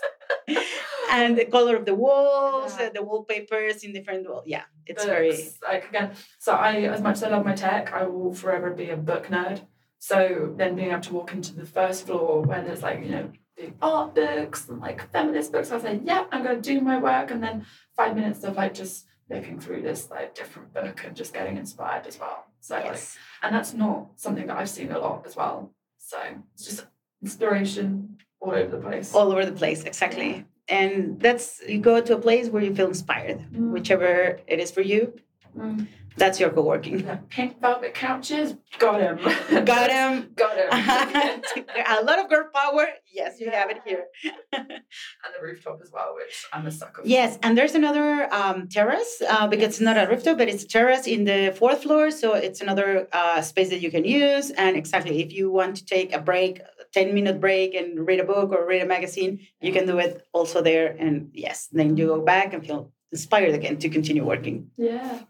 and 1.11 1.39
the 1.39 1.45
color 1.45 1.77
of 1.77 1.85
the 1.85 1.95
walls, 1.95 2.77
yeah. 2.79 2.91
the 2.91 3.03
wallpapers 3.03 3.85
in 3.85 3.93
different 3.93 4.29
well, 4.29 4.43
yeah, 4.47 4.65
it's 4.87 5.05
very 5.05 5.37
like 5.63 5.89
again. 5.89 6.13
So 6.39 6.53
I, 6.53 6.83
as 6.83 7.01
much 7.01 7.17
as 7.17 7.25
I 7.25 7.29
love 7.29 7.45
my 7.45 7.55
tech, 7.55 7.93
I 7.93 8.05
will 8.05 8.35
forever 8.35 8.71
be 8.71 8.91
a 8.91 8.97
book 8.97 9.27
nerd. 9.27 9.63
So 9.99 10.53
then 10.57 10.77
being 10.77 10.91
able 10.91 11.01
to 11.03 11.15
walk 11.15 11.33
into 11.33 11.55
the 11.55 11.65
first 11.65 12.07
floor 12.07 12.43
where 12.43 12.63
there's 12.63 12.83
like 12.83 13.01
you 13.01 13.11
know 13.11 13.31
big 13.57 13.75
art 13.81 14.15
books 14.15 14.69
and 14.69 14.81
like 14.81 15.11
feminist 15.13 15.53
books, 15.53 15.71
I 15.71 15.75
was 15.77 15.85
like, 15.85 16.03
yeah, 16.05 16.25
I'm 16.33 16.43
gonna 16.43 16.61
do 16.61 16.81
my 16.81 16.99
work, 16.99 17.31
and 17.31 17.43
then 17.43 17.67
five 17.97 18.15
minutes 18.15 18.45
of 18.45 18.57
like 18.57 18.75
just 18.75 19.07
looking 19.31 19.59
through 19.59 19.83
this 19.83 20.11
like 20.11 20.35
different 20.35 20.75
book 20.75 21.03
and 21.07 21.17
just 21.17 21.33
getting 21.33 21.57
inspired 21.57 22.07
as 22.07 22.19
well. 22.19 22.47
So 22.65 22.77
yes. 22.79 22.87
like, 22.87 23.45
and 23.45 23.55
that's 23.55 23.75
not 23.75 24.09
something 24.17 24.47
that 24.47 24.57
I've 24.57 24.71
seen 24.71 24.91
a 24.91 24.99
lot 24.99 25.25
as 25.27 25.37
well. 25.37 25.71
So 25.99 26.19
it's 26.55 26.65
just 26.65 26.87
inspiration 27.23 28.17
all 28.41 28.53
over 28.53 28.77
the 28.77 28.83
place. 28.83 29.15
All 29.15 29.31
over 29.33 29.45
the 29.45 29.53
place, 29.53 29.85
exactly 29.85 30.47
and 30.69 31.21
that's 31.21 31.61
you 31.69 31.79
go 31.79 32.01
to 32.01 32.15
a 32.15 32.19
place 32.19 32.49
where 32.49 32.63
you 32.63 32.75
feel 32.75 32.89
inspired 32.89 33.39
mm. 33.53 33.71
whichever 33.71 34.39
it 34.47 34.61
is 34.61 34.71
for 34.71 34.81
you 34.81 35.13
mm. 35.57 35.87
That's 36.17 36.39
your 36.41 36.51
co-working 36.51 36.99
the 37.05 37.19
pink 37.29 37.61
velvet 37.61 37.95
couches 37.95 38.55
got 38.79 39.01
him 39.01 39.17
got 39.65 39.91
him 39.91 40.31
got 40.37 40.57
him 40.57 41.43
a 41.99 42.05
lot 42.05 42.19
of 42.19 42.29
girl 42.29 42.49
power 42.55 42.87
yes 43.13 43.41
you 43.41 43.47
yeah. 43.47 43.61
have 43.61 43.71
it 43.71 43.81
here 43.85 44.05
and 44.53 44.67
the 44.69 45.43
rooftop 45.43 45.79
as 45.83 45.91
well 45.93 46.15
which 46.15 46.47
i'm 46.53 46.67
a 46.67 46.71
sucker 46.71 47.03
for 47.03 47.09
yes 47.09 47.39
and 47.43 47.57
there's 47.57 47.75
another 47.75 48.33
um, 48.33 48.69
terrace 48.69 49.23
uh, 49.29 49.47
because 49.47 49.69
it's 49.69 49.81
not 49.81 49.97
a 49.97 50.07
rooftop 50.09 50.39
but 50.39 50.49
it's 50.49 50.65
a 50.65 50.69
terrace 50.69 51.07
in 51.07 51.25
the 51.25 51.55
fourth 51.59 51.83
floor 51.83 52.11
so 52.11 52.35
it's 52.35 52.61
another 52.61 53.09
uh, 53.13 53.41
space 53.41 53.71
that 53.71 53.81
you 53.81 53.91
can 53.91 54.05
use 54.05 54.51
and 54.53 54.77
exactly 54.77 55.23
if 55.23 55.33
you 55.33 55.51
want 55.51 55.77
to 55.77 55.85
take 55.85 56.13
a 56.15 56.21
break 56.21 56.61
10 56.95 57.13
minute 57.13 57.41
break 57.41 57.75
and 57.75 58.07
read 58.07 58.21
a 58.21 58.25
book 58.25 58.53
or 58.53 58.65
read 58.67 58.81
a 58.81 58.87
magazine, 58.87 59.41
you 59.61 59.73
can 59.73 59.87
do 59.87 59.99
it 59.99 60.23
also 60.33 60.63
there. 60.63 60.97
And 60.99 61.31
yes, 61.35 61.69
then 61.73 61.97
you 61.97 62.07
go 62.07 62.21
back 62.21 62.55
and 62.55 62.65
feel 62.65 62.93
inspired 63.11 63.53
again 63.53 63.79
to 63.79 63.89
continue 63.89 64.25
working. 64.25 64.71
Yeah. 64.77 65.21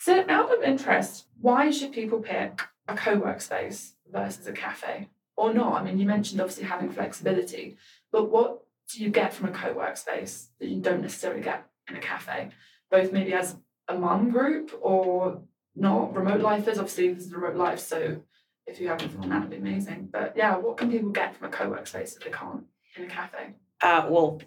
So, 0.00 0.24
out 0.30 0.50
of 0.50 0.62
interest, 0.62 1.26
why 1.42 1.70
should 1.70 1.92
people 1.92 2.20
pick 2.20 2.62
a 2.88 2.96
co 2.96 3.16
work 3.16 3.42
space 3.42 3.92
versus 4.10 4.46
a 4.46 4.52
cafe 4.52 5.10
or 5.36 5.52
not? 5.52 5.74
I 5.74 5.84
mean, 5.84 5.98
you 5.98 6.06
mentioned 6.06 6.40
obviously 6.40 6.64
having 6.64 6.88
flexibility, 6.88 7.76
but 8.10 8.30
what 8.30 8.62
do 8.90 9.04
you 9.04 9.10
get 9.10 9.34
from 9.34 9.50
a 9.50 9.52
co 9.52 9.74
work 9.74 9.98
space 9.98 10.48
that 10.58 10.68
you 10.68 10.80
don't 10.80 11.02
necessarily 11.02 11.42
get 11.42 11.66
in 11.86 11.96
a 11.96 12.00
cafe? 12.00 12.48
Both 12.90 13.12
maybe 13.12 13.34
as 13.34 13.58
a 13.88 13.94
mum 13.94 14.30
group 14.30 14.72
or 14.80 15.42
not 15.76 16.16
remote 16.16 16.40
lifers. 16.40 16.78
Obviously, 16.78 17.12
this 17.12 17.26
is 17.26 17.34
remote 17.34 17.56
life, 17.56 17.80
so 17.80 18.22
if 18.66 18.80
you 18.80 18.88
have 18.88 19.02
anything 19.02 19.20
on 19.20 19.28
that, 19.28 19.40
would 19.42 19.50
be 19.50 19.56
amazing. 19.56 20.08
But 20.10 20.32
yeah, 20.34 20.56
what 20.56 20.78
can 20.78 20.90
people 20.90 21.10
get 21.10 21.36
from 21.36 21.48
a 21.48 21.50
co-work 21.50 21.86
space 21.86 22.14
that 22.14 22.24
they 22.24 22.30
can't 22.30 22.64
in 22.96 23.04
a 23.04 23.06
cafe? 23.06 23.52
Uh, 23.82 24.06
well, 24.08 24.40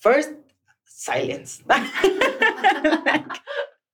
first, 0.00 0.32
silence. 0.84 1.62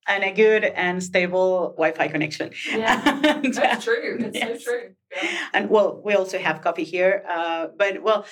and 0.07 0.23
a 0.23 0.31
good 0.31 0.63
and 0.63 1.03
stable 1.03 1.73
Wi-Fi 1.77 2.07
connection. 2.07 2.51
Yeah, 2.69 3.19
and, 3.23 3.53
that's 3.53 3.85
true. 3.85 4.17
That's 4.19 4.35
yes. 4.35 4.63
so 4.63 4.71
true. 4.71 4.95
Yeah. 5.15 5.37
And 5.53 5.69
well, 5.69 6.01
we 6.03 6.13
also 6.13 6.37
have 6.37 6.61
coffee 6.61 6.83
here. 6.83 7.23
Uh, 7.27 7.67
but 7.77 8.01
well, 8.03 8.25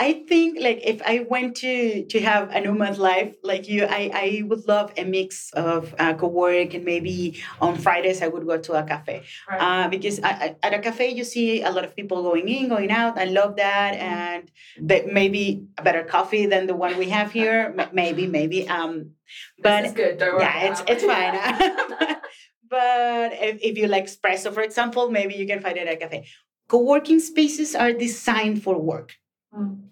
I 0.00 0.24
think 0.28 0.58
like 0.60 0.80
if 0.84 1.02
I 1.02 1.26
went 1.28 1.56
to 1.56 2.04
to 2.04 2.20
have 2.20 2.50
a 2.54 2.60
nomad 2.60 2.98
life 2.98 3.34
like 3.42 3.68
you, 3.68 3.84
I, 3.84 4.10
I 4.14 4.42
would 4.46 4.68
love 4.68 4.92
a 4.96 5.04
mix 5.04 5.50
of 5.54 5.92
uh, 5.98 6.14
co-work 6.14 6.74
and 6.74 6.84
maybe 6.84 7.42
on 7.60 7.76
Fridays 7.76 8.22
I 8.22 8.28
would 8.28 8.46
go 8.46 8.58
to 8.58 8.72
a 8.74 8.84
cafe 8.84 9.24
right. 9.50 9.60
uh, 9.60 9.88
because 9.88 10.20
I, 10.22 10.30
I, 10.30 10.56
at 10.62 10.72
a 10.72 10.78
cafe 10.78 11.10
you 11.10 11.24
see 11.24 11.62
a 11.62 11.70
lot 11.70 11.84
of 11.84 11.96
people 11.96 12.22
going 12.22 12.48
in, 12.48 12.68
going 12.68 12.92
out. 12.92 13.18
I 13.18 13.24
love 13.24 13.56
that, 13.56 13.94
mm-hmm. 13.94 14.04
and 14.04 14.50
but 14.80 15.12
maybe 15.12 15.66
a 15.76 15.82
better 15.82 16.04
coffee 16.04 16.46
than 16.46 16.68
the 16.68 16.76
one 16.76 16.96
we 16.96 17.08
have 17.08 17.32
here. 17.32 17.74
maybe, 17.92 18.28
maybe. 18.28 18.68
Um, 18.68 19.10
but 19.58 19.96
good. 19.96 20.18
Don't 20.18 20.40
yeah, 20.40 20.70
it's 20.70 20.82
it's 20.86 21.02
fine. 21.02 21.34
but 22.70 23.32
if, 23.32 23.58
if 23.62 23.76
you 23.76 23.88
like 23.88 24.06
espresso, 24.06 24.54
for 24.54 24.62
example, 24.62 25.10
maybe 25.10 25.34
you 25.34 25.46
can 25.46 25.60
find 25.60 25.76
it 25.76 25.88
at 25.88 25.94
a 25.94 25.96
cafe. 25.96 26.28
Co-working 26.68 27.18
spaces 27.18 27.74
are 27.74 27.92
designed 27.92 28.62
for 28.62 28.78
work. 28.78 29.16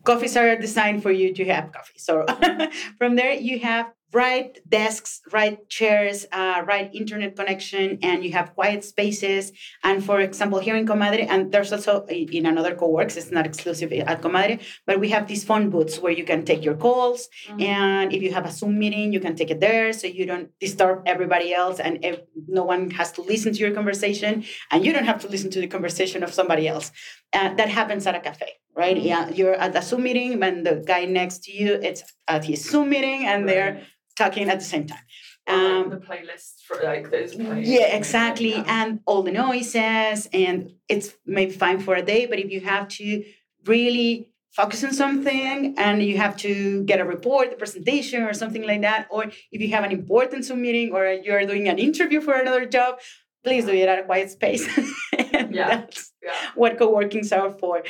Coffees 0.05 0.37
are 0.37 0.57
designed 0.57 1.03
for 1.03 1.11
you 1.11 1.33
to 1.35 1.45
have 1.47 1.73
coffee. 1.73 1.99
So 1.99 2.27
from 2.99 3.17
there, 3.17 3.33
you 3.33 3.59
have 3.61 3.93
right 4.13 4.59
desks, 4.69 5.21
right 5.33 5.69
chairs, 5.69 6.27
uh, 6.33 6.63
right 6.65 6.89
internet 6.95 7.37
connection, 7.37 7.99
and 8.03 8.25
you 8.25 8.33
have 8.33 8.55
quiet 8.55 8.85
spaces. 8.85 9.53
And 9.83 10.05
for 10.05 10.21
example, 10.21 10.59
here 10.61 10.77
in 10.77 10.87
Comadre, 10.87 11.27
and 11.29 11.53
there's 11.53 11.73
also 11.73 12.07
in 12.07 12.47
another 12.47 12.75
co-works, 12.75 13.17
it's 13.17 13.31
not 13.31 13.47
exclusive 13.47 13.93
at 13.93 14.23
Comadre, 14.23 14.61
but 14.87 15.01
we 15.01 15.09
have 15.11 15.27
these 15.27 15.45
phone 15.45 15.71
booths 15.71 15.99
where 15.99 16.13
you 16.13 16.25
can 16.25 16.45
take 16.45 16.65
your 16.65 16.77
calls. 16.77 17.29
Mm-hmm. 17.49 17.63
And 17.63 18.13
if 18.13 18.23
you 18.23 18.33
have 18.33 18.47
a 18.47 18.53
Zoom 18.53 18.79
meeting, 18.79 19.13
you 19.13 19.21
can 19.21 19.35
take 19.37 19.51
it 19.51 19.61
there 19.61 19.93
so 19.93 20.07
you 20.07 20.25
don't 20.25 20.49
disturb 20.61 21.03
everybody 21.07 21.53
else 21.53 21.81
and 21.81 22.05
if 22.05 22.21
no 22.49 22.65
one 22.65 22.91
has 22.91 23.13
to 23.13 23.23
listen 23.23 23.53
to 23.53 23.59
your 23.59 23.73
conversation 23.73 24.45
and 24.71 24.85
you 24.85 24.93
don't 24.93 25.05
have 25.05 25.21
to 25.23 25.29
listen 25.29 25.51
to 25.51 25.61
the 25.61 25.67
conversation 25.67 26.23
of 26.23 26.33
somebody 26.33 26.69
else. 26.69 26.93
Uh, 27.33 27.55
that 27.55 27.69
happens 27.69 28.07
at 28.07 28.15
a 28.15 28.21
cafe 28.21 28.53
right? 28.77 28.97
Mm-hmm. 28.97 29.07
Yeah, 29.07 29.29
you're 29.31 29.55
at 29.55 29.75
a 29.75 29.83
Zoom 29.83 30.05
meeting, 30.05 30.43
and 30.43 30.65
the 30.65 30.85
guy 30.87 31.07
next 31.07 31.45
to 31.45 31.53
you, 31.53 31.75
it's 31.83 32.05
at 32.29 32.45
his 32.45 32.63
Zoom 32.63 32.91
meeting, 32.91 33.27
and 33.27 33.45
right. 33.45 33.55
they're 33.55 33.83
talking 34.17 34.49
at 34.49 34.59
the 34.61 34.65
same 34.65 34.87
time. 34.87 35.05
Um, 35.49 35.91
like 35.91 35.91
the 35.91 36.07
playlist 36.07 36.63
for 36.67 36.81
like 36.83 37.11
those 37.11 37.35
Yeah, 37.35 37.97
exactly. 37.97 38.51
Yeah. 38.51 38.65
And 38.67 39.01
all 39.07 39.23
the 39.23 39.33
noises, 39.33 40.29
and 40.33 40.73
it's 40.89 41.15
maybe 41.25 41.53
fine 41.53 41.81
for 41.81 41.95
a 41.95 42.03
day, 42.03 42.27
but 42.27 42.39
if 42.39 42.51
you 42.51 42.61
have 42.61 42.89
to 42.89 43.25
really 43.65 44.31
focus 44.51 44.83
on 44.85 44.93
something 44.93 45.75
and 45.77 46.03
you 46.03 46.17
have 46.17 46.37
to 46.39 46.83
get 46.85 46.99
a 47.01 47.05
report, 47.05 47.53
a 47.53 47.57
presentation, 47.57 48.23
or 48.23 48.33
something 48.33 48.67
like 48.67 48.81
that, 48.81 49.07
or 49.11 49.25
if 49.53 49.61
you 49.61 49.69
have 49.69 49.85
an 49.85 49.93
important 49.93 50.45
Zoom 50.45 50.63
meeting 50.63 50.93
or 50.93 51.07
you're 51.07 51.47
doing 51.47 51.69
an 51.69 51.79
interview 51.79 52.21
for 52.21 52.35
another 52.35 52.67
job, 52.67 52.99
please 53.45 53.65
do 53.67 53.73
it 53.73 53.89
at 53.89 54.01
a 54.01 54.03
quiet 54.05 54.31
space. 54.31 54.67
yeah. 55.57 55.69
That's 55.77 56.13
yeah. 56.23 56.33
what 56.55 56.79
co-workings 56.79 57.33
are 57.33 57.51
for 57.51 57.83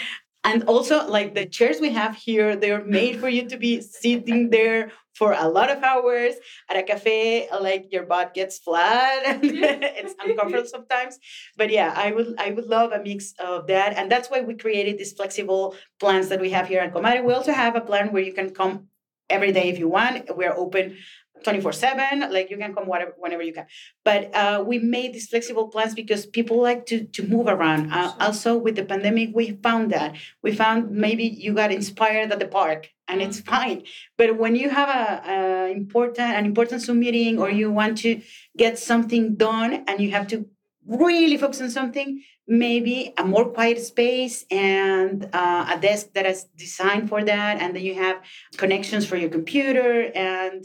and 0.46 0.62
also 0.64 1.06
like 1.08 1.34
the 1.34 1.44
chairs 1.44 1.80
we 1.80 1.90
have 1.90 2.14
here 2.14 2.56
they're 2.56 2.84
made 2.84 3.18
for 3.20 3.28
you 3.28 3.48
to 3.48 3.56
be 3.56 3.80
sitting 3.80 4.50
there 4.50 4.92
for 5.14 5.32
a 5.32 5.48
lot 5.48 5.70
of 5.70 5.82
hours 5.82 6.34
at 6.70 6.76
a 6.76 6.82
cafe 6.82 7.48
like 7.60 7.92
your 7.92 8.04
butt 8.04 8.32
gets 8.32 8.58
flat 8.58 9.26
and 9.26 9.40
it's 10.00 10.14
uncomfortable 10.24 10.66
sometimes 10.66 11.18
but 11.56 11.68
yeah 11.70 11.92
i 11.96 12.12
would 12.12 12.34
i 12.38 12.50
would 12.50 12.66
love 12.66 12.92
a 12.92 13.02
mix 13.02 13.34
of 13.38 13.66
that 13.66 13.96
and 13.96 14.10
that's 14.10 14.30
why 14.30 14.40
we 14.40 14.54
created 14.54 14.96
these 14.98 15.12
flexible 15.12 15.74
plans 16.00 16.28
that 16.28 16.40
we 16.40 16.50
have 16.50 16.66
here 16.68 16.80
at 16.80 16.94
Comadre. 16.94 17.24
we 17.24 17.32
also 17.32 17.52
have 17.52 17.74
a 17.76 17.80
plan 17.80 18.12
where 18.12 18.22
you 18.22 18.32
can 18.32 18.50
come 18.50 18.86
every 19.28 19.52
day 19.52 19.68
if 19.68 19.78
you 19.78 19.88
want 19.88 20.36
we're 20.36 20.56
open 20.56 20.96
24 21.44 21.72
7 21.72 22.32
like 22.32 22.50
you 22.50 22.56
can 22.56 22.74
come 22.74 22.86
whatever, 22.86 23.14
whenever 23.18 23.42
you 23.42 23.52
can. 23.52 23.66
But 24.04 24.34
uh, 24.34 24.64
we 24.66 24.78
made 24.78 25.12
these 25.12 25.28
flexible 25.28 25.68
plans 25.68 25.94
because 25.94 26.26
people 26.26 26.60
like 26.60 26.86
to, 26.86 27.04
to 27.04 27.26
move 27.26 27.46
around. 27.46 27.92
Uh, 27.92 28.14
also 28.20 28.56
with 28.56 28.76
the 28.76 28.84
pandemic 28.84 29.30
we 29.34 29.52
found 29.62 29.92
that. 29.92 30.16
We 30.42 30.52
found 30.52 30.90
maybe 30.90 31.24
you 31.24 31.54
got 31.54 31.70
inspired 31.72 32.32
at 32.32 32.38
the 32.38 32.48
park 32.48 32.90
and 33.08 33.22
it's 33.22 33.40
mm-hmm. 33.40 33.54
fine. 33.54 33.82
But 34.16 34.36
when 34.36 34.56
you 34.56 34.70
have 34.70 34.88
a, 34.88 35.30
a 35.30 35.72
important 35.72 36.18
an 36.18 36.46
important 36.46 36.82
zoom 36.82 37.00
meeting 37.00 37.38
or 37.38 37.50
you 37.50 37.70
want 37.70 37.98
to 37.98 38.20
get 38.56 38.78
something 38.78 39.36
done 39.36 39.84
and 39.86 40.00
you 40.00 40.10
have 40.10 40.26
to 40.28 40.46
really 40.86 41.36
focus 41.36 41.60
on 41.60 41.70
something 41.70 42.22
maybe 42.48 43.12
a 43.18 43.24
more 43.24 43.46
quiet 43.46 43.80
space 43.80 44.44
and 44.50 45.28
uh, 45.32 45.66
a 45.74 45.80
desk 45.80 46.12
that 46.14 46.26
is 46.26 46.44
designed 46.56 47.08
for 47.08 47.24
that 47.24 47.60
and 47.60 47.74
then 47.74 47.82
you 47.82 47.94
have 47.94 48.22
connections 48.56 49.04
for 49.04 49.16
your 49.16 49.28
computer 49.28 50.12
and 50.14 50.64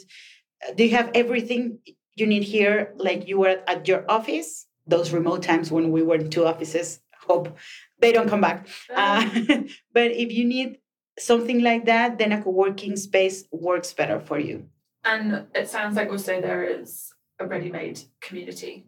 do 0.75 0.83
you 0.83 0.91
have 0.91 1.11
everything 1.15 1.79
you 2.15 2.27
need 2.27 2.43
here? 2.43 2.93
Like 2.97 3.27
you 3.27 3.39
were 3.39 3.61
at 3.67 3.87
your 3.87 4.09
office 4.09 4.67
those 4.87 5.11
remote 5.11 5.43
times 5.43 5.71
when 5.71 5.91
we 5.91 6.01
were 6.01 6.15
in 6.15 6.29
two 6.29 6.45
offices 6.45 6.99
hope 7.27 7.55
they 7.99 8.11
don't 8.11 8.29
come 8.29 8.41
back. 8.41 8.67
Uh, 8.95 9.23
but 9.93 10.11
if 10.11 10.31
you 10.31 10.45
need 10.45 10.79
something 11.19 11.61
like 11.61 11.85
that 11.85 12.17
then 12.17 12.31
a 12.31 12.41
co-working 12.41 12.95
space 12.95 13.45
works 13.51 13.93
better 13.93 14.19
for 14.19 14.39
you. 14.39 14.65
And 15.03 15.47
it 15.55 15.67
sounds 15.69 15.95
like 15.95 16.09
also 16.09 16.41
there 16.41 16.63
is 16.63 17.13
a 17.39 17.45
ready-made 17.47 18.01
community 18.21 18.85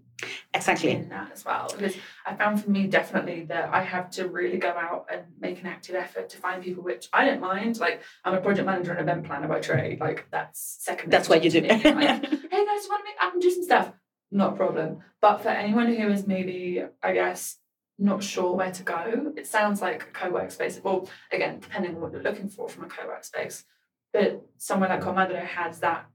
exactly. 0.53 0.91
in 0.91 1.09
that 1.09 1.31
as 1.31 1.45
well. 1.45 1.71
Because 1.75 1.95
i 2.25 2.33
found 2.35 2.63
for 2.63 2.69
me 2.69 2.87
definitely 2.87 3.43
that 3.45 3.69
i 3.73 3.81
have 3.81 4.09
to 4.11 4.27
really 4.27 4.57
go 4.57 4.69
out 4.69 5.07
and 5.11 5.21
make 5.39 5.59
an 5.61 5.67
active 5.67 5.95
effort 5.95 6.29
to 6.29 6.37
find 6.37 6.63
people 6.63 6.83
which 6.83 7.09
i 7.13 7.25
don't 7.25 7.41
mind. 7.41 7.79
Like 7.79 8.01
i'm 8.23 8.33
a 8.33 8.41
project 8.41 8.65
manager 8.65 8.91
and 8.91 9.01
event 9.01 9.25
planner 9.25 9.47
by 9.47 9.59
trade. 9.59 9.99
Like 9.99 10.27
that's 10.31 10.77
second 10.79 11.11
that's 11.11 11.29
what 11.29 11.43
you 11.43 11.49
do. 11.49 11.61
like, 11.61 11.79
hey 11.83 11.85
guys 11.89 12.87
want 12.89 13.01
to 13.01 13.05
make 13.05 13.15
i 13.21 13.29
and 13.31 13.41
do 13.41 13.51
some 13.51 13.63
stuff? 13.63 13.93
Not 14.31 14.53
a 14.53 14.55
problem. 14.55 14.99
But 15.21 15.41
for 15.41 15.49
anyone 15.49 15.87
who 15.93 16.09
is 16.09 16.27
maybe 16.27 16.83
i 17.01 17.13
guess 17.13 17.57
not 17.99 18.23
sure 18.23 18.55
where 18.55 18.71
to 18.71 18.83
go 18.83 19.33
it 19.37 19.45
sounds 19.45 19.81
like 19.81 20.03
a 20.03 20.05
co-work 20.07 20.51
space. 20.51 20.79
Well 20.83 21.09
again 21.31 21.59
depending 21.59 21.95
on 21.95 22.01
what 22.01 22.11
you're 22.11 22.23
looking 22.23 22.49
for 22.49 22.67
from 22.69 22.85
a 22.85 22.87
co-work 22.87 23.23
space. 23.23 23.65
But 24.11 24.45
somewhere 24.57 24.89
like 24.89 25.01
Comadre 25.01 25.43
has 25.43 25.79
that 25.79 26.05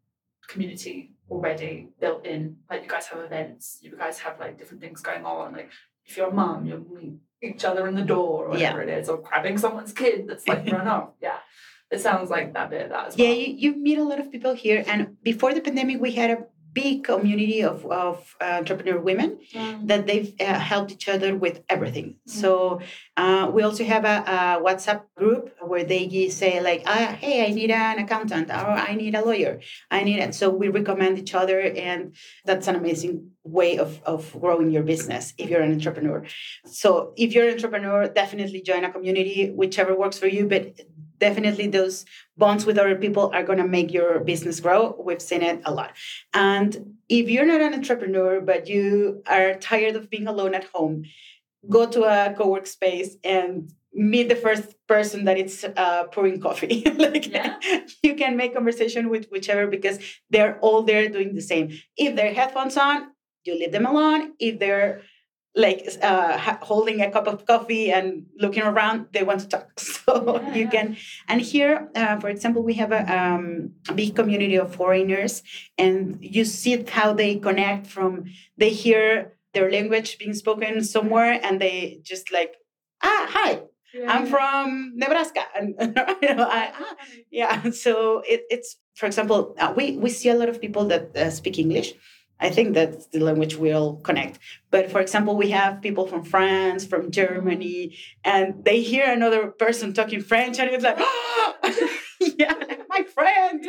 community 0.49 1.13
already 1.31 1.89
built 2.01 2.27
in. 2.27 2.57
Like 2.71 2.83
you 2.83 2.89
guys 2.89 3.07
have 3.07 3.21
events, 3.21 3.79
you 3.83 3.97
guys 3.97 4.19
have 4.21 4.39
like 4.39 4.59
different 4.59 4.83
things 4.83 5.01
going 5.01 5.25
on. 5.25 5.53
Like 5.53 5.71
if 6.05 6.17
you're 6.17 6.29
a 6.29 6.35
mum, 6.35 6.67
you'll 6.67 6.87
meet 6.91 7.15
each 7.43 7.65
other 7.65 7.87
in 7.87 7.95
the 7.95 8.03
door 8.03 8.47
or 8.47 8.49
whatever 8.51 8.85
yeah. 8.85 8.95
it 8.95 8.99
is, 9.01 9.09
or 9.09 9.19
grabbing 9.19 9.59
someone's 9.59 9.93
kid 9.93 10.27
that's 10.29 10.47
like 10.49 10.67
run 10.73 10.89
off. 10.89 11.11
Yeah. 11.21 11.39
It 11.91 12.01
sounds 12.01 12.29
like 12.29 12.53
that 12.53 12.69
bit 12.69 12.91
that 12.91 13.07
as 13.09 13.17
well. 13.17 13.27
Yeah, 13.27 13.33
you, 13.33 13.55
you 13.57 13.77
meet 13.77 13.99
a 13.99 14.05
lot 14.05 14.21
of 14.21 14.31
people 14.31 14.53
here. 14.53 14.85
And 14.87 15.17
before 15.23 15.55
the 15.55 15.63
pandemic, 15.63 16.01
we 16.01 16.13
had 16.13 16.31
a 16.31 16.45
big 16.73 17.05
community 17.05 17.63
of, 17.63 17.85
of 17.87 18.37
uh, 18.41 18.45
entrepreneur 18.61 19.01
women 19.01 19.39
mm. 19.55 19.87
that 19.87 20.07
they've 20.07 20.35
uh, 20.41 20.59
helped 20.59 20.93
each 20.93 21.09
other 21.09 21.35
with 21.35 21.63
everything. 21.69 22.17
Mm. 22.29 22.31
So 22.31 22.81
uh, 23.17 23.51
we 23.53 23.63
also 23.63 23.85
have 23.85 24.05
a, 24.05 24.19
a, 24.27 24.63
WhatsApp 24.63 25.03
group 25.17 25.55
where 25.61 25.85
they 25.85 26.29
say 26.29 26.61
like, 26.61 26.83
ah, 26.87 27.17
hey, 27.21 27.47
I 27.47 27.51
need 27.53 27.71
an 27.71 27.99
accountant 27.99 28.51
or 28.51 28.71
I 28.91 28.95
need 28.95 29.15
a 29.15 29.25
lawyer. 29.25 29.61
I 29.91 30.03
need 30.05 30.19
it. 30.19 30.35
So 30.35 30.51
we 30.51 30.69
recommend 30.69 31.19
each 31.19 31.35
other. 31.35 31.61
And 31.61 32.15
that's 32.45 32.69
an 32.69 32.77
amazing 32.77 33.31
way 33.45 33.79
of, 33.79 34.01
of 34.05 34.39
growing 34.41 34.71
your 34.71 34.83
business 34.83 35.33
if 35.39 35.49
you're 35.49 35.63
an 35.63 35.73
entrepreneur. 35.73 36.25
So 36.67 37.13
if 37.17 37.33
you're 37.33 37.49
an 37.49 37.55
entrepreneur, 37.55 38.09
definitely 38.09 38.63
join 38.63 38.85
a 38.85 38.93
community, 38.93 39.51
whichever 39.51 39.97
works 39.97 40.19
for 40.19 40.27
you. 40.27 40.47
But 40.47 40.81
definitely 41.19 41.67
those 41.67 42.05
bonds 42.37 42.65
with 42.65 42.79
other 42.79 42.97
people 42.97 43.31
are 43.35 43.43
going 43.43 43.59
to 43.59 43.67
make 43.67 43.93
your 43.93 44.21
business 44.21 44.61
grow. 44.61 44.97
We've 44.99 45.23
seen 45.23 45.43
it 45.43 45.63
a 45.65 45.73
lot. 45.73 45.93
And 46.33 46.97
if 47.09 47.29
you're 47.29 47.47
not 47.47 47.61
an 47.61 47.75
entrepreneur 47.75 48.41
but 48.41 48.69
you 48.69 49.23
are 49.27 49.55
tired 49.55 49.97
of 49.97 50.11
being 50.11 50.27
alone 50.27 50.55
at 50.55 50.65
home 50.65 51.05
go 51.69 51.87
to 51.87 52.05
a 52.05 52.35
co-work 52.35 52.67
space 52.67 53.17
and 53.25 53.73
meet 53.93 54.29
the 54.29 54.37
first 54.37 54.77
person 54.87 55.25
that 55.25 55.37
is 55.37 55.67
uh, 55.77 56.05
pouring 56.05 56.41
coffee. 56.41 56.85
Like 56.97 57.27
yeah. 57.27 57.59
you 58.03 58.15
can 58.15 58.37
make 58.37 58.55
conversation 58.55 59.09
with 59.09 59.27
whichever 59.31 59.67
because 59.67 59.99
they're 60.31 60.59
all 60.61 60.83
there 60.83 61.09
doing 61.09 61.35
the 61.35 61.43
same. 61.43 61.77
If 61.97 62.15
their 62.15 62.33
headphones 62.33 62.77
on 62.77 63.09
you 63.49 63.59
leave 63.59 63.73
them 63.73 63.87
alone. 63.87 64.35
If 64.39 64.59
they're 64.59 65.03
like 65.55 65.89
uh, 66.03 66.39
holding 66.63 67.01
a 67.01 67.11
cup 67.11 67.27
of 67.27 67.47
coffee 67.47 67.91
and 67.91 68.27
looking 68.39 68.63
around 68.63 69.07
they 69.13 69.23
want 69.23 69.41
to 69.41 69.49
talk. 69.49 69.69
So 69.79 70.41
yeah, 70.41 70.55
you 70.55 70.69
can 70.69 70.97
and 71.29 71.41
here 71.41 71.89
uh, 71.95 72.19
for 72.21 72.29
example 72.29 72.63
we 72.63 72.75
have 72.75 72.93
a, 72.93 73.03
um, 73.13 73.73
a, 73.89 73.93
big 73.93 74.15
community 74.15 74.57
of 74.57 74.75
foreigners 74.75 75.43
and 75.77 76.19
you 76.21 76.45
see 76.45 76.83
how 76.89 77.13
they 77.13 77.37
connect 77.37 77.87
from 77.87 78.25
they 78.57 78.71
hear 78.71 79.35
their 79.53 79.71
language 79.71 80.19
being 80.19 80.35
spoken 80.35 80.83
somewhere 80.85 81.41
and 81.43 81.61
they 81.61 82.01
just 82.03 82.33
like 82.33 82.55
ah 83.03 83.27
hi 83.29 83.61
yeah, 83.95 84.13
I'm 84.13 84.27
from 84.27 84.93
Nebraska, 84.97 85.41
and 85.57 85.75
you 86.23 86.35
know, 86.35 86.45
I, 86.45 86.71
ah, 86.75 86.97
yeah. 87.31 87.71
So 87.71 88.23
it, 88.27 88.43
it's, 88.51 88.77
for 88.95 89.07
example, 89.07 89.55
uh, 89.59 89.73
we 89.75 89.97
we 89.97 90.11
see 90.11 90.29
a 90.29 90.35
lot 90.35 90.49
of 90.49 90.61
people 90.61 90.85
that 90.89 91.17
uh, 91.17 91.31
speak 91.31 91.59
English, 91.59 91.95
I 92.41 92.51
think 92.51 92.75
that's 92.75 93.07
the 93.07 93.21
language 93.21 93.57
we'll 93.57 93.97
connect. 93.97 94.39
But 94.71 94.91
for 94.91 95.01
example, 95.01 95.37
we 95.37 95.51
have 95.51 95.83
people 95.83 96.07
from 96.07 96.25
France, 96.25 96.87
from 96.87 97.11
Germany, 97.11 97.97
and 98.25 98.65
they 98.65 98.81
hear 98.81 99.11
another 99.11 99.49
person 99.49 99.93
talking 99.93 100.21
French, 100.21 100.59
and 100.59 100.71
it's 100.71 100.85
like, 100.85 100.99
oh! 100.99 101.55
yeah, 102.21 102.55
my 102.89 103.03
friend. 103.03 103.67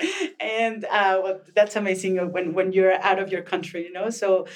and 0.40 0.84
uh, 0.84 1.20
well, 1.22 1.40
that's 1.54 1.76
amazing 1.76 2.32
when 2.32 2.54
when 2.54 2.72
you're 2.72 2.94
out 3.02 3.18
of 3.18 3.30
your 3.32 3.42
country, 3.42 3.84
you 3.84 3.92
know. 3.92 4.10
So. 4.10 4.46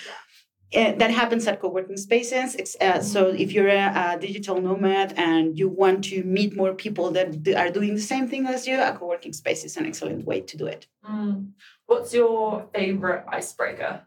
Uh, 0.74 0.92
that 0.92 1.10
happens 1.10 1.46
at 1.46 1.60
co-working 1.60 1.98
spaces. 1.98 2.76
Uh, 2.80 2.98
so 2.98 3.28
if 3.28 3.52
you're 3.52 3.68
a, 3.68 4.14
a, 4.14 4.18
digital 4.18 4.58
nomad 4.58 5.12
and 5.18 5.58
you 5.58 5.68
want 5.68 6.02
to 6.02 6.24
meet 6.24 6.56
more 6.56 6.72
people 6.72 7.10
that 7.10 7.46
are 7.58 7.68
doing 7.68 7.94
the 7.94 8.00
same 8.00 8.26
thing 8.26 8.46
as 8.46 8.66
you, 8.66 8.80
a 8.80 8.96
co-working 8.98 9.34
space 9.34 9.64
is 9.64 9.76
an 9.76 9.84
excellent 9.84 10.24
way 10.24 10.40
to 10.40 10.56
do 10.56 10.64
it. 10.64 10.86
Mm. 11.06 11.50
What's 11.92 12.14
your 12.14 12.68
favorite 12.74 13.24
icebreaker? 13.28 14.00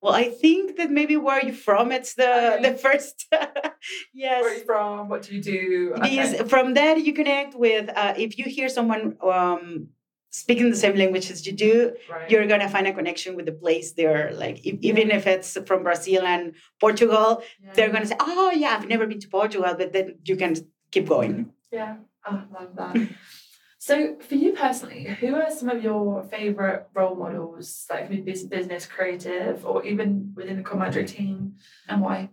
Well, 0.00 0.14
I 0.14 0.30
think 0.30 0.76
that 0.76 0.90
maybe 0.90 1.16
where 1.16 1.40
are 1.40 1.44
you 1.44 1.52
from? 1.52 1.90
It's 1.90 2.14
the 2.14 2.54
okay. 2.54 2.62
the 2.62 2.78
first. 2.78 3.26
yes. 4.14 4.42
Where 4.42 4.52
are 4.52 4.58
you 4.58 4.64
from? 4.64 5.08
What 5.08 5.22
do 5.22 5.34
you 5.34 5.42
do? 5.42 5.94
Okay. 5.96 6.44
from 6.44 6.74
that 6.74 7.04
you 7.04 7.12
connect 7.12 7.54
with. 7.56 7.88
Uh, 7.88 8.14
if 8.16 8.38
you 8.38 8.44
hear 8.44 8.68
someone 8.68 9.16
um, 9.22 9.88
speaking 10.30 10.70
the 10.70 10.76
same 10.76 10.96
language 10.96 11.30
as 11.32 11.44
you 11.46 11.52
do, 11.52 11.74
right. 12.10 12.30
you're 12.30 12.46
gonna 12.46 12.68
find 12.68 12.86
a 12.86 12.92
connection 12.92 13.34
with 13.36 13.46
the 13.46 13.56
place 13.64 13.92
they're 13.92 14.32
like. 14.32 14.64
If, 14.64 14.74
yeah. 14.74 14.90
Even 14.90 15.10
if 15.10 15.26
it's 15.26 15.58
from 15.66 15.82
Brazil 15.82 16.22
and 16.22 16.54
Portugal, 16.80 17.42
yeah. 17.42 17.72
they're 17.74 17.92
gonna 17.94 18.06
say, 18.06 18.16
"Oh 18.20 18.52
yeah, 18.52 18.76
I've 18.76 18.88
never 18.88 19.06
been 19.06 19.20
to 19.20 19.28
Portugal," 19.28 19.74
but 19.76 19.92
then 19.92 20.18
you 20.24 20.36
can 20.36 20.52
keep 20.92 21.08
going. 21.08 21.52
Yeah, 21.72 21.96
I 22.24 22.30
love 22.56 22.76
that. 22.76 22.96
So, 23.82 24.14
for 24.20 24.36
you 24.36 24.52
personally, 24.52 25.06
who 25.18 25.34
are 25.34 25.50
some 25.50 25.68
of 25.68 25.82
your 25.82 26.22
favorite 26.22 26.86
role 26.94 27.16
models, 27.16 27.84
like 27.90 28.24
business, 28.24 28.86
creative, 28.86 29.66
or 29.66 29.84
even 29.84 30.32
within 30.36 30.56
the 30.58 30.62
Comadre 30.62 31.04
team, 31.04 31.56
and 31.88 32.00
why? 32.00 32.30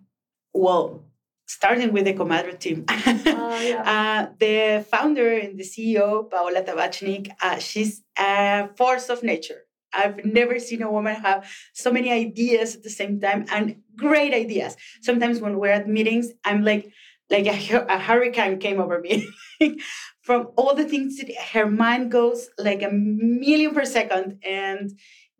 Well, 0.54 1.06
starting 1.48 1.92
with 1.92 2.06
the 2.06 2.14
Comadre 2.14 2.60
team, 2.60 2.86
uh, 2.88 2.94
yeah. 3.64 3.82
uh, 3.94 4.34
the 4.38 4.86
founder 4.92 5.40
and 5.40 5.58
the 5.58 5.64
CEO, 5.64 6.30
Paola 6.30 6.62
Tabachnik, 6.62 7.32
uh, 7.42 7.58
she's 7.58 8.04
a 8.16 8.70
force 8.78 9.10
of 9.10 9.24
nature. 9.24 9.62
I've 9.92 10.24
never 10.24 10.60
seen 10.60 10.84
a 10.84 10.92
woman 10.92 11.16
have 11.16 11.52
so 11.74 11.92
many 11.92 12.12
ideas 12.12 12.76
at 12.76 12.84
the 12.84 12.92
same 12.92 13.20
time 13.20 13.48
and 13.52 13.82
great 13.96 14.36
ideas. 14.36 14.78
Sometimes 15.02 15.40
when 15.40 15.58
we're 15.58 15.72
at 15.72 15.88
meetings, 15.88 16.28
I'm 16.46 16.64
like, 16.64 16.94
like 17.30 17.46
a, 17.46 17.86
a 17.88 18.00
hurricane 18.00 18.60
came 18.60 18.80
over 18.80 19.00
me. 19.00 19.28
from 20.30 20.50
all 20.58 20.76
the 20.76 20.86
things 20.86 21.18
that 21.18 21.34
her 21.54 21.66
mind 21.66 22.12
goes 22.12 22.50
like 22.60 22.84
a 22.84 22.92
million 22.92 23.74
per 23.74 23.84
second 23.84 24.38
and 24.44 24.92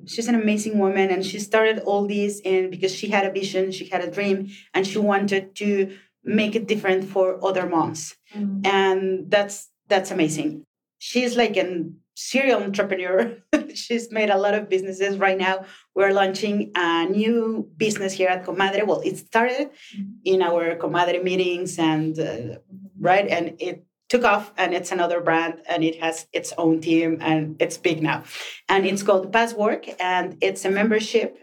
she's 0.08 0.28
an 0.28 0.34
amazing 0.34 0.80
woman 0.80 1.12
and 1.12 1.24
she 1.24 1.38
started 1.38 1.78
all 1.80 2.08
this 2.08 2.42
and 2.44 2.72
because 2.72 2.94
she 2.94 3.08
had 3.08 3.24
a 3.24 3.32
vision 3.32 3.72
she 3.72 3.86
had 3.86 4.04
a 4.04 4.10
dream 4.10 4.50
and 4.74 4.88
she 4.88 4.98
wanted 4.98 5.56
to 5.56 5.96
make 6.24 6.56
it 6.56 6.68
different 6.68 7.04
for 7.04 7.44
other 7.46 7.68
moms 7.68 8.16
mm-hmm. 8.36 8.66
and 8.66 9.30
that's 9.30 9.70
that's 9.88 10.10
amazing 10.10 10.64
she's 10.98 11.38
like 11.38 11.56
a 11.56 11.84
serial 12.20 12.62
entrepreneur. 12.62 13.38
She's 13.74 14.12
made 14.12 14.30
a 14.30 14.38
lot 14.38 14.54
of 14.54 14.68
businesses 14.68 15.18
right 15.18 15.38
now. 15.38 15.66
We're 15.96 16.12
launching 16.12 16.72
a 16.76 17.06
new 17.06 17.70
business 17.78 18.14
here 18.14 18.28
at 18.28 18.46
comadre. 18.46 18.86
Well 18.86 19.02
it 19.02 19.18
started 19.18 19.70
mm-hmm. 19.70 20.12
in 20.26 20.42
our 20.42 20.76
comadre 20.76 21.24
meetings 21.24 21.80
and 21.80 22.20
uh, 22.20 22.60
right? 23.00 23.28
And 23.28 23.56
it 23.60 23.86
took 24.10 24.26
off 24.26 24.52
and 24.58 24.74
it's 24.74 24.92
another 24.92 25.22
brand 25.22 25.62
and 25.70 25.84
it 25.84 26.02
has 26.02 26.28
its 26.34 26.52
own 26.58 26.82
team 26.82 27.20
and 27.22 27.56
it's 27.60 27.78
big 27.78 28.04
now. 28.04 28.24
And 28.68 28.86
it's 28.86 29.04
called 29.04 29.32
passwork 29.32 29.86
and 30.02 30.38
it's 30.42 30.66
a 30.66 30.72
membership. 30.72 31.38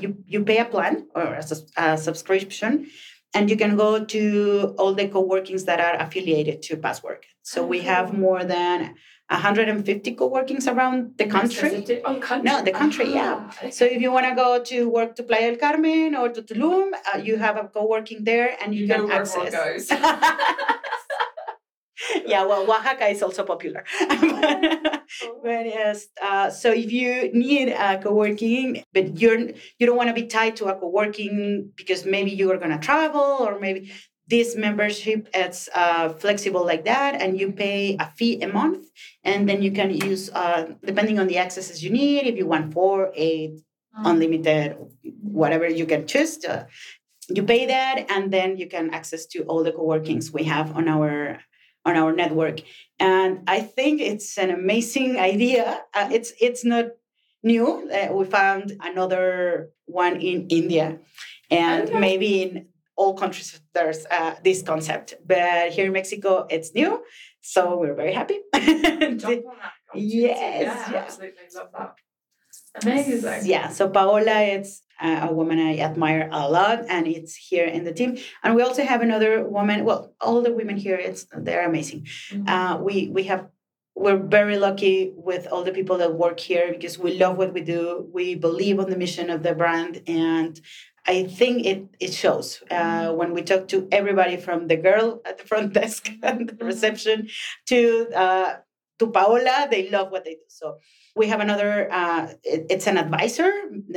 You, 0.00 0.16
you 0.26 0.44
pay 0.44 0.58
a 0.58 0.64
plan 0.64 1.06
or 1.14 1.22
a, 1.22 1.44
a 1.76 1.96
subscription 1.96 2.88
and 3.32 3.48
you 3.48 3.56
can 3.56 3.76
go 3.76 4.04
to 4.04 4.74
all 4.76 4.92
the 4.92 5.06
co-workings 5.06 5.64
that 5.64 5.80
are 5.80 5.94
affiliated 6.04 6.62
to 6.62 6.76
passwork. 6.76 7.24
So 7.42 7.64
we 7.64 7.80
have 7.80 8.12
more 8.12 8.42
than 8.44 8.96
150 9.30 10.14
co-workings 10.14 10.66
around 10.66 11.16
the 11.18 11.26
country. 11.26 11.84
Oh, 12.04 12.14
country. 12.14 12.50
No, 12.50 12.62
the 12.62 12.72
country, 12.72 13.12
yeah. 13.12 13.36
Ah, 13.38 13.68
so 13.70 13.84
if 13.84 14.00
you 14.00 14.10
want 14.10 14.26
to 14.26 14.34
go 14.34 14.62
to 14.62 14.88
work 14.88 15.14
to 15.16 15.22
Playa 15.22 15.50
del 15.50 15.58
Carmen 15.58 16.14
or 16.14 16.30
to 16.30 16.42
Tulum, 16.42 16.92
uh, 17.12 17.18
you 17.18 17.36
have 17.36 17.56
a 17.56 17.68
co-working 17.68 18.24
there 18.24 18.56
and 18.62 18.74
you, 18.74 18.86
you 18.86 18.88
can 18.88 19.10
access. 19.10 19.90
yeah, 22.26 22.44
well, 22.44 22.70
Oaxaca 22.70 23.06
is 23.08 23.22
also 23.22 23.44
popular. 23.44 23.84
but, 24.08 25.02
but 25.42 25.66
yes, 25.66 26.06
uh, 26.22 26.50
so 26.50 26.70
if 26.70 26.92
you 26.92 27.30
need 27.32 27.68
a 27.68 28.00
co-working, 28.02 28.82
but 28.94 29.20
you're 29.20 29.38
you 29.78 29.86
don't 29.86 29.96
want 29.96 30.08
to 30.08 30.14
be 30.14 30.26
tied 30.26 30.56
to 30.56 30.66
a 30.66 30.74
co-working 30.74 31.72
because 31.76 32.06
maybe 32.06 32.30
you 32.30 32.50
are 32.50 32.56
going 32.56 32.70
to 32.70 32.78
travel 32.78 33.38
or 33.40 33.58
maybe 33.58 33.90
this 34.28 34.56
membership 34.56 35.28
it's 35.32 35.68
uh, 35.74 36.08
flexible 36.10 36.64
like 36.64 36.84
that 36.84 37.20
and 37.20 37.38
you 37.40 37.50
pay 37.50 37.96
a 37.98 38.06
fee 38.16 38.40
a 38.42 38.48
month 38.48 38.86
and 39.24 39.48
then 39.48 39.62
you 39.62 39.72
can 39.72 39.90
use 39.90 40.30
uh, 40.30 40.66
depending 40.84 41.18
on 41.18 41.26
the 41.26 41.38
accesses 41.38 41.82
you 41.82 41.90
need 41.90 42.26
if 42.26 42.36
you 42.36 42.46
want 42.46 42.72
four 42.72 43.10
eight 43.14 43.54
mm. 43.96 44.10
unlimited 44.10 44.76
whatever 45.38 45.68
you 45.68 45.86
can 45.86 46.06
choose 46.06 46.36
to, 46.38 46.66
you 47.28 47.42
pay 47.42 47.66
that 47.66 48.06
and 48.10 48.32
then 48.32 48.56
you 48.56 48.66
can 48.66 48.90
access 48.90 49.26
to 49.26 49.42
all 49.44 49.62
the 49.62 49.72
co-workings 49.72 50.32
we 50.32 50.44
have 50.44 50.76
on 50.76 50.88
our 50.88 51.38
on 51.84 51.96
our 51.96 52.12
network. 52.12 52.60
And 52.98 53.44
I 53.46 53.60
think 53.60 54.00
it's 54.00 54.36
an 54.38 54.50
amazing 54.50 55.18
idea. 55.32 55.82
Uh, 55.94 56.08
it's 56.10 56.32
it's 56.40 56.64
not 56.64 56.86
new. 57.42 57.88
Uh, 57.90 58.12
we 58.12 58.24
found 58.24 58.76
another 58.80 59.70
one 59.86 60.16
in 60.20 60.48
India, 60.48 60.98
and 61.50 61.88
okay. 61.88 61.98
maybe 61.98 62.42
in 62.42 62.66
all 62.98 63.14
countries 63.14 63.60
there's 63.72 64.04
uh, 64.10 64.34
this 64.44 64.60
concept. 64.62 65.14
But 65.24 65.70
here 65.70 65.86
in 65.86 65.92
Mexico, 65.92 66.46
it's 66.50 66.74
new, 66.74 67.02
so 67.40 67.78
we're 67.78 67.94
very 67.94 68.12
happy. 68.12 68.38
yes, 68.54 69.22
yeah, 69.94 70.60
yes, 70.66 70.92
absolutely 70.94 71.44
love 71.54 71.68
that. 71.78 71.94
Amazing. 72.82 73.46
Yeah. 73.46 73.68
So 73.68 73.88
Paola, 73.88 74.40
it's 74.56 74.82
a 75.00 75.32
woman 75.32 75.58
I 75.58 75.78
admire 75.78 76.28
a 76.30 76.48
lot, 76.50 76.84
and 76.88 77.06
it's 77.06 77.34
here 77.34 77.66
in 77.66 77.84
the 77.84 77.92
team. 77.92 78.18
And 78.42 78.54
we 78.56 78.62
also 78.62 78.84
have 78.84 79.00
another 79.00 79.48
woman. 79.48 79.84
Well, 79.84 80.14
all 80.20 80.42
the 80.42 80.52
women 80.52 80.76
here, 80.76 80.96
it's 80.96 81.26
they're 81.36 81.66
amazing. 81.66 82.06
Mm-hmm. 82.30 82.48
Uh, 82.48 82.76
we 82.78 83.08
we 83.08 83.24
have 83.24 83.48
we're 83.94 84.16
very 84.16 84.58
lucky 84.58 85.12
with 85.16 85.48
all 85.50 85.64
the 85.64 85.72
people 85.72 85.98
that 85.98 86.14
work 86.14 86.38
here 86.38 86.72
because 86.72 86.98
we 86.98 87.18
love 87.18 87.36
what 87.36 87.52
we 87.52 87.62
do. 87.62 88.08
We 88.12 88.36
believe 88.36 88.78
on 88.78 88.90
the 88.90 88.96
mission 88.96 89.28
of 89.30 89.42
the 89.42 89.54
brand, 89.54 90.02
and 90.06 90.60
I 91.08 91.24
think 91.24 91.64
it 91.64 91.88
it 91.98 92.12
shows 92.12 92.62
uh, 92.70 93.12
when 93.14 93.32
we 93.32 93.42
talk 93.42 93.66
to 93.68 93.88
everybody 93.90 94.36
from 94.36 94.68
the 94.68 94.76
girl 94.76 95.22
at 95.24 95.38
the 95.38 95.44
front 95.44 95.72
desk 95.80 96.10
and 96.22 96.50
the 96.50 96.64
reception 96.64 97.28
to 97.68 98.08
uh, 98.14 98.56
to 98.98 99.06
Paola. 99.06 99.68
They 99.70 99.88
love 99.88 100.10
what 100.10 100.24
they 100.24 100.34
do. 100.34 100.48
So 100.48 100.76
we 101.16 101.28
have 101.28 101.40
another. 101.40 101.90
Uh, 101.90 102.28
it, 102.44 102.66
it's 102.68 102.86
an 102.86 102.98
advisor. 102.98 103.50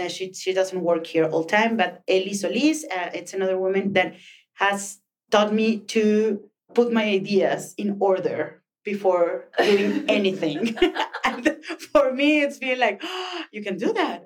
She 0.08 0.34
she 0.34 0.54
doesn't 0.54 0.82
work 0.82 1.06
here 1.06 1.26
all 1.26 1.44
time, 1.44 1.76
but 1.76 2.02
Eli 2.10 2.34
Solis. 2.34 2.86
Uh, 2.86 3.10
it's 3.14 3.34
another 3.34 3.60
woman 3.60 3.92
that 3.94 4.16
has 4.54 5.00
taught 5.32 5.54
me 5.54 5.80
to 5.96 6.40
put 6.74 6.94
my 6.94 7.04
ideas 7.04 7.74
in 7.78 7.98
order 8.00 8.64
before 8.84 9.50
doing 9.58 10.06
anything. 10.08 10.78
and 11.26 11.58
for 11.92 12.14
me, 12.14 12.42
it's 12.42 12.58
been 12.58 12.80
like, 12.80 13.02
oh, 13.04 13.42
you 13.52 13.62
can 13.64 13.78
do 13.78 13.94
that. 13.94 14.22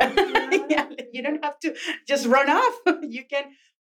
yeah, 0.69 0.87
you 1.15 1.23
don't 1.23 1.43
have 1.43 1.59
to 1.61 1.75
just 2.07 2.25
run 2.27 2.49
off. 2.49 2.75
you 3.01 3.23
can 3.25 3.45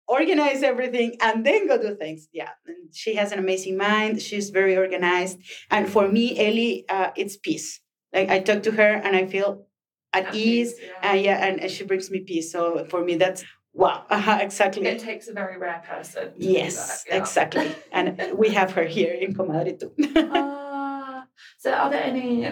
organize 0.09 0.63
everything 0.63 1.17
and 1.21 1.45
then 1.45 1.69
go 1.69 1.81
do 1.81 1.95
things. 1.95 2.29
Yeah, 2.33 2.51
and 2.67 2.95
she 2.95 3.15
has 3.15 3.31
an 3.33 3.39
amazing 3.39 3.77
mind. 3.77 4.23
She's 4.23 4.51
very 4.51 4.77
organized. 4.77 5.39
And 5.71 5.89
for 5.89 6.09
me, 6.09 6.39
Ellie, 6.39 6.87
uh, 6.89 7.11
it's 7.17 7.37
peace. 7.37 7.81
Like 8.13 8.31
I 8.31 8.41
talk 8.41 8.63
to 8.65 8.73
her 8.73 8.93
and 9.05 9.15
I 9.15 9.27
feel 9.27 9.67
at, 10.13 10.27
at 10.27 10.35
ease. 10.35 10.75
Yeah, 10.81 11.11
uh, 11.11 11.15
yeah 11.15 11.47
and, 11.47 11.61
and 11.61 11.71
she 11.71 11.85
brings 11.85 12.11
me 12.11 12.21
peace. 12.21 12.51
So 12.51 12.87
for 12.89 13.05
me, 13.05 13.17
that's 13.17 13.45
Wow, 13.75 14.07
uh-huh, 14.11 14.39
exactly. 14.41 14.87
It 14.87 14.99
takes 14.99 15.29
a 15.29 15.33
very 15.33 15.57
rare 15.57 15.83
person. 15.87 16.33
yes, 16.37 17.05
yeah. 17.07 17.17
exactly. 17.17 17.73
and 17.93 18.21
we 18.37 18.49
have 18.51 18.73
her 18.73 18.85
here 18.85 19.13
in 19.13 19.35
Comadre 19.35 19.79
too. 19.79 19.93
uh, 20.17 21.23
so, 21.59 21.73
are 21.73 21.91
there 21.91 22.03
any 22.03 22.51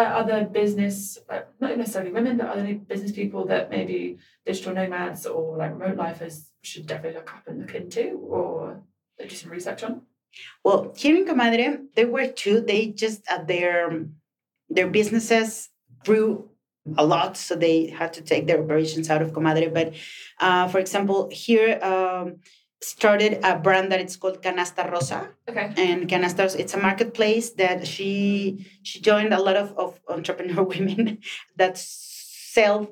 other 0.00 0.44
business, 0.44 1.18
uh, 1.28 1.40
not 1.60 1.76
necessarily 1.76 2.12
women, 2.12 2.36
but 2.36 2.56
any 2.56 2.74
business 2.74 3.12
people 3.12 3.46
that 3.46 3.70
maybe 3.70 4.18
digital 4.44 4.74
nomads 4.74 5.26
or 5.26 5.56
like 5.56 5.72
remote 5.72 5.96
lifers 5.96 6.50
should 6.62 6.86
definitely 6.86 7.18
look 7.18 7.32
up 7.32 7.46
and 7.46 7.60
look 7.60 7.74
into 7.74 8.18
or 8.28 8.82
do 9.18 9.34
some 9.34 9.50
research 9.50 9.82
on? 9.82 10.02
Well, 10.64 10.92
here 10.96 11.16
in 11.16 11.24
Comadre, 11.24 11.86
there 11.94 12.08
were 12.08 12.26
two. 12.26 12.60
They 12.60 12.88
just, 12.88 13.22
uh, 13.30 13.42
their, 13.44 14.06
their 14.68 14.88
businesses 14.88 15.70
grew 16.04 16.50
a 16.98 17.04
lot, 17.04 17.36
so 17.36 17.56
they 17.56 17.86
had 17.86 18.12
to 18.14 18.22
take 18.22 18.46
their 18.46 18.62
operations 18.62 19.10
out 19.10 19.22
of 19.22 19.32
Comadre. 19.32 19.72
But 19.72 19.94
uh, 20.40 20.68
for 20.68 20.78
example, 20.78 21.28
here 21.32 21.82
um, 21.82 22.36
started 22.82 23.40
a 23.42 23.58
brand 23.58 23.90
that 23.90 24.00
it's 24.00 24.16
called 24.16 24.42
Canasta 24.42 24.90
Rosa. 24.90 25.28
Okay. 25.48 25.72
And 25.76 26.08
Canasta, 26.08 26.58
it's 26.58 26.74
a 26.74 26.78
marketplace 26.78 27.50
that 27.52 27.86
she 27.86 28.66
she 28.82 29.00
joined 29.00 29.32
a 29.32 29.40
lot 29.40 29.56
of, 29.56 29.76
of 29.78 30.00
entrepreneur 30.08 30.62
women 30.74 31.18
that 31.56 31.78
sell 31.78 32.88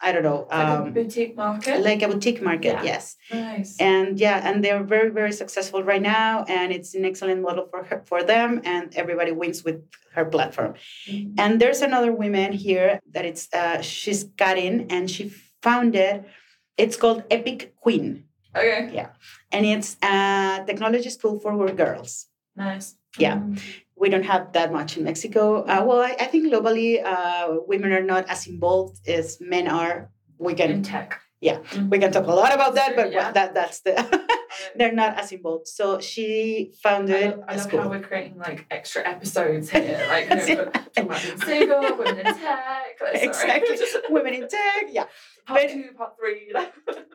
I 0.00 0.12
don't 0.12 0.22
know. 0.22 0.46
Like 0.48 0.68
um, 0.68 0.88
a 0.88 0.90
boutique 0.92 1.36
market? 1.36 1.80
Like 1.80 2.02
a 2.02 2.08
boutique 2.08 2.40
market, 2.40 2.74
yeah. 2.74 2.82
yes. 2.84 3.16
Nice. 3.32 3.76
And 3.80 4.18
yeah, 4.20 4.40
and 4.48 4.64
they're 4.64 4.84
very, 4.84 5.10
very 5.10 5.32
successful 5.32 5.82
right 5.82 6.00
now. 6.00 6.44
And 6.44 6.72
it's 6.72 6.94
an 6.94 7.04
excellent 7.04 7.42
model 7.42 7.66
for 7.66 7.82
her, 7.82 8.02
for 8.06 8.22
them. 8.22 8.60
And 8.64 8.94
everybody 8.94 9.32
wins 9.32 9.64
with 9.64 9.82
her 10.14 10.24
platform. 10.24 10.74
Mm-hmm. 11.08 11.34
And 11.38 11.60
there's 11.60 11.82
another 11.82 12.12
woman 12.12 12.52
here 12.52 13.00
that 13.10 13.24
it's 13.24 13.52
uh, 13.52 13.82
she's 13.82 14.24
Karin 14.36 14.86
and 14.90 15.10
she 15.10 15.32
founded, 15.62 16.24
it's 16.76 16.96
called 16.96 17.24
Epic 17.28 17.74
Queen. 17.76 18.27
Okay. 18.56 18.90
Yeah. 18.92 19.10
And 19.52 19.66
it's 19.66 19.96
a 20.02 20.64
technology 20.66 21.10
school 21.10 21.38
for 21.38 21.70
girls. 21.72 22.26
Nice. 22.56 22.96
Yeah. 23.18 23.36
Mm 23.36 23.58
we 23.98 24.08
don't 24.08 24.24
have 24.24 24.52
that 24.52 24.72
much 24.72 24.96
in 24.96 25.04
Mexico. 25.04 25.62
Uh, 25.62 25.84
well, 25.86 26.00
I, 26.00 26.16
I, 26.20 26.24
think 26.26 26.52
globally, 26.52 27.04
uh, 27.04 27.60
women 27.66 27.92
are 27.92 28.02
not 28.02 28.28
as 28.28 28.46
involved 28.46 29.08
as 29.08 29.38
men 29.40 29.68
are. 29.68 30.10
We 30.38 30.54
can 30.54 30.70
in 30.70 30.82
tech. 30.82 31.20
Yeah, 31.40 31.58
mm-hmm. 31.58 31.88
we 31.88 31.98
can 31.98 32.10
talk 32.10 32.26
a 32.26 32.32
lot 32.32 32.52
about 32.52 32.74
that, 32.74 32.96
but 32.96 33.12
yeah. 33.12 33.30
that 33.30 33.54
that's 33.54 33.80
the 33.80 33.94
they're 34.76 34.92
not 34.92 35.18
as 35.18 35.30
involved. 35.30 35.68
So 35.68 36.00
she 36.00 36.72
founded. 36.82 37.14
I 37.24 37.28
love, 37.28 37.44
I 37.46 37.56
love 37.56 37.70
how 37.70 37.88
we're 37.90 38.00
creating 38.00 38.38
like 38.38 38.66
extra 38.70 39.06
episodes 39.06 39.70
here, 39.70 40.04
like 40.08 40.48
you 40.48 40.56
know, 40.56 40.64
talking 40.64 41.04
about 41.04 41.20
single, 41.44 41.96
women 41.96 42.18
in 42.18 42.24
tech. 42.24 42.98
Like, 43.00 43.22
exactly, 43.22 43.76
women 44.10 44.34
in 44.34 44.48
tech. 44.48 44.86
Yeah. 44.90 45.04
Part 45.46 45.62
but 45.62 45.70
two, 45.70 45.90
part 45.96 46.12
three. 46.18 46.52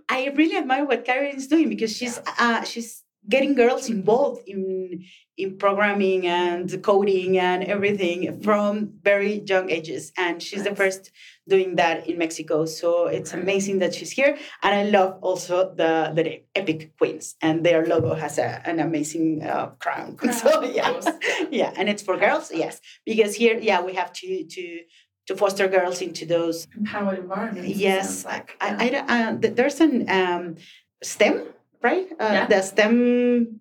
I 0.07 0.31
really 0.35 0.57
admire 0.57 0.85
what 0.85 1.03
Karen 1.03 1.35
is 1.35 1.47
doing 1.47 1.67
because 1.67 1.95
she's 1.95 2.19
yeah. 2.25 2.59
uh, 2.59 2.63
she's 2.63 3.03
getting 3.27 3.55
girls 3.55 3.89
involved 3.89 4.41
in 4.47 5.03
in 5.37 5.57
programming 5.57 6.27
and 6.27 6.81
coding 6.83 7.37
and 7.39 7.63
everything 7.63 8.41
from 8.41 8.93
very 9.01 9.41
young 9.45 9.69
ages 9.69 10.11
and 10.17 10.41
she's 10.43 10.59
nice. 10.59 10.69
the 10.69 10.75
first 10.75 11.11
doing 11.47 11.75
that 11.75 12.07
in 12.07 12.17
mexico 12.17 12.65
so 12.65 13.07
it's 13.07 13.33
amazing 13.33 13.79
that 13.79 13.93
she's 13.93 14.11
here 14.11 14.37
and 14.63 14.75
i 14.75 14.83
love 14.83 15.17
also 15.21 15.73
the 15.75 16.11
the 16.15 16.41
epic 16.55 16.95
queens 16.97 17.35
and 17.41 17.65
their 17.65 17.85
logo 17.85 18.13
has 18.13 18.37
a, 18.37 18.61
an 18.65 18.79
amazing 18.79 19.43
uh, 19.43 19.67
crown. 19.79 20.15
crown 20.17 20.33
so 20.33 20.63
yeah 20.63 21.01
yeah 21.51 21.73
and 21.75 21.89
it's 21.89 22.01
for 22.01 22.17
girls 22.17 22.51
yes 22.53 22.79
because 23.05 23.35
here 23.35 23.57
yeah 23.59 23.81
we 23.81 23.93
have 23.93 24.11
to 24.13 24.45
to 24.45 24.79
to 25.27 25.35
foster 25.35 25.67
girls 25.67 26.01
into 26.01 26.25
those 26.25 26.67
empowered 26.77 27.19
environments 27.19 27.77
yes 27.77 28.25
like, 28.25 28.57
yeah. 28.61 28.77
I, 28.79 29.05
I, 29.07 29.23
uh, 29.23 29.37
there's 29.39 29.79
an 29.79 30.09
um, 30.09 30.55
stem 31.01 31.53
right? 31.83 32.07
Uh, 32.13 32.29
yeah. 32.31 32.47
The 32.47 32.61
STEM 32.61 33.59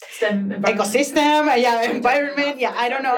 STEM 0.00 0.50
ecosystem, 0.62 1.46
yeah, 1.60 1.82
environment. 1.90 2.60
Yeah, 2.60 2.72
I 2.76 2.88
don't 2.88 3.02
know. 3.02 3.16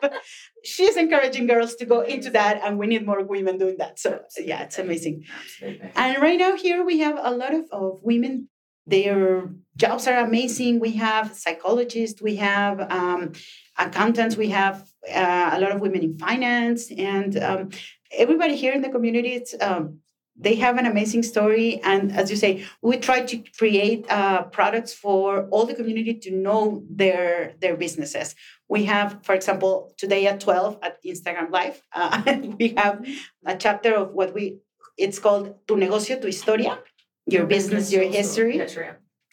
but 0.00 0.12
she's 0.64 0.96
encouraging 0.96 1.46
girls 1.46 1.74
to 1.76 1.86
go 1.86 2.00
into 2.02 2.30
that, 2.30 2.60
and 2.62 2.78
we 2.78 2.86
need 2.86 3.06
more 3.06 3.24
women 3.24 3.58
doing 3.58 3.76
that. 3.78 3.98
So 3.98 4.20
yeah, 4.38 4.62
it's 4.62 4.78
amazing. 4.78 5.24
Absolutely. 5.40 5.90
And 5.96 6.22
right 6.22 6.38
now 6.38 6.56
here 6.56 6.84
we 6.84 6.98
have 6.98 7.18
a 7.20 7.30
lot 7.30 7.54
of, 7.54 7.64
of 7.72 8.00
women. 8.02 8.48
Their 8.86 9.48
jobs 9.76 10.06
are 10.06 10.18
amazing. 10.18 10.78
We 10.78 10.92
have 10.92 11.34
psychologists, 11.34 12.20
we 12.20 12.36
have 12.36 12.80
um, 12.92 13.32
accountants, 13.78 14.36
we 14.36 14.50
have 14.50 14.86
uh, 15.10 15.50
a 15.54 15.58
lot 15.58 15.72
of 15.72 15.80
women 15.80 16.02
in 16.02 16.18
finance, 16.18 16.92
and 16.92 17.34
um, 17.38 17.70
everybody 18.12 18.56
here 18.56 18.74
in 18.74 18.82
the 18.82 18.90
community. 18.90 19.32
It's 19.32 19.54
um, 19.58 20.00
they 20.36 20.56
have 20.56 20.78
an 20.78 20.86
amazing 20.86 21.22
story. 21.22 21.80
And 21.82 22.12
as 22.12 22.30
you 22.30 22.36
say 22.36 22.64
we 22.82 22.96
try 22.96 23.22
to 23.22 23.42
create 23.56 24.10
uh, 24.10 24.44
products 24.44 24.92
for 24.92 25.46
all 25.50 25.66
the 25.66 25.74
community 25.74 26.14
to 26.14 26.30
know 26.30 26.84
their 26.90 27.54
their 27.60 27.76
businesses. 27.76 28.34
We 28.68 28.84
have 28.84 29.20
for 29.22 29.34
example 29.34 29.94
today 29.96 30.26
at 30.26 30.40
12 30.40 30.78
at 30.82 30.96
instagram 31.04 31.50
live 31.50 31.80
uh, 31.92 32.22
we 32.58 32.74
have 32.76 33.06
a 33.44 33.56
chapter 33.56 33.94
of 33.94 34.12
what 34.12 34.34
we 34.34 34.58
it's 34.96 35.18
called 35.18 35.54
tu 35.66 35.76
negocio 35.76 36.20
tu 36.20 36.26
historia 36.26 36.78
your 37.26 37.46
business 37.46 37.92
your 37.92 38.04
history 38.04 38.56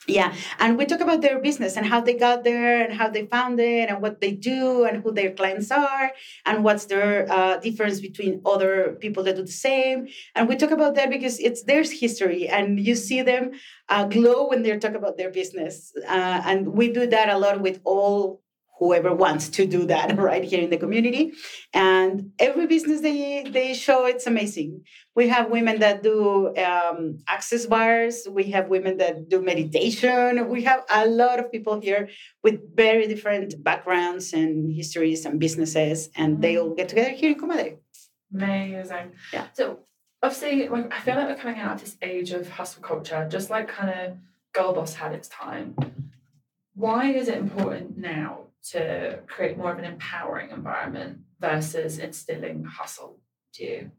yeah 0.07 0.33
and 0.59 0.77
we 0.77 0.85
talk 0.85 0.99
about 0.99 1.21
their 1.21 1.39
business 1.39 1.77
and 1.77 1.85
how 1.85 2.01
they 2.01 2.15
got 2.15 2.43
there 2.43 2.83
and 2.83 2.93
how 2.93 3.07
they 3.07 3.25
found 3.27 3.59
it 3.59 3.87
and 3.89 4.01
what 4.01 4.19
they 4.19 4.31
do 4.31 4.83
and 4.83 5.03
who 5.03 5.11
their 5.11 5.31
clients 5.31 5.69
are 5.69 6.11
and 6.45 6.63
what's 6.63 6.85
their 6.85 7.31
uh, 7.31 7.57
difference 7.57 7.99
between 7.99 8.41
other 8.45 8.97
people 8.99 9.23
that 9.23 9.35
do 9.35 9.43
the 9.43 9.51
same. 9.51 10.07
And 10.33 10.49
we 10.49 10.55
talk 10.55 10.71
about 10.71 10.95
that 10.95 11.11
because 11.11 11.39
it's 11.39 11.63
their 11.63 11.83
history 11.83 12.47
and 12.47 12.79
you 12.79 12.95
see 12.95 13.21
them 13.21 13.51
uh, 13.89 14.05
glow 14.05 14.47
when 14.47 14.63
they 14.63 14.75
talk 14.79 14.95
about 14.95 15.17
their 15.17 15.29
business 15.29 15.93
uh, 16.07 16.41
and 16.45 16.73
we 16.73 16.91
do 16.91 17.05
that 17.05 17.29
a 17.29 17.37
lot 17.37 17.61
with 17.61 17.79
all 17.83 18.40
whoever 18.81 19.13
wants 19.13 19.47
to 19.47 19.67
do 19.67 19.85
that 19.85 20.17
right 20.29 20.43
here 20.43 20.59
in 20.59 20.71
the 20.71 20.77
community. 20.85 21.33
And 21.71 22.31
every 22.39 22.65
business 22.65 22.99
they 23.01 23.43
they 23.57 23.73
show 23.75 24.05
it's 24.05 24.25
amazing. 24.25 24.71
We 25.15 25.27
have 25.29 25.51
women 25.51 25.79
that 25.79 26.01
do 26.01 26.53
um, 26.57 27.19
access 27.27 27.67
bars. 27.67 28.27
We 28.29 28.45
have 28.55 28.69
women 28.69 28.97
that 28.97 29.29
do 29.29 29.39
meditation. 29.53 30.49
We 30.49 30.63
have 30.63 30.81
a 30.89 31.05
lot 31.05 31.39
of 31.39 31.51
people 31.51 31.79
here 31.79 32.09
with 32.43 32.75
very 32.75 33.05
different 33.07 33.63
backgrounds 33.63 34.33
and 34.33 34.73
histories 34.73 35.25
and 35.25 35.39
businesses 35.39 36.09
and 36.15 36.41
they 36.41 36.57
all 36.57 36.73
get 36.73 36.89
together 36.89 37.11
here 37.11 37.31
in 37.33 37.39
comadre. 37.39 37.77
Amazing. 38.33 39.07
Yeah. 39.31 39.45
So 39.53 39.79
obviously 40.23 40.69
i 40.69 40.99
feel 40.99 41.15
like 41.15 41.27
we're 41.29 41.43
coming 41.43 41.59
out 41.59 41.73
of 41.73 41.81
this 41.81 41.97
age 42.03 42.29
of 42.29 42.47
hustle 42.47 42.83
culture 42.83 43.27
just 43.27 43.49
like 43.49 43.67
kind 43.67 43.89
of 43.89 44.17
girl 44.53 44.73
boss 44.73 44.95
had 44.95 45.13
its 45.13 45.27
time. 45.27 45.75
Why 46.73 47.11
is 47.11 47.27
it 47.27 47.37
important 47.37 47.97
now 47.97 48.50
to 48.69 49.19
create 49.27 49.57
more 49.57 49.71
of 49.71 49.79
an 49.79 49.85
empowering 49.85 50.51
environment 50.51 51.19
versus 51.39 51.97
instilling 51.97 52.63
hustle 52.63 53.19
to 53.53 53.63
you? 53.63 53.91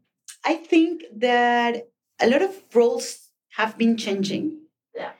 I 0.45 0.55
think 0.55 1.03
that 1.17 1.87
a 2.19 2.27
lot 2.27 2.41
of 2.41 2.61
roles 2.73 3.29
have 3.51 3.77
been 3.77 3.97
changing. 3.97 4.59
Yeah. 4.95 5.11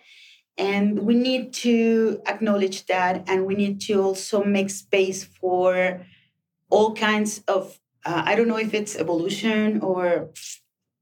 And 0.58 1.00
we 1.00 1.16
need 1.16 1.54
to 1.54 2.22
acknowledge 2.28 2.86
that, 2.86 3.28
and 3.28 3.46
we 3.46 3.56
need 3.56 3.82
to 3.82 4.02
also 4.02 4.44
make 4.44 4.70
space 4.70 5.24
for 5.24 6.06
all 6.70 6.94
kinds 6.94 7.44
of, 7.48 7.80
uh, 8.06 8.24
I 8.26 8.36
don't 8.36 8.48
know 8.48 8.58
if 8.58 8.74
it's 8.74 8.96
evolution 8.96 9.82
or, 9.82 10.30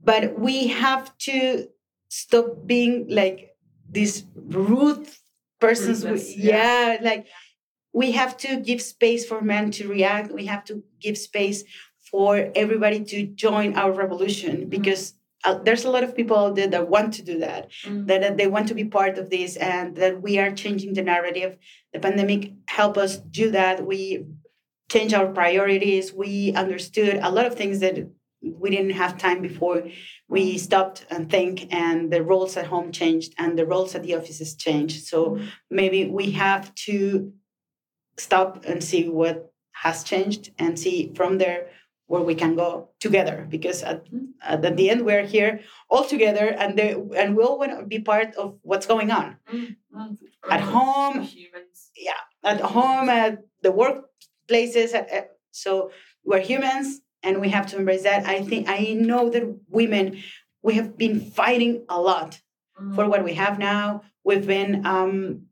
but 0.04 0.40
we 0.40 0.68
have 0.68 1.18
to 1.20 1.68
stop 2.10 2.66
being 2.66 3.08
like 3.10 3.56
these 3.90 4.26
rude 4.36 5.08
persons. 5.60 6.04
With, 6.04 6.36
yeah. 6.38 6.94
yeah, 6.94 6.98
like 7.02 7.28
we 7.94 8.12
have 8.12 8.38
to 8.38 8.58
give 8.58 8.82
space 8.82 9.26
for 9.26 9.42
men 9.42 9.72
to 9.72 9.88
react. 9.88 10.32
We 10.32 10.46
have 10.46 10.64
to 10.66 10.84
give 11.00 11.18
space 11.18 11.64
for 12.10 12.52
everybody 12.56 13.04
to 13.06 13.26
join 13.26 13.76
our 13.76 13.92
revolution 13.92 14.58
mm-hmm. 14.58 14.70
because 14.70 15.14
uh, 15.44 15.56
there's 15.64 15.86
a 15.86 15.90
lot 15.90 16.04
of 16.04 16.16
people 16.16 16.38
out 16.38 16.56
there 16.56 16.68
that 16.68 16.90
want 16.90 17.14
to 17.16 17.24
do 17.24 17.40
that, 17.40 17.72
mm-hmm. 17.84 18.06
that, 18.06 18.22
that, 18.22 18.38
they 18.38 18.48
want 18.48 18.68
to 18.68 18.76
be 18.76 18.86
part 18.86 19.18
of 19.18 19.30
this, 19.30 19.56
and 19.56 19.96
that 19.96 20.22
we 20.22 20.38
are 20.38 20.52
changing 20.52 20.94
the 20.94 21.02
narrative. 21.02 21.58
The 21.94 22.00
pandemic 22.00 22.52
helped 22.68 22.98
us 22.98 23.18
do 23.18 23.50
that. 23.52 23.86
We 23.86 24.26
changed 24.92 25.16
our 25.16 25.28
priorities. 25.28 26.14
We 26.14 26.54
understood 26.54 27.20
a 27.22 27.32
lot 27.32 27.46
of 27.46 27.56
things 27.56 27.80
that 27.80 28.08
we 28.42 28.70
didn't 28.70 28.92
have 28.92 29.18
time 29.18 29.42
before. 29.42 29.84
We 30.28 30.58
stopped 30.58 31.06
and 31.10 31.30
think, 31.30 31.74
and 31.74 32.12
the 32.12 32.22
roles 32.22 32.56
at 32.56 32.68
home 32.68 32.92
changed, 32.92 33.34
and 33.38 33.58
the 33.58 33.66
roles 33.66 33.96
at 33.96 34.04
the 34.04 34.16
offices 34.16 34.56
changed. 34.56 35.06
So 35.06 35.32
mm-hmm. 35.32 35.46
maybe 35.72 36.06
we 36.06 36.32
have 36.32 36.74
to 36.88 37.34
stop 38.22 38.66
and 38.66 38.84
see 38.84 39.10
what 39.10 39.52
has 39.72 40.04
changed 40.04 40.52
and 40.60 40.78
see 40.78 41.12
from 41.16 41.38
there 41.38 41.68
where 42.08 42.22
we 42.22 42.36
can 42.36 42.56
go 42.56 42.90
together. 43.00 43.48
Because 43.50 43.84
at, 43.84 44.06
at 44.44 44.62
the 44.62 44.90
end 44.90 45.06
we're 45.06 45.26
here 45.26 45.62
all 45.90 46.06
together 46.06 46.48
and 46.48 46.78
they, 46.78 46.92
and 47.16 47.36
we 47.36 47.44
all 47.44 47.58
want 47.58 47.72
to 47.78 47.86
be 47.86 48.00
part 48.00 48.36
of 48.36 48.58
what's 48.64 48.86
going 48.86 49.12
on. 49.12 49.38
Mm-hmm. 49.52 50.52
at 50.52 50.62
home 50.62 51.22
humans. 51.22 51.92
yeah 51.96 52.22
at 52.44 52.60
home 52.60 53.08
at 53.10 53.40
the 53.62 53.72
workplaces 53.72 54.94
at, 54.94 55.10
at, 55.10 55.32
so 55.52 55.92
we're 56.26 56.40
humans 56.40 57.02
and 57.24 57.40
we 57.40 57.50
have 57.50 57.68
to 57.68 57.78
embrace 57.78 58.04
that. 58.04 58.26
I 58.26 58.42
think 58.42 58.68
i 58.68 58.94
know 58.94 59.30
that 59.30 59.44
women 59.70 60.22
we 60.64 60.76
have 60.76 60.98
been 60.98 61.20
fighting 61.20 61.86
a 61.90 62.00
lot 62.00 62.40
mm-hmm. 62.80 62.96
for 62.96 63.08
what 63.08 63.24
we 63.24 63.34
have 63.34 63.58
now. 63.58 64.02
We've 64.24 64.46
been 64.46 64.86
um, 64.86 65.48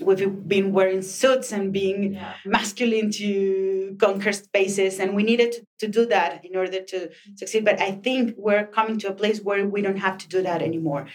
we've 0.00 0.48
been 0.48 0.72
wearing 0.72 1.02
suits 1.02 1.52
and 1.52 1.72
being 1.72 2.14
yeah. 2.14 2.34
masculine 2.44 3.10
to 3.10 3.96
conquer 4.00 4.32
spaces 4.32 4.98
and 4.98 5.14
we 5.14 5.22
needed 5.22 5.52
to, 5.52 5.66
to, 5.80 5.88
do 5.88 6.06
that 6.06 6.44
in 6.44 6.56
order 6.56 6.80
to 6.80 7.10
succeed 7.34 7.64
but 7.64 7.78
i 7.80 7.90
think 7.90 8.34
we're 8.38 8.66
coming 8.66 8.98
to 8.98 9.08
a 9.08 9.12
place 9.12 9.40
where 9.40 9.66
we 9.66 9.82
don't 9.82 9.98
have 9.98 10.16
to 10.16 10.28
do 10.28 10.42
that 10.42 10.62
anymore 10.62 11.06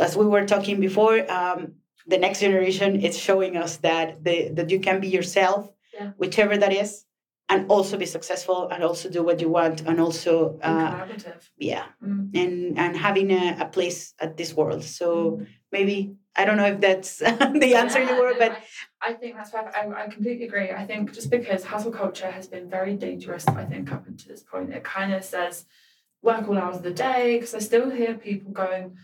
as 0.00 0.16
we 0.16 0.26
were 0.26 0.44
talking 0.44 0.80
before 0.80 1.30
um, 1.30 1.74
the 2.06 2.18
next 2.18 2.40
generation 2.40 3.00
is 3.00 3.16
showing 3.16 3.56
us 3.56 3.76
that 3.78 4.24
the, 4.24 4.48
that 4.54 4.70
you 4.70 4.80
can 4.80 5.00
be 5.00 5.08
yourself 5.08 5.68
yeah. 5.94 6.10
whichever 6.16 6.56
that 6.56 6.72
is 6.72 7.04
and 7.48 7.68
also 7.68 7.96
be 7.96 8.06
successful 8.06 8.68
and 8.70 8.82
also 8.82 9.10
do 9.10 9.22
what 9.22 9.40
you 9.40 9.48
want 9.48 9.82
and 9.82 10.00
also 10.00 10.58
uh, 10.62 11.06
yeah 11.58 11.86
mm. 12.02 12.30
and 12.34 12.78
and 12.78 12.96
having 12.96 13.30
a, 13.30 13.56
a, 13.60 13.66
place 13.66 14.14
at 14.20 14.36
this 14.36 14.54
world 14.54 14.84
so 14.84 15.32
mm. 15.32 15.46
maybe 15.72 16.14
I 16.36 16.44
don't 16.44 16.56
know 16.56 16.66
if 16.66 16.80
that's 16.80 17.18
the 17.18 17.74
answer 17.76 18.00
yeah, 18.00 18.14
you 18.14 18.22
were, 18.22 18.34
but 18.38 18.52
I, 19.02 19.10
I, 19.10 19.12
think 19.14 19.36
that's 19.36 19.50
perfect. 19.50 19.76
I, 19.76 20.04
I 20.04 20.08
completely 20.08 20.46
agree. 20.46 20.70
I 20.70 20.86
think 20.86 21.12
just 21.12 21.30
because 21.30 21.64
hustle 21.64 21.92
culture 21.92 22.30
has 22.30 22.46
been 22.46 22.70
very 22.70 22.94
dangerous, 22.96 23.46
I 23.48 23.64
think 23.64 23.92
up 23.92 24.06
until 24.06 24.32
this 24.32 24.42
point, 24.42 24.72
it 24.72 24.84
kind 24.84 25.12
of 25.12 25.24
says 25.24 25.66
work 26.22 26.48
all 26.48 26.58
hours 26.58 26.76
of 26.76 26.82
the 26.82 26.92
day. 26.92 27.36
Because 27.36 27.54
I 27.54 27.58
still 27.58 27.90
hear 27.90 28.14
people 28.14 28.52
going. 28.52 28.96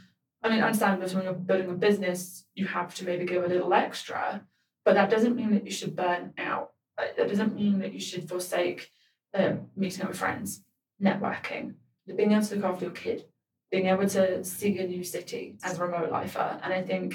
I 0.42 0.50
mean, 0.50 0.62
understandably, 0.62 1.12
when 1.14 1.24
you're 1.24 1.32
building 1.34 1.70
a 1.70 1.74
business, 1.74 2.44
you 2.54 2.66
have 2.66 2.94
to 2.96 3.04
maybe 3.04 3.24
give 3.24 3.42
a 3.42 3.48
little 3.48 3.74
extra, 3.74 4.44
but 4.84 4.94
that 4.94 5.10
doesn't 5.10 5.34
mean 5.34 5.52
that 5.52 5.64
you 5.64 5.72
should 5.72 5.96
burn 5.96 6.32
out. 6.38 6.70
That 6.96 7.28
doesn't 7.28 7.56
mean 7.56 7.80
that 7.80 7.92
you 7.92 8.00
should 8.00 8.28
forsake 8.28 8.90
um, 9.34 9.66
meeting 9.76 10.02
up 10.02 10.08
with 10.08 10.18
friends, 10.18 10.62
networking, 11.02 11.74
being 12.14 12.32
able 12.32 12.46
to 12.46 12.54
look 12.54 12.64
after 12.64 12.84
your 12.84 12.94
kid 12.94 13.24
being 13.70 13.86
able 13.86 14.08
to 14.08 14.44
see 14.44 14.78
a 14.78 14.86
new 14.86 15.02
city 15.02 15.56
as 15.62 15.78
a 15.78 15.84
remote 15.84 16.10
lifer. 16.10 16.60
And 16.62 16.72
I 16.72 16.82
think, 16.82 17.14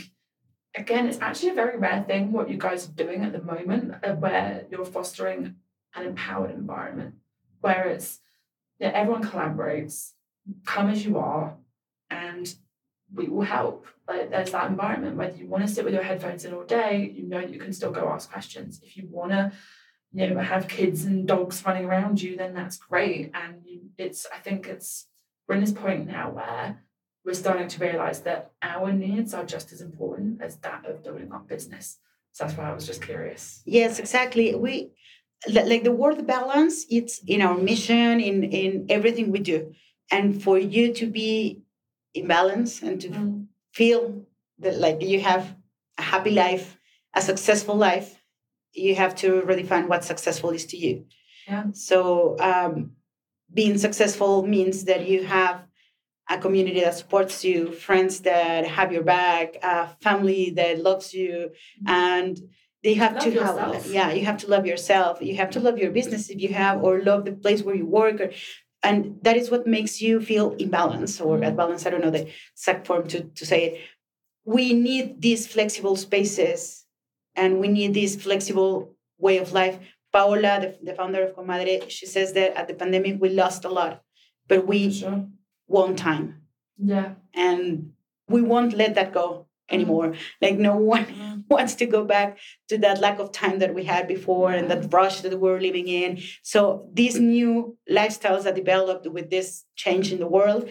again, 0.76 1.08
it's 1.08 1.20
actually 1.22 1.49
a 1.49 1.56
very 1.56 1.78
rare 1.78 2.04
thing 2.04 2.32
what 2.32 2.49
you 2.49 2.58
guys 2.58 2.88
are 2.88 2.93
doing 2.93 3.24
at 3.24 3.32
the 3.32 3.41
moment, 3.41 3.93
uh, 4.04 4.14
where 4.14 4.66
you're 4.70 4.86
fostering 4.86 5.56
an 5.95 6.06
empowered 6.06 6.52
environment, 6.52 7.16
where 7.62 7.88
it's 7.88 8.20
know, 8.82 8.91
everyone 8.93 9.24
collaborates, 9.24 10.12
come 10.66 10.89
as 10.89 11.06
you 11.06 11.18
are, 11.18 11.56
and 12.10 12.54
we 13.14 13.28
will 13.28 13.41
help. 13.41 13.86
Like 14.08 14.30
there's 14.30 14.52
that 14.52 14.70
environment. 14.70 15.18
Whether 15.18 15.38
you 15.38 15.47
want 15.47 15.66
to 15.66 15.74
sit 15.74 15.86
with 15.86 15.93
your 15.93 16.04
headphones 16.04 16.45
in 16.45 16.54
all 16.54 16.64
day, 16.64 17.14
you 17.16 17.28
know 17.28 17.39
you 17.39 17.60
can 17.60 17.74
still 17.74 17.91
go 17.91 18.10
ask 18.10 18.32
questions. 18.32 18.82
If 18.84 18.97
you 18.97 19.08
want 19.10 19.32
to, 19.32 19.52
you 20.14 20.28
know, 20.28 20.41
have 20.41 20.68
kids 20.68 21.06
and 21.06 21.28
dogs 21.28 21.64
running 21.66 21.86
around 21.86 22.22
you, 22.22 22.36
then 22.36 22.54
that's 22.54 22.78
great. 22.78 23.32
And 23.34 23.62
you, 23.64 23.82
it's 23.97 24.26
I 24.34 24.39
think 24.39 24.68
it's 24.68 25.08
we're 25.52 25.58
in 25.58 25.62
this 25.66 25.74
point 25.74 26.08
now 26.08 26.30
where 26.30 26.82
we're 27.26 27.34
starting 27.34 27.68
to 27.68 27.80
realize 27.82 28.22
that 28.22 28.52
our 28.62 28.93
needs 28.93 29.34
are 29.34 29.43
just 29.43 29.74
as 29.74 29.82
important 29.82 30.41
as 30.41 30.56
that 30.60 30.86
of 30.86 31.04
building 31.04 31.30
our 31.34 31.41
business. 31.41 31.97
So 32.32 32.45
that's 32.45 32.58
why 32.58 32.70
I 32.70 32.74
was 32.74 32.88
just 32.88 33.02
curious. 33.02 33.62
Yes, 33.66 33.99
exactly. 33.99 34.56
We 34.56 34.91
like 35.52 35.84
the 35.84 35.91
word 35.91 36.26
balance, 36.26 36.86
it's 36.89 37.20
in 37.28 37.41
our 37.41 37.58
mission, 37.58 38.22
in 38.22 38.43
in 38.45 38.86
everything 38.88 39.30
we 39.30 39.39
do. 39.39 39.74
And 40.10 40.41
for 40.41 40.58
you 40.58 40.93
to 40.93 41.06
be 41.06 41.64
in 42.14 42.28
balance 42.28 42.82
and 42.82 43.02
to 43.02 43.10
mm. 43.10 43.47
feel 43.74 44.26
that 44.60 44.78
like 44.80 45.02
you 45.02 45.20
have 45.20 45.54
a 45.97 46.02
happy 46.02 46.32
life, 46.32 46.78
a 47.14 47.22
successful 47.22 47.76
life, 47.76 48.10
you 48.72 48.95
have 48.95 49.16
to 49.16 49.41
redefine 49.41 49.89
what 49.89 50.06
successful 50.06 50.52
is 50.52 50.66
to 50.68 50.78
you. 50.78 51.06
Yeah. 51.45 51.66
So 51.74 52.38
um, 52.39 52.91
being 53.54 53.78
successful 53.78 54.45
means 54.45 54.86
that 54.86 55.08
you 55.08 55.24
have 55.24 55.66
a 56.30 56.38
community 56.38 56.80
that 56.82 56.95
supports 56.95 57.43
you, 57.43 57.72
friends 57.72 58.22
that 58.22 58.66
have 58.66 58.91
your 58.91 59.04
back, 59.04 59.56
a 59.62 59.89
family 60.02 60.52
that 60.52 60.82
loves 60.82 61.14
you, 61.14 61.52
and 61.86 62.39
they 62.84 62.93
have 62.93 63.14
love 63.14 63.24
to 63.24 63.32
yourself. 63.32 63.74
have 63.76 63.86
yeah, 63.88 64.12
you 64.12 64.26
have 64.26 64.38
to 64.38 64.47
love 64.47 64.66
yourself. 64.66 65.22
You 65.22 65.36
have 65.36 65.52
to 65.52 65.60
love 65.60 65.78
your 65.78 65.91
business 65.91 66.30
if 66.30 66.41
you 66.41 66.49
have, 66.49 66.84
or 66.84 67.02
love 67.02 67.26
the 67.26 67.34
place 67.34 67.62
where 67.64 67.76
you 67.76 67.86
work, 67.86 68.22
or, 68.22 68.32
and 68.84 69.20
that 69.24 69.36
is 69.36 69.52
what 69.52 69.68
makes 69.68 70.02
you 70.02 70.22
feel 70.22 70.54
in 70.54 70.70
balance 70.70 71.20
or 71.20 71.36
mm-hmm. 71.36 71.43
at 71.43 71.58
balance. 71.58 71.86
I 71.86 71.89
don't 71.89 72.02
know 72.02 72.12
the 72.12 72.28
exact 72.54 72.88
form 72.88 73.08
to, 73.10 73.24
to 73.24 73.45
say 73.45 73.66
it. 73.66 73.82
We 74.45 74.74
need 74.74 75.22
these 75.22 75.45
flexible 75.47 75.95
spaces, 75.95 76.86
and 77.36 77.60
we 77.60 77.68
need 77.68 77.93
this 77.93 78.16
flexible 78.16 78.95
way 79.18 79.38
of 79.38 79.52
life 79.52 79.78
Paola, 80.12 80.59
the, 80.59 80.78
the 80.84 80.93
founder 80.93 81.24
of 81.24 81.36
Comadre, 81.36 81.89
she 81.89 82.05
says 82.05 82.34
that 82.34 82.57
at 82.57 82.68
the 82.68 82.74
pandemic 82.74 83.22
we 83.22 83.30
lost 83.30 83.66
a 83.66 83.70
lot, 83.70 84.03
but 84.47 84.68
we 84.68 84.91
sure. 84.91 85.28
won 85.68 85.95
time. 85.95 86.41
Yeah. 86.78 87.14
And 87.34 87.93
we 88.28 88.41
won't 88.41 88.74
let 88.74 88.95
that 88.95 89.14
go 89.14 89.47
anymore. 89.70 90.07
Mm-hmm. 90.07 90.41
Like 90.41 90.57
no 90.57 90.76
one 90.76 91.45
wants 91.49 91.76
to 91.76 91.86
go 91.86 92.03
back 92.03 92.38
to 92.70 92.78
that 92.80 92.99
lack 92.99 93.20
of 93.20 93.32
time 93.32 93.59
that 93.59 93.74
we 93.74 93.84
had 93.84 94.07
before 94.07 94.51
and 94.51 94.70
that 94.70 94.91
rush 94.91 95.22
that 95.22 95.32
we 95.32 95.38
were 95.38 95.62
living 95.62 95.88
in. 95.88 96.22
So 96.43 96.89
these 96.93 97.20
new 97.20 97.78
lifestyles 97.89 98.45
are 98.45 98.53
developed 98.53 99.07
with 99.07 99.30
this 99.30 99.64
change 99.76 100.12
in 100.12 100.20
the 100.20 100.28
world, 100.28 100.70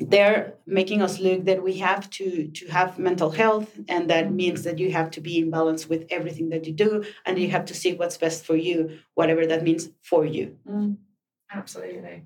they're 0.00 0.54
making 0.66 1.02
us 1.02 1.18
look 1.18 1.44
that 1.44 1.62
we 1.62 1.74
have 1.78 2.08
to 2.10 2.48
to 2.48 2.66
have 2.68 2.98
mental 2.98 3.30
health 3.30 3.70
and 3.88 4.08
that 4.08 4.32
means 4.32 4.64
that 4.64 4.78
you 4.78 4.90
have 4.90 5.10
to 5.10 5.20
be 5.20 5.38
in 5.38 5.50
balance 5.50 5.88
with 5.88 6.06
everything 6.10 6.48
that 6.48 6.66
you 6.66 6.72
do 6.72 7.04
and 7.26 7.38
you 7.38 7.50
have 7.50 7.66
to 7.66 7.74
see 7.74 7.92
what's 7.92 8.16
best 8.16 8.44
for 8.44 8.56
you 8.56 8.98
whatever 9.14 9.46
that 9.46 9.62
means 9.62 9.90
for 10.02 10.24
you. 10.24 10.56
Mm, 10.66 10.96
absolutely. 11.52 12.24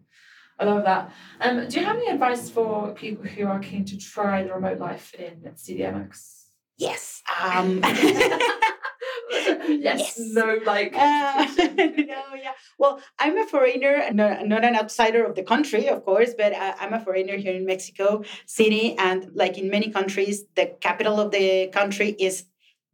I 0.58 0.64
love 0.64 0.84
that. 0.84 1.10
Um, 1.40 1.68
do 1.68 1.80
you 1.80 1.84
have 1.84 1.96
any 1.96 2.10
advice 2.10 2.48
for 2.48 2.94
people 2.94 3.24
who 3.24 3.46
are 3.46 3.58
keen 3.58 3.84
to 3.86 3.98
try 3.98 4.44
the 4.44 4.54
remote 4.54 4.78
life 4.78 5.12
in 5.14 5.40
cdmx 5.56 6.44
yes 6.76 7.22
um, 7.42 7.80
yes, 9.46 10.14
yes, 10.16 10.18
no, 10.18 10.58
like 10.64 10.94
uh, 10.94 11.46
no, 11.58 12.22
yeah. 12.34 12.52
Well, 12.78 13.00
I'm 13.18 13.36
a 13.38 13.46
foreigner, 13.46 14.10
not, 14.12 14.46
not 14.46 14.64
an 14.64 14.76
outsider 14.76 15.24
of 15.24 15.34
the 15.34 15.42
country, 15.42 15.88
of 15.88 16.04
course, 16.04 16.34
but 16.36 16.54
I, 16.54 16.74
I'm 16.80 16.92
a 16.92 17.00
foreigner 17.00 17.36
here 17.36 17.54
in 17.54 17.66
Mexico 17.66 18.22
City, 18.46 18.96
and 18.98 19.30
like 19.34 19.58
in 19.58 19.70
many 19.70 19.90
countries, 19.90 20.44
the 20.54 20.66
capital 20.80 21.20
of 21.20 21.30
the 21.30 21.68
country 21.68 22.10
is 22.18 22.44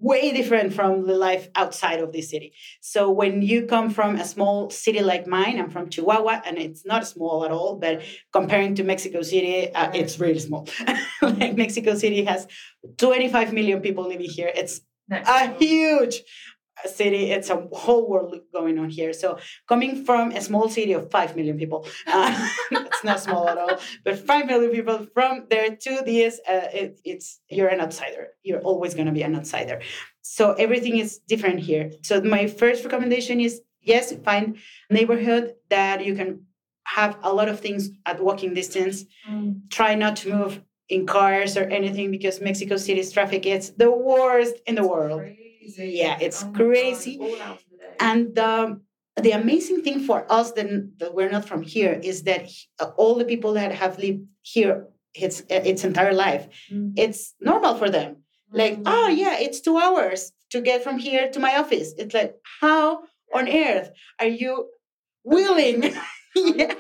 way 0.01 0.33
different 0.33 0.73
from 0.73 1.07
the 1.07 1.15
life 1.15 1.49
outside 1.55 2.01
of 2.01 2.11
the 2.13 2.23
city. 2.23 2.55
So 2.81 3.11
when 3.11 3.43
you 3.43 3.67
come 3.67 3.91
from 3.91 4.17
a 4.17 4.25
small 4.25 4.71
city 4.71 5.03
like 5.03 5.27
mine, 5.27 5.59
I'm 5.61 5.71
from 5.71 5.91
Chihuahua, 5.91 6.41
and 6.47 6.57
it's 6.59 6.87
not 6.87 7.07
small 7.07 7.45
at 7.45 7.51
all, 7.51 7.77
but 7.77 8.03
comparing 8.33 8.75
to 8.77 8.83
Mexico 8.83 9.21
City, 9.23 9.73
uh, 9.75 9.91
it's 9.93 10.19
really 10.19 10.39
small. 10.39 10.67
like 11.23 11.55
Mexico 11.57 11.95
City 11.95 12.25
has 12.25 12.47
25 12.97 13.53
million 13.53 13.81
people 13.81 14.09
living 14.09 14.31
here. 14.31 14.51
It's 14.55 14.81
a 15.11 15.49
huge 15.55 16.23
city. 16.87 17.31
It's 17.31 17.51
a 17.51 17.69
whole 17.73 18.09
world 18.09 18.35
going 18.53 18.79
on 18.79 18.91
here. 18.91 19.13
So 19.13 19.39
coming 19.69 20.05
from 20.05 20.33
a 20.33 20.41
small 20.41 20.69
city 20.69 20.93
of 20.93 21.11
five 21.11 21.37
million 21.37 21.59
people, 21.59 21.87
uh, 22.07 22.49
it's 22.71 23.05
not 23.05 23.21
small 23.21 23.49
at 23.49 23.59
all, 23.59 23.79
but 24.05 24.19
five 24.19 24.47
million 24.47 24.71
people 24.71 25.07
from 25.13 25.47
there 25.51 25.77
to 25.77 26.03
this, 26.05 26.41
uh, 26.49 26.69
it, 26.73 27.01
it's 27.05 27.41
you're 27.49 27.69
an 27.69 27.81
outsider. 27.81 28.29
You're 28.43 28.61
always 28.61 28.95
going 28.95 29.07
to 29.07 29.13
be 29.13 29.23
an 29.23 29.37
outsider. 29.37 29.81
So 30.23 30.53
everything 30.53 30.99
is 30.99 31.19
different 31.19 31.61
here. 31.61 31.93
So 32.03 32.21
my 32.23 32.47
first 32.47 32.85
recommendation 32.85 33.41
is 33.41 33.63
yes, 33.83 34.15
find 34.25 34.57
neighborhood 34.91 35.55
that 35.71 36.05
you 36.05 36.15
can 36.15 36.47
have 36.85 37.19
a 37.23 37.33
lot 37.33 37.49
of 37.49 37.61
things 37.61 37.91
at 38.07 38.23
walking 38.23 38.55
distance. 38.55 39.05
Mm. 39.29 39.71
Try 39.71 39.95
not 39.95 40.17
to 40.17 40.35
move 40.35 40.61
in 40.91 41.07
cars 41.07 41.57
or 41.57 41.65
anything 41.79 42.11
because 42.11 42.41
Mexico 42.41 42.77
City's 42.77 43.13
traffic 43.13 43.47
is 43.47 43.73
the 43.83 43.91
worst 43.91 44.57
in 44.67 44.75
the 44.75 44.87
world. 44.87 45.23
crazy. 45.23 45.89
Yeah, 46.03 46.19
it's 46.21 46.43
Oh 46.43 46.47
God, 46.47 46.55
crazy. 46.57 47.15
And 48.01 48.39
um, 48.39 48.83
the 49.21 49.33
amazing 49.33 49.83
thing 49.83 50.01
for 50.01 50.27
us 50.31 50.53
that, 50.53 50.69
that 50.99 51.15
we're 51.15 51.31
not 51.31 51.47
from 51.47 51.63
here 51.63 51.95
is 52.11 52.25
that 52.25 52.43
he- 52.47 52.67
uh, 52.81 52.91
all 52.97 53.15
the 53.17 53.25
people 53.33 53.53
that 53.55 53.73
have 53.83 53.99
lived 53.99 54.23
here 54.43 54.89
its 55.15 55.43
its 55.49 55.83
entire 55.85 56.15
life, 56.15 56.45
Mm. 56.73 56.93
it's 57.05 57.35
normal 57.41 57.75
for 57.81 57.91
them. 57.91 58.11
Like, 58.53 58.77
Mm. 58.79 58.85
oh 58.95 59.09
yeah, 59.09 59.39
it's 59.45 59.61
two 59.61 59.77
hours 59.79 60.33
to 60.53 60.61
get 60.61 60.83
from 60.87 60.99
here 60.99 61.25
to 61.35 61.39
my 61.47 61.53
office. 61.63 61.89
It's 61.99 62.15
like, 62.15 62.33
how 62.61 63.03
on 63.35 63.45
earth 63.49 63.89
are 64.21 64.33
you 64.43 64.53
willing? 65.25 65.79
yeah. 66.37 66.75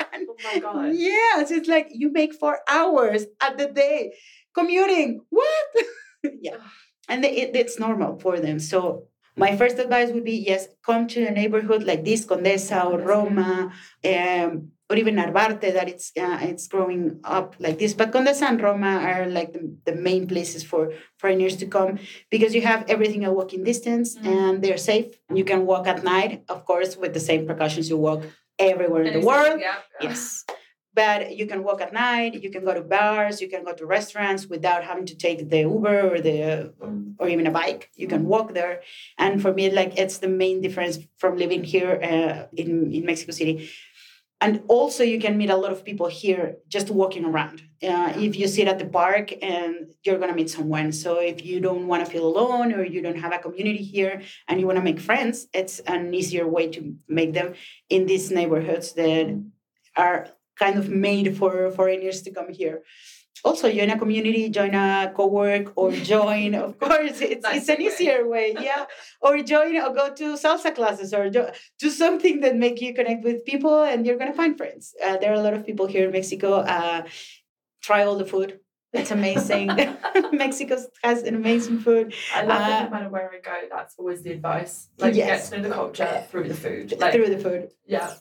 Oh 0.00 0.36
my 0.42 0.58
god. 0.58 0.92
Yes, 0.94 1.50
it's 1.50 1.68
like 1.68 1.88
you 1.90 2.10
make 2.12 2.34
four 2.34 2.58
hours 2.68 3.26
at 3.40 3.58
the 3.58 3.66
day 3.68 4.12
commuting. 4.54 5.20
What? 5.30 5.66
yeah, 6.40 6.56
and 7.08 7.22
they, 7.22 7.30
it, 7.32 7.56
it's 7.56 7.78
normal 7.78 8.18
for 8.18 8.40
them. 8.40 8.58
So 8.58 9.04
my 9.36 9.56
first 9.56 9.78
advice 9.78 10.10
would 10.12 10.24
be 10.24 10.36
yes, 10.46 10.68
come 10.84 11.06
to 11.08 11.26
a 11.26 11.30
neighborhood 11.30 11.82
like 11.84 12.04
this, 12.04 12.24
Condesa 12.24 12.84
or 12.84 12.98
Roma, 13.00 13.72
um, 14.04 14.68
or 14.88 14.96
even 14.96 15.16
Narvarte 15.16 15.72
that 15.72 15.88
it's 15.88 16.12
uh, 16.18 16.38
it's 16.42 16.68
growing 16.68 17.20
up 17.24 17.56
like 17.58 17.78
this. 17.78 17.94
But 17.94 18.12
Condesa 18.12 18.48
and 18.48 18.60
Roma 18.60 18.98
are 19.02 19.26
like 19.26 19.52
the, 19.52 19.76
the 19.86 19.94
main 19.96 20.26
places 20.28 20.62
for 20.62 20.92
foreigners 21.18 21.56
to 21.56 21.66
come 21.66 21.98
because 22.30 22.54
you 22.54 22.62
have 22.62 22.84
everything 22.88 23.24
at 23.24 23.34
walking 23.34 23.64
distance 23.64 24.16
Mm. 24.16 24.26
and 24.26 24.62
they're 24.62 24.78
safe. 24.78 25.06
You 25.34 25.44
can 25.44 25.66
walk 25.66 25.86
at 25.88 26.04
night, 26.04 26.44
of 26.48 26.64
course, 26.64 26.96
with 26.96 27.12
the 27.14 27.20
same 27.20 27.46
precautions 27.46 27.88
you 27.90 27.96
walk 27.98 28.22
everywhere 28.58 29.02
in 29.02 29.20
the 29.20 29.26
world. 29.26 29.60
Yeah. 29.60 29.76
Yes. 30.00 30.44
But 30.94 31.36
you 31.36 31.46
can 31.46 31.64
walk 31.64 31.80
at 31.80 31.92
night, 31.92 32.40
you 32.40 32.50
can 32.50 32.64
go 32.64 32.72
to 32.72 32.80
bars, 32.80 33.40
you 33.40 33.48
can 33.48 33.64
go 33.64 33.72
to 33.72 33.84
restaurants 33.84 34.46
without 34.46 34.84
having 34.84 35.06
to 35.06 35.16
take 35.16 35.50
the 35.50 35.60
Uber 35.62 36.14
or 36.14 36.20
the 36.20 36.72
or 37.18 37.28
even 37.28 37.48
a 37.48 37.50
bike. 37.50 37.90
You 37.96 38.06
can 38.06 38.26
walk 38.26 38.54
there. 38.54 38.82
And 39.18 39.42
for 39.42 39.52
me, 39.52 39.70
like 39.70 39.98
it's 39.98 40.18
the 40.18 40.28
main 40.28 40.60
difference 40.60 40.98
from 41.18 41.36
living 41.36 41.64
here 41.64 41.98
uh, 42.00 42.46
in, 42.56 42.92
in 42.92 43.04
Mexico 43.04 43.32
City. 43.32 43.70
And 44.44 44.62
also, 44.68 45.02
you 45.02 45.18
can 45.18 45.38
meet 45.38 45.48
a 45.48 45.56
lot 45.56 45.72
of 45.72 45.86
people 45.86 46.06
here 46.06 46.56
just 46.68 46.90
walking 46.90 47.24
around. 47.24 47.62
Uh, 47.82 48.12
if 48.14 48.36
you 48.38 48.46
sit 48.46 48.68
at 48.68 48.78
the 48.78 48.84
park 48.84 49.32
and 49.40 49.74
you're 50.04 50.18
going 50.18 50.28
to 50.28 50.36
meet 50.36 50.50
someone. 50.50 50.92
So, 50.92 51.18
if 51.18 51.42
you 51.46 51.60
don't 51.60 51.86
want 51.86 52.04
to 52.04 52.12
feel 52.12 52.26
alone 52.26 52.74
or 52.74 52.84
you 52.84 53.00
don't 53.00 53.20
have 53.24 53.32
a 53.32 53.38
community 53.38 53.82
here 53.82 54.20
and 54.46 54.60
you 54.60 54.66
want 54.66 54.76
to 54.76 54.84
make 54.84 55.00
friends, 55.00 55.46
it's 55.54 55.78
an 55.94 56.12
easier 56.12 56.46
way 56.46 56.68
to 56.72 56.94
make 57.08 57.32
them 57.32 57.54
in 57.88 58.04
these 58.04 58.30
neighborhoods 58.30 58.92
that 59.00 59.26
are 59.96 60.28
kind 60.58 60.78
of 60.78 60.90
made 60.90 61.38
for 61.38 61.70
foreigners 61.70 62.20
to 62.22 62.30
come 62.30 62.52
here. 62.52 62.82
Also, 63.44 63.70
join 63.70 63.90
a 63.90 63.98
community, 63.98 64.48
join 64.48 64.74
a 64.74 65.12
co-work, 65.14 65.72
or 65.76 65.92
join. 66.14 66.54
Of 66.54 66.78
course, 66.78 67.20
it's 67.20 67.42
Nice 67.42 67.56
it's 67.56 67.68
an 67.68 67.80
easier 67.82 68.26
way, 68.26 68.54
yeah. 68.58 68.86
or 69.20 69.32
join 69.42 69.76
or 69.76 69.92
go 69.92 70.06
to 70.14 70.24
salsa 70.34 70.74
classes, 70.74 71.12
or 71.12 71.28
do, 71.28 71.48
do 71.78 71.90
something 71.90 72.40
that 72.40 72.56
make 72.56 72.80
you 72.80 72.94
connect 72.94 73.22
with 73.22 73.44
people, 73.44 73.82
and 73.82 74.06
you're 74.06 74.16
gonna 74.16 74.32
find 74.42 74.56
friends. 74.56 74.94
Uh, 75.04 75.16
there 75.18 75.30
are 75.30 75.40
a 75.42 75.42
lot 75.42 75.52
of 75.54 75.66
people 75.66 75.86
here 75.86 76.06
in 76.06 76.12
Mexico. 76.12 76.50
Uh, 76.76 77.02
try 77.82 78.02
all 78.04 78.16
the 78.16 78.24
food; 78.24 78.60
it's 78.94 79.10
amazing. 79.10 79.68
Mexico 80.32 80.78
has 81.02 81.22
an 81.22 81.34
amazing 81.34 81.80
food 81.80 82.14
I 82.34 82.42
love 82.44 82.60
Uh, 82.62 82.84
no 82.84 82.90
matter 82.90 83.08
where 83.10 83.30
I 83.30 83.40
go, 83.40 83.56
that's 83.70 83.94
always 83.98 84.22
the 84.22 84.32
advice. 84.32 84.88
Like 84.98 85.14
Yes. 85.14 85.50
get 85.50 85.56
to 85.56 85.62
know 85.62 85.68
the 85.68 85.74
culture 85.74 86.24
through 86.30 86.48
the 86.48 86.54
food. 86.54 86.94
Like 86.98 87.12
through 87.12 87.28
the 87.30 87.38
food. 87.38 87.62
yeah, 87.86 88.10
it. 88.12 88.18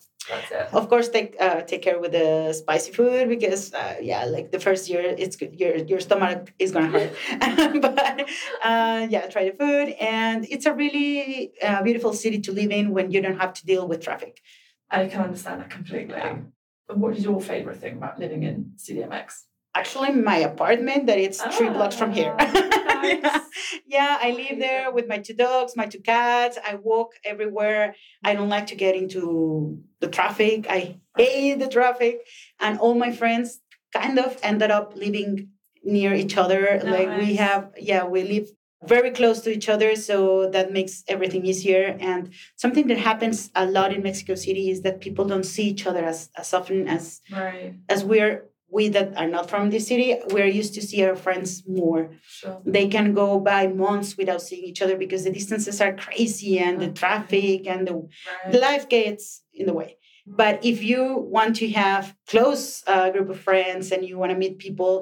Of 0.74 0.90
course 0.90 1.10
take 1.10 1.36
uh, 1.40 1.62
take 1.62 1.82
care 1.82 2.00
with 2.00 2.12
the 2.12 2.54
spicy 2.54 2.92
food 2.92 3.30
because 3.30 3.74
uh, 3.74 3.96
yeah 4.02 4.26
like 4.26 4.52
the 4.52 4.60
first 4.60 4.90
year 4.90 5.02
it's 5.02 5.36
good 5.36 5.60
your 5.60 5.76
your 5.92 6.00
stomach 6.00 6.54
is 6.60 6.72
gonna 6.72 6.88
hurt. 6.88 7.12
But 7.82 8.22
uh, 8.64 9.08
yeah 9.10 9.28
try 9.28 9.44
the 9.50 9.56
food. 9.58 9.90
And 10.00 10.46
it's 10.50 10.66
a 10.66 10.74
really 10.74 11.52
uh, 11.62 11.82
beautiful 11.84 12.14
city 12.14 12.40
to 12.42 12.52
live 12.52 12.72
in 12.72 12.92
when 12.92 13.12
you 13.12 13.22
don't 13.22 13.40
have 13.40 13.54
to 13.54 13.66
deal 13.66 13.88
with 13.88 14.02
traffic. 14.02 14.42
I 14.90 15.08
can 15.08 15.22
understand 15.22 15.62
that 15.62 15.70
completely. 15.70 16.16
And 16.16 16.52
what 16.88 17.18
is 17.18 17.24
your 17.24 17.42
favorite 17.42 17.78
thing 17.78 17.98
about 17.98 18.20
living 18.20 18.44
in 18.44 18.74
CDMX? 18.78 19.44
Actually 19.76 20.12
my 20.12 20.38
apartment 20.38 21.08
that 21.08 21.18
it's 21.18 21.42
three 21.56 21.70
blocks 21.70 21.96
from 21.96 22.12
here. 22.12 22.36
Ah, 22.40 23.04
yeah. 23.04 23.40
yeah 23.86 24.18
i 24.22 24.32
live 24.32 24.60
there 24.60 24.92
with 24.92 25.08
my 25.08 25.18
two 25.18 25.34
dogs 25.34 25.76
my 25.76 25.86
two 25.86 26.00
cats. 26.00 26.58
I 26.66 26.76
walk 26.76 27.12
everywhere. 27.26 27.96
I 28.24 28.34
don't 28.36 28.50
like 28.50 28.68
to 28.68 28.76
get 28.76 28.96
into 28.96 29.80
the 30.00 30.08
traffic. 30.08 30.68
I 30.70 30.98
hate 31.18 31.60
the 31.60 31.68
traffic. 31.68 32.22
And 32.60 32.80
all 32.80 32.96
my 32.96 33.12
friends 33.12 33.60
kind 33.94 34.18
of 34.20 34.38
ended 34.44 34.72
up 34.72 34.96
living 34.96 35.50
near 35.84 36.14
each 36.14 36.38
other. 36.38 36.80
Like 36.84 37.10
we 37.20 37.36
have 37.36 37.72
yeah 37.78 38.06
we 38.06 38.24
live 38.24 38.50
very 38.86 39.12
close 39.12 39.40
to 39.42 39.50
each 39.50 39.70
other 39.70 39.96
so 39.96 40.50
that 40.50 40.72
makes 40.74 41.04
everything 41.08 41.46
easier. 41.46 41.98
And 42.00 42.34
something 42.58 42.88
that 42.88 42.98
happens 42.98 43.50
a 43.56 43.66
lot 43.66 43.94
in 43.94 44.04
mexico 44.04 44.36
city 44.36 44.70
is 44.70 44.82
that 44.82 45.00
people 45.02 45.26
don't 45.26 45.46
see 45.46 45.64
each 45.74 45.86
other 45.88 46.04
as, 46.04 46.30
as 46.38 46.54
often 46.54 46.88
as 46.88 47.22
Right. 47.32 47.76
as 47.90 48.04
we're 48.04 48.46
we 48.76 48.84
that 48.96 49.10
are 49.22 49.28
not 49.36 49.50
from 49.52 49.64
the 49.70 49.80
city 49.90 50.08
we're 50.36 50.54
used 50.62 50.74
to 50.76 50.82
see 50.90 51.00
our 51.08 51.16
friends 51.26 51.50
more 51.80 52.02
Sure. 52.38 52.58
they 52.76 52.88
can 52.96 53.08
go 53.22 53.28
by 53.52 53.62
months 53.68 54.10
without 54.20 54.42
seeing 54.48 54.64
each 54.70 54.82
other 54.84 54.98
because 55.04 55.24
the 55.24 55.32
distances 55.40 55.78
are 55.86 55.94
crazy 56.06 56.54
and 56.66 56.76
the 56.84 56.92
traffic 57.02 57.60
and 57.74 57.82
the, 57.88 57.94
Right. 57.94 58.56
life 58.68 58.86
gets 58.98 59.24
in 59.60 59.66
the 59.70 59.74
way 59.82 59.92
but 60.26 60.56
if 60.72 60.78
you 60.90 61.02
want 61.38 61.52
to 61.62 61.68
have 61.84 62.04
close 62.34 62.64
uh, 62.88 63.10
group 63.14 63.30
of 63.30 63.40
friends 63.50 63.92
and 63.94 64.02
you 64.08 64.16
want 64.22 64.32
to 64.34 64.38
meet 64.44 64.58
people 64.68 64.94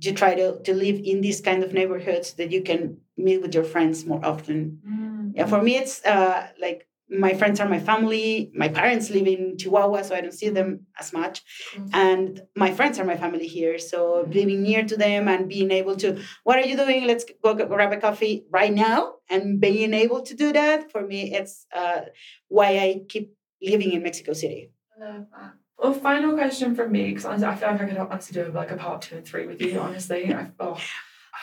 you 0.00 0.12
try 0.12 0.32
to, 0.42 0.46
to 0.66 0.72
live 0.84 0.98
in 1.10 1.20
these 1.26 1.40
kind 1.48 1.60
of 1.64 1.72
neighborhoods 1.78 2.28
that 2.38 2.52
you 2.52 2.62
can 2.62 2.98
meet 3.16 3.40
with 3.42 3.52
your 3.54 3.64
friends 3.74 3.96
more 4.10 4.22
often 4.32 4.58
Mm. 4.88 5.32
yeah 5.36 5.46
for 5.52 5.60
me 5.66 5.72
it's 5.82 5.96
uh, 6.14 6.46
like 6.66 6.80
my 7.10 7.32
friends 7.34 7.58
are 7.60 7.68
my 7.68 7.78
family 7.78 8.50
my 8.54 8.68
parents 8.68 9.08
live 9.10 9.26
in 9.26 9.56
chihuahua 9.58 10.02
so 10.02 10.14
i 10.14 10.20
don't 10.20 10.34
see 10.34 10.50
them 10.50 10.86
as 11.00 11.12
much 11.12 11.42
Cool. 11.74 11.88
and 11.92 12.42
my 12.54 12.70
friends 12.70 12.98
are 12.98 13.04
my 13.04 13.16
family 13.16 13.46
here 13.46 13.78
so 13.78 14.26
living 14.30 14.62
near 14.62 14.84
to 14.84 14.96
them 14.96 15.26
and 15.28 15.48
being 15.48 15.70
able 15.70 15.96
to 15.96 16.20
what 16.44 16.58
are 16.58 16.66
you 16.66 16.76
doing 16.76 17.06
let's 17.06 17.24
go 17.42 17.54
grab 17.54 17.92
a 17.92 17.96
coffee 17.96 18.44
right 18.50 18.74
now 18.74 19.14
and 19.30 19.60
being 19.60 19.94
able 19.94 20.20
to 20.22 20.34
do 20.34 20.52
that 20.52 20.90
for 20.92 21.02
me 21.06 21.32
it's 21.34 21.66
uh, 21.74 22.02
why 22.48 22.68
i 22.78 23.00
keep 23.08 23.34
living 23.62 23.92
in 23.92 24.02
mexico 24.02 24.32
city 24.32 24.70
I 25.00 25.04
love 25.04 25.26
that. 25.32 25.52
Well, 25.78 25.92
final 25.94 26.32
question 26.34 26.74
from 26.74 26.90
me 26.90 27.14
because 27.14 27.24
I, 27.24 27.52
I 27.52 27.54
feel 27.54 27.68
like 27.68 27.80
I 27.82 27.86
could 27.86 27.96
honestly 27.98 28.34
do 28.42 28.50
like 28.50 28.72
a 28.72 28.76
part 28.76 29.02
two 29.02 29.18
and 29.18 29.24
three 29.24 29.46
with 29.46 29.62
you. 29.62 29.78
Honestly, 29.78 30.34
I, 30.34 30.50
oh, 30.58 30.76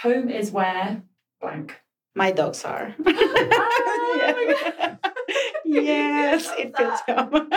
home 0.02 0.28
is 0.30 0.52
where 0.52 1.04
blank. 1.40 1.80
my 2.16 2.32
dogs 2.32 2.66
are 2.66 2.94
Oh 3.08 4.98
my 5.02 5.12
yes 5.84 6.52
it 6.58 6.76
feels 6.78 7.00
home 7.02 7.50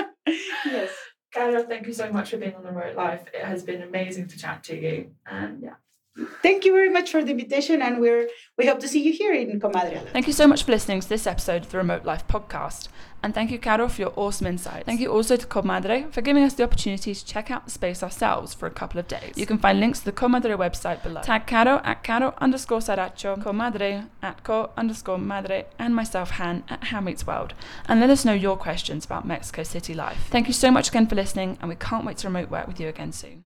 yes 0.65 0.91
Caro, 1.35 1.63
thank 1.65 1.87
you 1.87 1.93
so 1.93 2.11
much 2.11 2.31
for 2.31 2.39
being 2.39 2.55
on 2.55 2.63
the 2.65 2.73
road 2.73 2.97
life. 2.97 3.23
It 3.35 3.45
has 3.45 3.63
been 3.63 3.83
amazing 3.83 4.29
to 4.29 4.39
chat 4.39 4.65
to 4.65 4.75
you. 4.75 5.11
And 5.27 5.63
yeah. 5.63 5.75
Thank 6.43 6.65
you 6.65 6.73
very 6.73 6.89
much 6.89 7.11
for 7.11 7.23
the 7.23 7.31
invitation 7.31 7.83
and 7.83 8.01
we're 8.01 8.29
we 8.57 8.67
hope 8.67 8.81
to 8.81 8.89
see 8.89 9.03
you 9.03 9.13
here 9.13 9.33
in 9.33 9.61
comadre 9.61 9.99
Thank 10.13 10.27
you 10.27 10.33
so 10.33 10.47
much 10.47 10.65
for 10.65 10.73
listening 10.73 11.01
to 11.01 11.09
this 11.09 11.27
episode 11.27 11.63
of 11.63 11.71
the 11.71 11.79
Remote 11.79 12.05
Life 12.05 12.27
podcast. 12.27 12.89
And 13.23 13.35
thank 13.35 13.51
you, 13.51 13.59
Caro, 13.59 13.89
for 13.89 14.01
your 14.01 14.13
awesome 14.17 14.47
insights. 14.47 14.87
Thank 14.87 15.01
you 15.01 15.11
also 15.11 15.37
to 15.37 15.47
Comadre 15.47 16.13
for 16.13 16.21
giving 16.21 16.45
us 16.45 16.55
the 16.55 16.63
opportunity 16.63 17.15
to 17.15 17.25
check 17.25 17.51
out 17.51 17.65
the 17.65 17.71
space 17.71 18.03
ourselves 18.03 18.55
for 18.55 18.67
a 18.67 18.71
couple 18.71 19.01
of 19.01 19.09
days. 19.09 19.35
You 19.37 19.47
can 19.47 19.59
find 19.59 19.81
links 19.81 19.99
to 20.01 20.05
the 20.05 20.13
Comadre 20.13 20.57
website 20.57 21.03
below. 21.03 21.23
Tag 21.23 21.47
Caro 21.47 21.81
at 21.85 22.05
Caro 22.05 22.35
underscore 22.39 22.79
Saracho, 22.79 23.43
Comadre 23.43 24.09
at 24.23 24.45
Co 24.45 24.71
underscore 24.77 25.19
Madre, 25.19 25.67
and 25.79 25.97
myself, 25.97 26.31
Han, 26.33 26.63
at 26.69 26.85
Han 26.85 27.05
Meets 27.05 27.27
World. 27.27 27.55
And 27.87 28.01
let 28.01 28.11
us 28.11 28.25
know 28.25 28.35
your 28.35 28.57
questions 28.57 29.05
about 29.05 29.27
Mexico 29.27 29.65
City 29.65 29.95
life. 29.95 30.29
Thank 30.31 30.47
you 30.47 30.53
so 30.53 30.71
much 30.71 30.89
again 30.89 31.09
for 31.09 31.17
listening, 31.17 31.59
and 31.61 31.69
we 31.69 31.75
can't 31.75 32.05
wait 32.05 32.19
to 32.19 32.29
remote 32.29 32.51
work 32.51 32.69
with 32.69 32.79
you 32.79 32.89
again 32.89 33.13
soon. 33.13 33.45